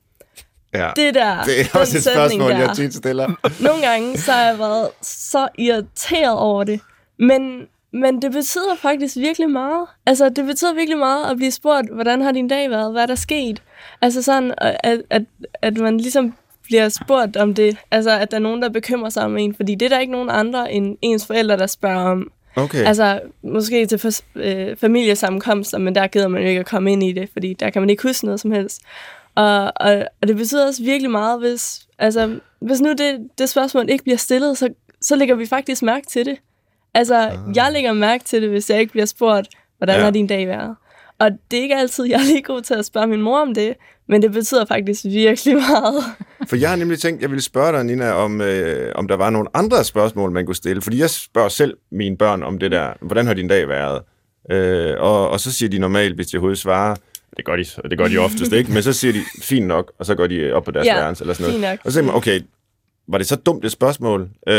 ja. 0.74 0.90
Det 0.96 1.14
der, 1.14 1.42
det 1.42 1.60
er 1.60 1.78
også 1.78 1.96
et 1.98 2.04
spørgsmål, 2.04 2.50
der. 2.50 2.58
jeg 2.58 2.76
tit 2.76 2.94
stiller. 2.94 3.28
Nogle 3.66 3.86
gange, 3.86 4.18
så 4.18 4.32
har 4.32 4.44
jeg 4.44 4.58
været 4.58 4.88
så 5.02 5.48
irriteret 5.58 6.38
over 6.38 6.64
det. 6.64 6.80
Men, 7.18 7.66
men 7.92 8.22
det 8.22 8.32
betyder 8.32 8.76
faktisk 8.82 9.16
virkelig 9.16 9.50
meget. 9.50 9.86
Altså, 10.06 10.28
det 10.28 10.46
betyder 10.46 10.74
virkelig 10.74 10.98
meget 10.98 11.30
at 11.30 11.36
blive 11.36 11.50
spurgt, 11.50 11.94
hvordan 11.94 12.22
har 12.22 12.32
din 12.32 12.48
dag 12.48 12.70
været? 12.70 12.92
Hvad 12.92 13.02
er 13.02 13.06
der 13.06 13.14
sket? 13.14 13.62
Altså 14.02 14.22
sådan, 14.22 14.54
at, 14.58 15.02
at, 15.10 15.22
at 15.62 15.78
man 15.78 15.96
ligesom 15.96 16.34
bliver 16.70 16.88
spurgt 16.88 17.36
om 17.36 17.54
det. 17.54 17.76
Altså, 17.90 18.10
at 18.10 18.30
der 18.30 18.36
er 18.36 18.40
nogen, 18.40 18.62
der 18.62 18.68
bekymrer 18.68 19.10
sig 19.10 19.24
om 19.24 19.36
en. 19.36 19.54
Fordi 19.54 19.74
det 19.74 19.86
er 19.86 19.88
der 19.88 19.98
ikke 19.98 20.12
nogen 20.12 20.30
andre 20.30 20.72
end 20.72 20.96
ens 21.02 21.26
forældre, 21.26 21.56
der 21.56 21.66
spørger 21.66 22.10
om. 22.10 22.30
Okay. 22.56 22.84
Altså, 22.84 23.20
måske 23.42 23.86
til 23.86 23.96
fas- 23.96 24.24
øh, 24.34 24.76
familiesammenkomster, 24.76 25.78
men 25.78 25.94
der 25.94 26.06
gider 26.06 26.28
man 26.28 26.42
jo 26.42 26.48
ikke 26.48 26.60
at 26.60 26.66
komme 26.66 26.92
ind 26.92 27.02
i 27.02 27.12
det, 27.12 27.28
fordi 27.32 27.54
der 27.54 27.70
kan 27.70 27.82
man 27.82 27.90
ikke 27.90 28.02
huske 28.02 28.24
noget 28.24 28.40
som 28.40 28.50
helst. 28.50 28.80
Og, 29.34 29.72
og, 29.76 30.04
og 30.22 30.28
det 30.28 30.36
betyder 30.36 30.66
også 30.66 30.82
virkelig 30.82 31.10
meget, 31.10 31.40
hvis, 31.40 31.86
altså, 31.98 32.38
hvis 32.60 32.80
nu 32.80 32.92
det, 32.92 33.28
det 33.38 33.48
spørgsmål 33.48 33.88
ikke 33.88 34.04
bliver 34.04 34.16
stillet, 34.16 34.58
så, 34.58 34.68
så 35.02 35.16
lægger 35.16 35.34
vi 35.34 35.46
faktisk 35.46 35.82
mærke 35.82 36.06
til 36.06 36.26
det. 36.26 36.36
Altså, 36.94 37.14
ah. 37.14 37.38
jeg 37.54 37.70
lægger 37.72 37.92
mærke 37.92 38.24
til 38.24 38.42
det, 38.42 38.50
hvis 38.50 38.70
jeg 38.70 38.80
ikke 38.80 38.92
bliver 38.92 39.06
spurgt, 39.06 39.48
hvordan 39.78 39.96
ja. 39.96 40.02
har 40.02 40.10
din 40.10 40.26
dag 40.26 40.48
været? 40.48 40.76
Og 41.20 41.30
det 41.50 41.58
er 41.58 41.62
ikke 41.62 41.76
altid, 41.76 42.04
jeg 42.04 42.20
er 42.20 42.24
lige 42.24 42.42
god 42.42 42.62
til 42.62 42.74
at 42.74 42.84
spørge 42.86 43.06
min 43.06 43.22
mor 43.22 43.38
om 43.40 43.54
det, 43.54 43.74
men 44.08 44.22
det 44.22 44.32
betyder 44.32 44.64
faktisk 44.64 45.04
virkelig 45.04 45.56
meget. 45.56 46.04
For 46.48 46.56
jeg 46.56 46.68
har 46.68 46.76
nemlig 46.76 46.98
tænkt, 46.98 47.22
jeg 47.22 47.30
ville 47.30 47.42
spørge 47.42 47.72
dig, 47.72 47.84
Nina, 47.84 48.12
om, 48.12 48.40
øh, 48.40 48.92
om 48.94 49.08
der 49.08 49.16
var 49.16 49.30
nogle 49.30 49.48
andre 49.54 49.84
spørgsmål, 49.84 50.30
man 50.30 50.46
kunne 50.46 50.54
stille. 50.54 50.82
Fordi 50.82 50.98
jeg 50.98 51.10
spørger 51.10 51.48
selv 51.48 51.76
mine 51.92 52.16
børn 52.16 52.42
om 52.42 52.58
det 52.58 52.70
der, 52.70 52.92
hvordan 53.00 53.26
har 53.26 53.34
din 53.34 53.48
dag 53.48 53.68
været? 53.68 54.02
Øh, 54.50 54.94
og, 54.98 55.30
og 55.30 55.40
så 55.40 55.52
siger 55.52 55.70
de 55.70 55.78
normalt, 55.78 56.14
hvis 56.14 56.26
de 56.26 56.36
overhovedet 56.36 56.58
svarer, 56.58 56.96
det 57.36 57.44
gør 57.44 57.56
de, 57.56 57.64
det 57.90 57.98
gør 57.98 58.08
de 58.08 58.18
oftest 58.18 58.52
ikke, 58.52 58.72
men 58.72 58.82
så 58.82 58.92
siger 58.92 59.12
de, 59.12 59.18
fint 59.42 59.66
nok, 59.66 59.92
og 59.98 60.06
så 60.06 60.14
går 60.14 60.26
de 60.26 60.52
op 60.52 60.64
på 60.64 60.70
deres 60.70 60.86
Ja, 60.86 60.94
værelse 60.94 61.24
eller 61.24 61.34
sådan 61.34 61.60
noget. 61.60 61.78
Og 61.84 61.92
så 61.92 61.98
tænker 61.98 62.12
man, 62.12 62.16
okay, 62.16 62.40
var 63.08 63.18
det 63.18 63.26
så 63.26 63.36
dumt 63.36 63.64
et 63.64 63.72
spørgsmål? 63.72 64.28
Øh, 64.48 64.54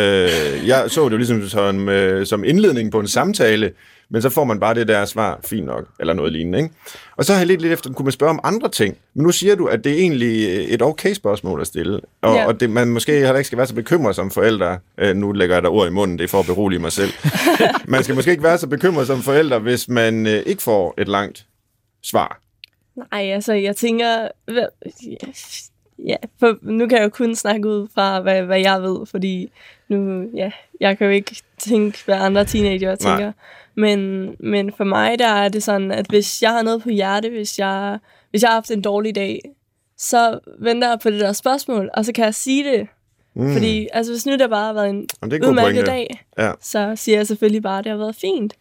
jeg 0.68 0.84
så 0.88 1.06
det 1.06 1.12
jo 1.12 1.18
ligesom 1.18 1.48
som, 1.48 1.90
øh, 1.90 2.26
som 2.26 2.44
indledning 2.44 2.92
på 2.92 3.00
en 3.00 3.08
samtale, 3.08 3.72
men 4.12 4.22
så 4.22 4.30
får 4.30 4.44
man 4.44 4.60
bare 4.60 4.74
det 4.74 4.88
der 4.88 5.06
svar, 5.06 5.40
fint 5.46 5.66
nok, 5.66 5.88
eller 6.00 6.14
noget 6.14 6.32
lignende. 6.34 6.60
Ikke? 6.60 6.76
Og 7.18 7.26
så 7.26 7.34
har 7.34 7.40
jeg 7.40 7.48
lidt 7.48 7.62
lidt 7.62 7.74
efter, 7.74 7.94
kunne 7.94 8.04
man 8.04 8.12
spørge 8.12 8.30
om 8.30 8.40
andre 8.44 8.70
ting. 8.70 8.98
Men 9.14 9.24
nu 9.24 9.32
siger 9.32 9.56
du, 9.56 9.66
at 9.66 9.84
det 9.84 9.92
er 9.92 9.98
egentlig 9.98 10.46
et 10.74 10.82
okay 10.82 11.14
spørgsmål 11.14 11.62
at 11.62 11.68
stille. 11.68 12.00
Og, 12.22 12.36
Ja. 12.36 12.48
og 12.48 12.60
det, 12.60 12.70
man 12.70 12.88
måske 12.88 13.12
heller 13.12 13.36
ikke 13.38 13.48
skal 13.48 13.58
være 13.58 13.68
så 13.68 13.76
bekymret 13.76 14.16
som 14.16 14.32
forældre. 14.32 14.80
Øh, 14.98 15.16
nu 15.16 15.32
lægger 15.32 15.56
jeg 15.56 15.64
der 15.64 15.70
ord 15.70 15.88
i 15.88 15.92
munden, 15.92 16.18
det 16.18 16.24
er 16.24 16.28
for 16.28 16.40
at 16.40 16.46
berolige 16.46 16.80
mig 16.80 16.92
selv. 16.92 17.12
man 17.88 18.04
skal 18.04 18.16
måske 18.16 18.32
ikke 18.32 18.44
være 18.44 18.58
så 18.58 18.68
bekymret 18.68 19.08
som 19.08 19.22
forældre, 19.22 19.60
hvis 19.60 19.88
man 19.90 20.28
øh, 20.28 20.44
ikke 20.46 20.62
får 20.64 20.94
et 20.98 21.08
langt 21.08 21.46
svar. 22.04 22.42
Nej, 23.12 23.22
altså, 23.32 23.54
jeg 23.54 23.76
tænker... 23.76 24.28
Ja, 26.08 26.16
for 26.40 26.58
nu 26.62 26.88
kan 26.88 26.98
jeg 26.98 27.04
jo 27.04 27.10
kun 27.10 27.36
snakke 27.36 27.68
ud 27.70 27.88
fra, 27.94 28.22
hvad, 28.22 28.42
hvad 28.44 28.60
jeg 28.60 28.82
ved, 28.82 29.06
fordi 29.06 29.52
nu, 29.90 30.28
ja, 30.36 30.52
jeg 30.80 30.98
kan 30.98 31.08
jo 31.08 31.14
ikke 31.14 31.36
tænke, 31.58 31.98
hvad 32.06 32.16
andre 32.16 32.46
teenager 32.46 32.88
Nej. 32.88 32.96
tænker. 32.96 33.32
Men, 33.76 34.30
men 34.40 34.74
for 34.78 34.84
mig, 34.84 35.20
der 35.20 35.28
er 35.28 35.50
det 35.50 35.64
sådan, 35.64 35.92
at 35.92 36.06
hvis 36.10 36.42
jeg 36.42 36.52
har 36.52 36.62
noget 36.62 36.82
på 36.84 36.90
hjerte, 36.90 37.30
hvis 37.30 37.60
jeg, 37.60 38.00
hvis 38.30 38.42
jeg 38.42 38.50
har 38.50 38.54
haft 38.56 38.72
en 38.72 38.82
dårlig 38.82 39.16
dag, 39.16 39.42
så 39.98 40.40
venter 40.60 40.90
jeg 40.90 41.00
på 41.04 41.10
det 41.10 41.20
der 41.20 41.34
spørgsmål, 41.34 41.90
og 41.94 42.06
så 42.06 42.14
kan 42.14 42.26
jeg 42.26 42.36
sige 42.36 42.72
det. 42.72 42.88
Mm. 43.34 43.54
Fordi 43.54 43.88
altså, 43.94 44.12
hvis 44.12 44.26
nu 44.26 44.32
det 44.38 44.50
bare 44.50 44.66
har 44.66 44.74
været 44.74 44.90
en 44.90 45.08
Jamen, 45.22 45.46
udmærket 45.46 45.86
dag, 45.86 46.24
Ja. 46.38 46.52
så 46.62 46.94
siger 46.96 47.18
jeg 47.18 47.28
selvfølgelig 47.28 47.64
bare, 47.64 47.78
at 47.80 47.84
det 47.84 47.92
har 47.92 47.98
været 47.98 48.16
fint. 48.16 48.54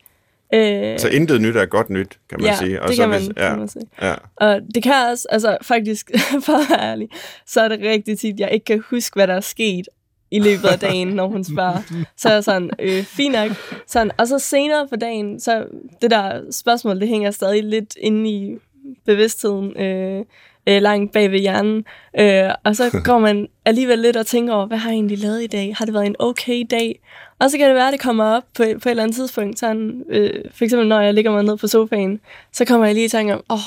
Øh, 0.55 0.99
Så 0.99 1.09
intet 1.09 1.41
nyt 1.41 1.57
er 1.57 1.67
godt 1.67 1.91
nyt, 1.91 2.19
kan 2.31 2.41
man 2.41 2.51
ja, 2.51 2.57
sige. 2.57 2.79
det 2.87 2.95
så 2.97 3.03
kan 3.03 3.09
man, 3.09 3.19
hvis, 3.19 3.29
kan 3.37 3.45
ja, 3.47 3.57
man 3.57 3.69
sige. 3.69 3.87
ja. 4.03 4.15
Og 4.37 4.61
det 4.75 4.83
kan 4.83 4.93
også, 5.11 5.27
altså 5.31 5.59
faktisk, 5.63 6.11
for 6.47 6.53
at 6.53 6.71
være 6.71 6.91
ærlig, 6.91 7.09
så 7.47 7.61
er 7.61 7.69
det 7.69 7.81
rigtig 7.81 8.19
tit, 8.19 8.41
jeg 8.41 8.51
ikke 8.53 8.65
kan 8.65 8.83
huske, 8.91 9.15
hvad 9.15 9.27
der 9.27 9.35
er 9.35 9.41
sket 9.41 9.89
i 10.31 10.39
løbet 10.39 10.69
af 10.69 10.79
dagen, 10.79 11.09
når 11.09 11.27
hun 11.29 11.45
spørger. 11.45 12.05
Så 12.17 12.29
er 12.29 12.33
jeg 12.33 12.45
sådan, 12.45 12.71
øh, 12.79 13.03
fint 13.03 13.33
nok. 13.33 13.51
Sådan, 13.87 14.11
og 14.19 14.29
så 14.29 14.39
senere 14.39 14.89
på 14.89 14.97
dagen, 14.97 15.41
så 15.41 15.67
det 16.03 16.11
der 16.11 16.43
spørgsmål, 16.51 17.01
det 17.01 17.09
hænger 17.09 17.31
stadig 17.31 17.65
lidt 17.65 17.97
inde 18.01 18.31
i 18.31 18.57
bevidstheden, 19.07 19.81
øh, 19.81 20.25
øh, 20.67 20.83
langt 20.83 21.13
bag 21.13 21.31
ved 21.31 21.39
hjernen. 21.39 21.85
Øh, 22.19 22.51
og 22.65 22.77
så 22.77 22.91
går 23.05 23.19
man 23.19 23.49
alligevel 23.65 23.99
lidt 23.99 24.17
og 24.17 24.27
tænker 24.27 24.55
over, 24.55 24.67
hvad 24.67 24.79
har 24.79 24.91
jeg 24.91 24.95
egentlig 24.95 25.19
lavet 25.19 25.43
i 25.43 25.47
dag? 25.47 25.75
Har 25.79 25.85
det 25.85 25.95
været 25.95 26.07
en 26.07 26.17
okay 26.19 26.65
dag? 26.71 27.01
Og 27.39 27.51
så 27.51 27.59
kan 27.59 27.67
det 27.67 27.75
være, 27.75 27.87
at 27.89 27.93
det 27.93 28.01
kommer 28.01 28.25
op 28.25 28.43
på, 28.57 28.63
på 28.63 28.63
et 28.65 28.87
eller 28.87 29.03
andet 29.03 29.17
tidspunkt. 29.17 29.59
Sådan, 29.59 30.05
øh, 30.11 30.45
for 30.55 30.65
eksempel, 30.65 30.89
når 30.89 31.01
jeg 31.01 31.15
ligger 31.15 31.31
mig 31.33 31.43
ned 31.43 31.57
på 31.57 31.67
sofaen, 31.67 32.21
så 32.53 32.65
kommer 32.65 32.87
jeg 32.87 32.95
lige 32.95 33.05
i 33.05 33.09
tanke 33.09 33.35
om, 33.35 33.43
åh, 33.51 33.59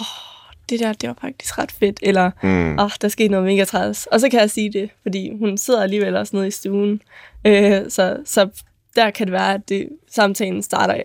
det 0.70 0.80
der, 0.80 0.94
det 0.94 1.10
var 1.10 1.16
faktisk 1.22 1.60
ret 1.60 1.72
fedt. 1.72 2.00
Eller, 2.02 2.32
Mm. 2.44 2.80
åh, 2.80 2.90
der 3.02 3.08
skete 3.08 3.30
noget 3.30 3.46
mega 3.46 3.64
træls. 3.64 4.06
Og 4.06 4.20
så 4.20 4.30
kan 4.30 4.40
jeg 4.40 4.50
sige 4.50 4.74
det, 4.74 4.90
fordi 5.02 5.32
hun 5.40 5.58
sidder 5.58 5.84
alligevel 5.84 6.16
også 6.16 6.36
nede 6.36 6.48
i 6.48 6.52
stuen. 6.52 7.02
Øh, 7.48 7.82
så, 7.90 8.18
så 8.26 8.50
der 8.96 9.10
kan 9.10 9.28
det 9.28 9.32
være, 9.34 9.54
at 9.54 9.70
det, 9.70 9.90
samtalen 10.12 10.64
starter 10.64 10.96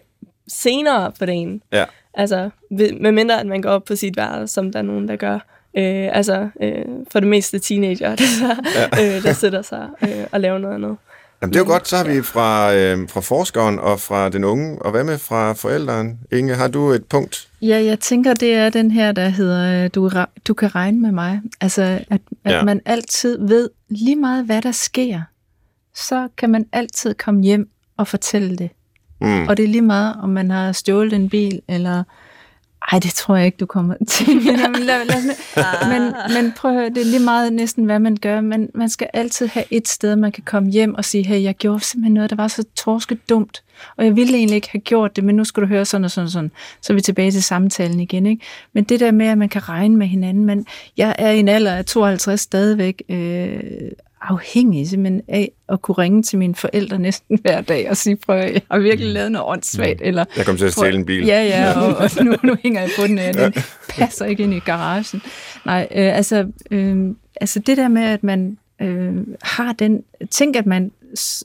senere 0.48 1.12
på 1.18 1.26
dagen. 1.26 1.62
Ja. 1.72 1.84
Altså, 2.14 2.50
ved- 2.70 2.92
med 2.92 3.12
mindre 3.12 3.40
at 3.40 3.46
man 3.46 3.62
går 3.62 3.70
op 3.70 3.84
på 3.84 3.96
sit 3.96 4.16
værelse, 4.16 4.54
som 4.54 4.72
der 4.72 4.78
er 4.78 4.82
nogen, 4.82 5.08
der 5.08 5.16
gør. 5.16 5.38
Øh, 5.76 6.08
altså, 6.16 6.48
øh, 6.62 6.84
for 7.12 7.20
det 7.20 7.28
meste 7.28 7.58
teenager, 7.58 8.16
der, 8.16 8.54
ja. 8.96 9.16
øh, 9.16 9.22
der 9.22 9.32
sætter 9.32 9.62
sig 9.62 9.88
øh, 10.02 10.24
og 10.32 10.40
laver 10.40 10.58
noget 10.58 10.74
andet. 10.74 10.96
Jamen, 11.42 11.52
det 11.52 11.60
er 11.60 11.64
jo 11.64 11.70
godt, 11.70 11.88
så 11.88 11.96
har 11.96 12.04
vi 12.04 12.22
fra, 12.22 12.74
øh, 12.74 13.08
fra 13.08 13.20
forskeren 13.20 13.78
og 13.78 14.00
fra 14.00 14.28
den 14.28 14.44
unge, 14.44 14.82
og 14.82 14.90
hvad 14.90 15.04
med 15.04 15.18
fra 15.18 15.52
forældrene? 15.52 16.16
Inge, 16.32 16.54
har 16.54 16.68
du 16.68 16.90
et 16.90 17.04
punkt? 17.04 17.48
Ja, 17.62 17.84
jeg 17.84 18.00
tænker, 18.00 18.34
det 18.34 18.54
er 18.54 18.70
den 18.70 18.90
her, 18.90 19.12
der 19.12 19.28
hedder, 19.28 19.88
du, 19.88 20.10
du 20.48 20.54
kan 20.54 20.74
regne 20.74 21.00
med 21.00 21.12
mig. 21.12 21.40
Altså, 21.60 21.82
at, 21.82 22.02
at 22.10 22.20
Ja. 22.46 22.56
ja. 22.56 22.64
man 22.64 22.80
altid 22.84 23.46
ved 23.48 23.70
lige 23.88 24.16
meget, 24.16 24.44
hvad 24.44 24.62
der 24.62 24.72
sker, 24.72 25.20
så 25.94 26.28
kan 26.38 26.50
man 26.50 26.66
altid 26.72 27.14
komme 27.14 27.42
hjem 27.42 27.68
og 27.96 28.08
fortælle 28.08 28.56
det. 28.56 28.70
Mm. 29.20 29.48
Og 29.48 29.56
det 29.56 29.64
er 29.64 29.68
lige 29.68 29.82
meget, 29.82 30.16
om 30.22 30.28
man 30.28 30.50
har 30.50 30.72
stjålet 30.72 31.12
en 31.12 31.28
bil, 31.28 31.60
eller... 31.68 32.02
Ej, 32.92 32.98
det 32.98 33.12
tror 33.12 33.36
jeg 33.36 33.46
ikke, 33.46 33.56
du 33.56 33.66
kommer 33.66 33.94
til. 34.08 34.36
Men, 34.36 34.58
jamen, 34.60 34.82
lad, 34.82 35.04
lad, 35.04 35.22
lad, 35.22 36.00
men, 36.00 36.14
men 36.34 36.52
prøv 36.52 36.70
at 36.70 36.76
høre, 36.76 36.88
det 36.88 36.98
er 36.98 37.04
lige 37.04 37.24
meget 37.24 37.52
næsten, 37.52 37.84
hvad 37.84 37.98
man 37.98 38.16
gør. 38.16 38.40
Men 38.40 38.70
man 38.74 38.88
skal 38.88 39.08
altid 39.12 39.46
have 39.46 39.64
et 39.70 39.88
sted, 39.88 40.16
man 40.16 40.32
kan 40.32 40.42
komme 40.44 40.70
hjem 40.70 40.94
og 40.94 41.04
sige, 41.04 41.26
hey, 41.26 41.42
jeg 41.42 41.54
gjorde 41.54 41.84
simpelthen 41.84 42.14
noget, 42.14 42.30
der 42.30 42.36
var 42.36 42.48
så 42.48 42.64
torske 42.76 43.14
dumt. 43.28 43.62
Og 43.96 44.04
jeg 44.04 44.16
ville 44.16 44.36
egentlig 44.36 44.56
ikke 44.56 44.70
have 44.72 44.80
gjort 44.80 45.16
det, 45.16 45.24
men 45.24 45.36
nu 45.36 45.44
skal 45.44 45.62
du 45.62 45.66
høre 45.66 45.84
sådan 45.84 46.04
og 46.04 46.10
sådan 46.10 46.24
og 46.24 46.30
sådan. 46.30 46.50
Så 46.82 46.92
er 46.92 46.94
vi 46.94 47.00
tilbage 47.00 47.30
til 47.30 47.42
samtalen 47.42 48.00
igen. 48.00 48.26
Ikke? 48.26 48.44
Men 48.72 48.84
det 48.84 49.00
der 49.00 49.10
med, 49.10 49.26
at 49.26 49.38
man 49.38 49.48
kan 49.48 49.68
regne 49.68 49.96
med 49.96 50.06
hinanden. 50.06 50.44
Men 50.44 50.66
jeg 50.96 51.16
er 51.18 51.30
i 51.30 51.38
en 51.38 51.48
alder 51.48 51.74
af 51.74 51.84
52 51.84 52.40
stadigvæk 52.40 53.02
øh, 53.08 53.60
afhængig 54.20 54.88
simpelthen 54.88 55.22
af 55.28 55.52
at 55.68 55.82
kunne 55.82 55.94
ringe 55.94 56.22
til 56.22 56.38
mine 56.38 56.54
forældre 56.54 56.98
næsten 56.98 57.38
hver 57.42 57.60
dag 57.60 57.90
og 57.90 57.96
sige, 57.96 58.16
prøv 58.16 58.36
jeg 58.36 58.62
har 58.70 58.78
virkelig 58.78 59.12
lavet 59.12 59.32
noget 59.32 59.48
åndssvagt. 59.48 60.00
Eller, 60.02 60.24
Jeg 60.36 60.44
kom 60.46 60.56
til 60.56 60.64
at 60.64 60.72
stjæle 60.72 60.96
en 60.96 61.06
bil. 61.06 61.26
Ja, 61.26 61.44
ja, 61.44 61.80
og, 61.80 61.96
og 61.96 62.24
nu, 62.24 62.34
nu 62.42 62.56
hænger 62.62 62.80
jeg 62.80 62.90
på 62.98 63.06
den, 63.06 63.18
og 63.18 63.34
den 63.34 63.52
passer 63.88 64.24
ikke 64.24 64.42
ind 64.42 64.54
i 64.54 64.58
garagen. 64.58 65.22
Nej, 65.66 65.88
øh, 65.90 66.16
altså, 66.16 66.46
øh, 66.70 67.14
altså 67.40 67.58
det 67.58 67.76
der 67.76 67.88
med, 67.88 68.02
at 68.02 68.22
man 68.22 68.58
øh, 68.82 69.16
har 69.42 69.72
den... 69.72 70.02
Tænk, 70.30 70.56
at 70.56 70.66
man 70.66 70.90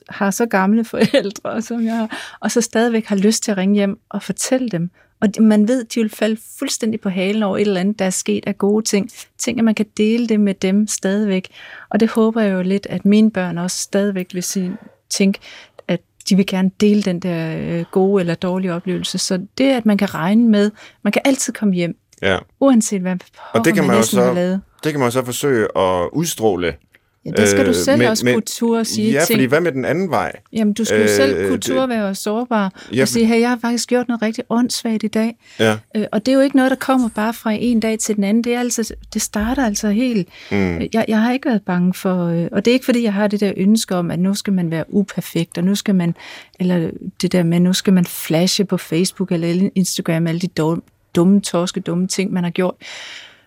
har 0.08 0.30
så 0.30 0.46
gamle 0.46 0.84
forældre, 0.84 1.62
som 1.62 1.84
jeg 1.84 1.96
har, 1.96 2.36
og 2.40 2.50
så 2.50 2.60
stadigvæk 2.60 3.06
har 3.06 3.16
lyst 3.16 3.42
til 3.42 3.50
at 3.50 3.56
ringe 3.56 3.74
hjem 3.74 3.98
og 4.08 4.22
fortælle 4.22 4.68
dem. 4.68 4.90
Og 5.24 5.42
man 5.42 5.68
ved, 5.68 5.84
de 5.84 6.00
vil 6.00 6.10
falde 6.10 6.40
fuldstændig 6.58 7.00
på 7.00 7.08
halen 7.08 7.42
over 7.42 7.56
et 7.56 7.60
eller 7.60 7.80
andet, 7.80 7.98
der 7.98 8.04
er 8.04 8.10
sket 8.10 8.44
af 8.46 8.58
gode 8.58 8.84
ting. 8.84 9.10
Tænk, 9.38 9.58
at 9.58 9.64
man 9.64 9.74
kan 9.74 9.86
dele 9.96 10.28
det 10.28 10.40
med 10.40 10.54
dem 10.54 10.86
stadigvæk. 10.86 11.48
Og 11.90 12.00
det 12.00 12.08
håber 12.08 12.40
jeg 12.40 12.52
jo 12.52 12.62
lidt, 12.62 12.86
at 12.90 13.04
mine 13.04 13.30
børn 13.30 13.58
også 13.58 13.76
stadigvæk 13.76 14.34
vil 14.34 14.42
sige, 14.42 14.76
tænke, 15.10 15.38
at 15.88 16.00
de 16.28 16.36
vil 16.36 16.46
gerne 16.46 16.70
dele 16.80 17.02
den 17.02 17.20
der 17.20 17.56
øh, 17.58 17.84
gode 17.92 18.20
eller 18.20 18.34
dårlige 18.34 18.72
oplevelse. 18.74 19.18
Så 19.18 19.46
det, 19.58 19.70
at 19.70 19.86
man 19.86 19.98
kan 19.98 20.14
regne 20.14 20.48
med, 20.48 20.70
man 21.02 21.12
kan 21.12 21.22
altid 21.24 21.52
komme 21.52 21.74
hjem, 21.74 21.96
Ja. 22.22 22.38
uanset 22.60 23.00
hvad 23.00 23.16
Og 23.52 23.64
det 23.64 23.74
kan 23.74 23.86
man 23.86 23.96
har 23.96 24.02
så, 24.02 24.58
det 24.84 24.92
kan 24.92 25.00
man 25.00 25.12
så 25.12 25.24
forsøge 25.24 25.78
at 25.78 26.08
udstråle. 26.12 26.74
Ja, 27.26 27.30
det 27.30 27.48
skal 27.48 27.64
du 27.64 27.68
øh, 27.70 27.74
selv 27.76 27.98
men- 27.98 28.08
også 28.08 28.24
men- 28.24 28.34
kunne 28.34 28.42
ture 28.42 28.80
og 28.80 28.86
sige 28.86 29.12
Ja, 29.12 29.24
ting. 29.24 29.36
fordi 29.38 29.44
hvad 29.44 29.60
med 29.60 29.72
den 29.72 29.84
anden 29.84 30.10
vej? 30.10 30.32
Jamen, 30.52 30.74
du 30.74 30.84
skal 30.84 30.96
jo 30.98 31.02
Øh, 31.02 31.08
selv 31.08 31.34
kunne 31.46 31.52
det- 31.52 31.62
ture 31.62 31.88
være 31.88 32.14
sårbar 32.14 32.72
Ja, 32.94 33.02
og 33.02 33.08
sige, 33.08 33.26
hey, 33.26 33.40
jeg 33.40 33.48
har 33.48 33.58
faktisk 33.60 33.88
gjort 33.88 34.08
noget 34.08 34.22
rigtig 34.22 34.44
åndssvagt 34.50 35.02
i 35.02 35.08
dag. 35.08 35.36
Ja. 35.60 35.76
Øh, 35.96 36.04
og 36.12 36.26
det 36.26 36.32
er 36.32 36.36
jo 36.36 36.40
ikke 36.40 36.56
noget, 36.56 36.70
der 36.70 36.76
kommer 36.76 37.08
bare 37.08 37.34
fra 37.34 37.52
en 37.60 37.80
dag 37.80 37.98
til 37.98 38.16
den 38.16 38.24
anden. 38.24 38.44
Det, 38.44 38.54
er 38.54 38.60
altså, 38.60 38.94
det 39.14 39.22
starter 39.22 39.64
altså 39.66 39.88
helt... 39.90 40.28
Mm. 40.50 40.80
Jeg, 40.92 41.04
jeg 41.08 41.20
har 41.20 41.32
ikke 41.32 41.48
været 41.48 41.62
bange 41.62 41.94
for... 41.94 42.26
Øh, 42.26 42.48
og 42.52 42.64
det 42.64 42.70
er 42.70 42.72
ikke, 42.72 42.84
fordi 42.84 43.02
jeg 43.02 43.12
har 43.12 43.26
det 43.28 43.40
der 43.40 43.52
ønske 43.56 43.94
om, 43.96 44.10
at 44.10 44.18
nu 44.18 44.34
skal 44.34 44.52
man 44.52 44.70
være 44.70 44.84
uperfekt, 44.88 45.58
og 45.58 45.64
nu 45.64 45.74
skal 45.74 45.94
man... 45.94 46.14
Eller 46.60 46.90
det 47.22 47.32
der 47.32 47.42
med, 47.42 47.60
nu 47.60 47.72
skal 47.72 47.92
man 47.92 48.04
flashe 48.04 48.64
på 48.64 48.76
Facebook 48.76 49.32
eller 49.32 49.70
Instagram, 49.74 50.26
alle 50.26 50.40
de 50.40 50.46
dumme, 50.48 50.82
dumme 51.16 51.40
torske, 51.40 51.80
dumme 51.80 52.06
ting, 52.06 52.32
man 52.32 52.44
har 52.44 52.50
gjort. 52.50 52.74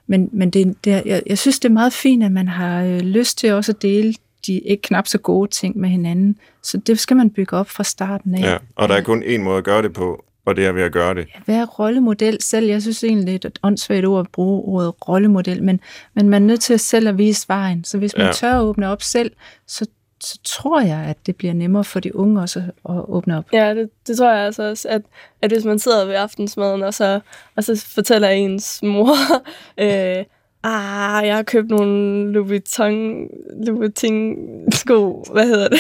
Men, 0.08 0.30
men 0.34 0.50
det, 0.50 0.76
det, 0.86 0.94
er- 0.94 1.02
jeg, 1.06 1.22
jeg 1.26 1.38
synes, 1.38 1.60
det 1.60 1.70
er 1.70 1.74
meget 1.74 1.94
fint, 1.94 2.24
at 2.24 2.32
man 2.32 2.48
har 2.48 2.84
øh, 2.84 3.00
lyst 3.00 3.38
til 3.38 3.54
også 3.54 3.72
at 3.72 3.82
dele 3.82 4.14
de 4.48 4.60
ikke 4.60 4.82
knap 4.82 5.08
så 5.08 5.18
gode 5.18 5.50
ting 5.52 5.78
med 5.78 5.90
hinanden. 5.90 6.38
Så 6.64 6.78
det 6.78 7.00
skal 7.00 7.18
man 7.18 7.30
bygge 7.30 7.58
op 7.58 7.70
fra 7.70 7.84
starten 7.84 8.36
af. 8.36 8.42
ja. 8.52 8.58
Og 8.76 8.90
der 8.90 8.96
er 8.96 9.02
kun 9.02 9.24
én 9.24 9.38
måde 9.42 9.58
at 9.58 9.64
gøre 9.64 9.82
det 9.82 9.94
på, 9.94 10.24
og 10.46 10.56
det 10.56 10.66
er 10.66 10.72
ved 10.72 10.82
at 10.84 10.92
gøre 10.92 11.16
det. 11.16 11.28
være 11.48 11.66
rollemodel 11.66 12.38
selv. 12.42 12.68
Jeg 12.68 12.82
synes 12.82 13.04
egentlig, 13.04 13.28
det 13.28 13.46
er 13.46 13.50
et 13.50 13.60
åndssvagt 13.64 14.06
ord 14.06 14.20
at 14.20 14.28
bruge 14.32 14.62
ordet 14.64 14.94
rollemodel, 15.10 15.64
men, 15.64 15.80
men 16.16 16.30
man 16.30 16.44
er 16.44 16.48
nødt 16.48 16.60
til 16.62 16.74
at 16.74 16.80
selv 16.80 17.08
at 17.08 17.18
vise 17.18 17.46
vejen. 17.48 17.84
Så 17.84 17.98
hvis 17.98 18.14
man 18.18 18.22
Ja. 18.22 18.28
ja. 18.28 18.34
tør 18.34 18.54
at 18.54 18.62
åbne 18.64 18.88
op 18.88 19.02
selv, 19.04 19.32
så, 19.68 19.86
så 20.24 20.40
tror 20.44 20.82
jeg, 20.82 20.98
at 21.00 21.18
det 21.26 21.36
bliver 21.36 21.54
nemmere 21.54 21.84
for 21.84 22.00
de 22.00 22.16
unge 22.16 22.42
også 22.42 22.60
at, 22.90 22.96
åbne 23.08 23.38
op. 23.38 23.46
Ja, 23.54 23.74
det, 23.76 23.90
det 24.08 24.18
tror 24.18 24.32
jeg 24.32 24.46
altså 24.46 24.64
også, 24.70 24.88
at, 24.90 25.02
at 25.42 25.52
hvis 25.52 25.66
man 25.66 25.80
sidder 25.80 26.06
ved 26.06 26.16
aftensmaden, 26.16 26.84
og 26.84 26.94
så, 26.94 27.20
og 27.56 27.64
så 27.64 27.86
fortæller 27.96 28.30
ens 28.30 28.84
mor, 28.84 29.08
øh, 29.84 30.26
ah, 30.64 31.28
jeg 31.28 31.36
har 31.36 31.44
købt 31.44 31.70
nogle 31.70 32.32
Louis 32.32 32.50
Vuitton, 32.50 33.28
Louis 33.66 33.80
Vuitton 33.80 34.36
sko, 34.72 35.24
hvad 35.32 35.46
hedder 35.48 35.68
det? 35.70 35.80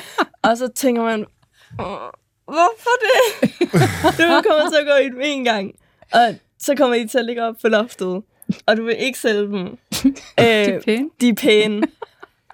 og 0.42 0.56
så 0.56 0.68
tænker 0.68 1.02
man, 1.02 1.20
"Åh, 1.80 1.86
hvorfor 2.44 2.90
det? 3.00 3.50
du 4.18 4.42
kommer 4.48 4.70
til 4.70 4.78
at 4.80 4.86
gå 4.86 4.94
i 5.04 5.08
dem 5.08 5.20
en 5.24 5.44
gang, 5.44 5.74
og 6.12 6.34
så 6.58 6.74
kommer 6.74 6.96
I 6.96 7.06
til 7.08 7.18
at 7.18 7.24
ligge 7.24 7.44
op 7.44 7.54
på 7.62 7.68
loftet, 7.68 8.22
og 8.66 8.76
du 8.76 8.84
vil 8.84 8.96
ikke 8.98 9.18
sælge 9.18 9.40
dem. 9.42 9.78
Det 10.02 10.18
er 10.38 10.74
Øh, 10.76 10.82
pænt. 10.82 11.12
de 11.20 11.28
er 11.28 11.34
pæne. 11.34 11.82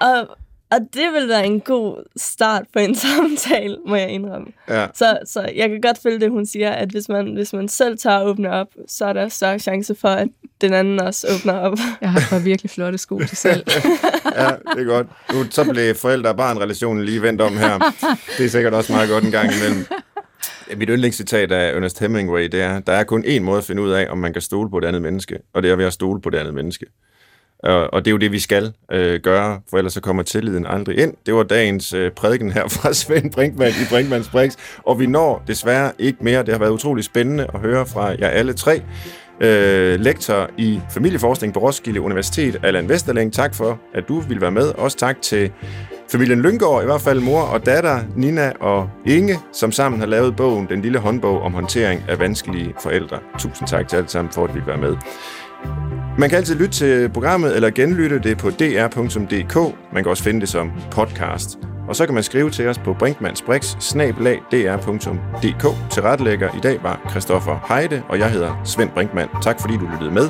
og, 0.00 0.28
og 0.70 0.78
det 0.94 1.12
vil 1.12 1.28
være 1.28 1.46
en 1.46 1.60
god 1.60 2.04
start 2.16 2.64
på 2.72 2.78
en 2.78 2.94
samtale, 3.04 3.76
må 3.86 3.96
jeg 3.96 4.08
indrømme. 4.08 4.46
Ja. 4.68 4.86
Så, 4.94 5.18
så 5.26 5.50
jeg 5.54 5.68
kan 5.68 5.80
godt 5.80 5.98
følge 6.02 6.20
det, 6.20 6.30
hun 6.30 6.46
siger, 6.46 6.70
at 6.70 6.88
hvis 6.88 7.08
man, 7.08 7.34
hvis 7.34 7.52
man 7.52 7.68
selv 7.68 7.98
tager 7.98 8.18
at 8.18 8.26
åbne 8.26 8.50
op, 8.50 8.66
så 8.88 9.04
er 9.04 9.12
der 9.12 9.28
større 9.28 9.58
chance 9.58 9.94
for, 9.94 10.08
at 10.08 10.28
den 10.60 10.72
anden 10.72 11.00
også 11.00 11.26
åbner 11.34 11.52
op. 11.52 11.78
Jeg 12.00 12.10
har 12.10 12.26
par 12.30 12.38
virkelig 12.38 12.70
flotte 12.70 12.98
sko 12.98 13.18
til 13.18 13.36
salg. 13.36 13.68
ja, 14.36 14.50
det 14.74 14.80
er 14.80 14.84
godt. 14.84 15.06
Nu 15.32 15.44
så 15.50 15.64
blev 15.64 15.94
forældre 15.94 16.30
og 16.30 16.36
barn-relationen 16.36 17.04
lige 17.04 17.22
vendt 17.22 17.40
om 17.40 17.56
her. 17.56 17.78
Det 18.38 18.44
er 18.44 18.50
sikkert 18.50 18.74
også 18.74 18.92
meget 18.92 19.08
godt 19.08 19.24
en 19.24 19.30
gang 19.30 19.50
imellem. 19.56 19.86
Mit 20.76 20.88
yndlingscitat 20.88 21.52
af 21.52 21.76
Ernest 21.76 22.00
Hemingway, 22.00 22.44
det 22.44 22.62
er, 22.62 22.80
der 22.80 22.92
er 22.92 23.04
kun 23.04 23.24
én 23.24 23.40
måde 23.40 23.58
at 23.58 23.64
finde 23.64 23.82
ud 23.82 23.90
af, 23.90 24.06
om 24.10 24.18
man 24.18 24.32
kan 24.32 24.42
stole 24.42 24.70
på 24.70 24.78
et 24.78 24.84
andet 24.84 25.02
menneske, 25.02 25.38
og 25.52 25.62
det 25.62 25.70
er 25.70 25.76
ved 25.76 25.84
at 25.84 25.92
stole 25.92 26.20
på 26.20 26.30
det 26.30 26.38
andet 26.38 26.54
menneske. 26.54 26.86
Og, 27.64 27.94
og 27.94 28.04
det 28.04 28.10
er 28.10 28.12
jo 28.12 28.16
det, 28.16 28.32
vi 28.32 28.38
skal 28.38 28.72
øh, 28.92 29.20
gøre, 29.20 29.60
for 29.70 29.78
ellers 29.78 29.92
så 29.92 30.00
kommer 30.00 30.22
tilliden 30.22 30.66
aldrig 30.66 30.98
ind. 30.98 31.14
Det 31.26 31.34
var 31.34 31.42
dagens 31.42 31.92
øh, 31.92 32.10
prædiken 32.10 32.52
her 32.52 32.68
fra 32.68 32.92
Svend 33.02 33.32
Brinkmann 33.32 33.72
i 33.72 33.84
Brinkmanns 33.90 34.28
Brix, 34.28 34.56
og 34.86 35.00
vi 35.00 35.06
når 35.06 35.42
desværre 35.46 35.92
ikke 35.98 36.18
mere. 36.20 36.42
Det 36.42 36.48
har 36.48 36.58
været 36.58 36.70
utrolig 36.70 37.04
spændende 37.04 37.46
at 37.54 37.60
høre 37.60 37.86
fra 37.86 38.04
jer 38.20 38.28
alle 38.28 38.52
tre. 38.52 38.82
Øh, 39.40 40.00
lektor 40.00 40.50
i 40.58 40.80
familieforskning 40.90 41.54
på 41.54 41.60
Roskilde 41.60 42.00
Universitet, 42.00 42.60
Allan 42.62 42.88
Vesterling. 42.88 43.32
Tak 43.32 43.54
for, 43.54 43.80
at 43.94 44.08
du 44.08 44.20
ville 44.20 44.40
være 44.40 44.50
med. 44.50 44.68
Også 44.78 44.96
tak 44.96 45.22
til 45.22 45.52
familien 46.12 46.42
Lyngård, 46.42 46.82
i 46.82 46.86
hvert 46.86 47.00
fald 47.00 47.20
mor 47.20 47.40
og 47.40 47.66
datter, 47.66 48.00
Nina 48.16 48.52
og 48.60 48.90
Inge, 49.06 49.38
som 49.52 49.72
sammen 49.72 50.00
har 50.00 50.06
lavet 50.06 50.36
bogen 50.36 50.66
Den 50.68 50.82
lille 50.82 50.98
håndbog 50.98 51.42
om 51.42 51.52
håndtering 51.52 52.02
af 52.08 52.18
vanskelige 52.18 52.74
forældre. 52.82 53.18
Tusind 53.38 53.68
tak 53.68 53.88
til 53.88 53.96
alle 53.96 54.08
sammen 54.08 54.32
for, 54.32 54.44
at 54.44 54.48
vi 54.48 54.54
ville 54.54 54.66
være 54.66 54.78
med. 54.78 54.96
Man 56.18 56.28
kan 56.28 56.36
altid 56.36 56.54
lytte 56.54 56.74
til 56.74 57.08
programmet 57.08 57.56
eller 57.56 57.70
genlytte 57.70 58.18
det 58.18 58.38
på 58.38 58.50
dr.dk. 58.50 59.74
Man 59.92 60.02
kan 60.02 60.10
også 60.10 60.22
finde 60.22 60.40
det 60.40 60.48
som 60.48 60.72
podcast. 60.90 61.58
Og 61.88 61.96
så 61.96 62.06
kan 62.06 62.14
man 62.14 62.22
skrive 62.22 62.50
til 62.50 62.68
os 62.68 62.78
på 62.78 62.94
brinkmannsbrix.dr.dk. 62.94 65.90
Til 65.90 66.02
retlægger 66.02 66.56
i 66.56 66.60
dag 66.60 66.82
var 66.82 67.00
Christoffer 67.10 67.74
Heide, 67.74 68.02
og 68.08 68.18
jeg 68.18 68.30
hedder 68.30 68.60
Svend 68.64 68.90
Brinkmann. 68.90 69.30
Tak 69.42 69.60
fordi 69.60 69.76
du 69.76 69.88
lyttede 69.92 70.10
med. 70.10 70.28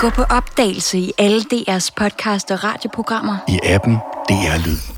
Gå 0.00 0.10
på 0.10 0.22
opdagelse 0.22 0.98
i 0.98 1.12
alle 1.18 1.40
DR's 1.40 1.90
podcast 1.96 2.50
og 2.50 2.64
radioprogrammer. 2.64 3.36
I 3.48 3.60
appen 3.64 3.94
DR 4.28 4.66
Lyd. 4.66 4.93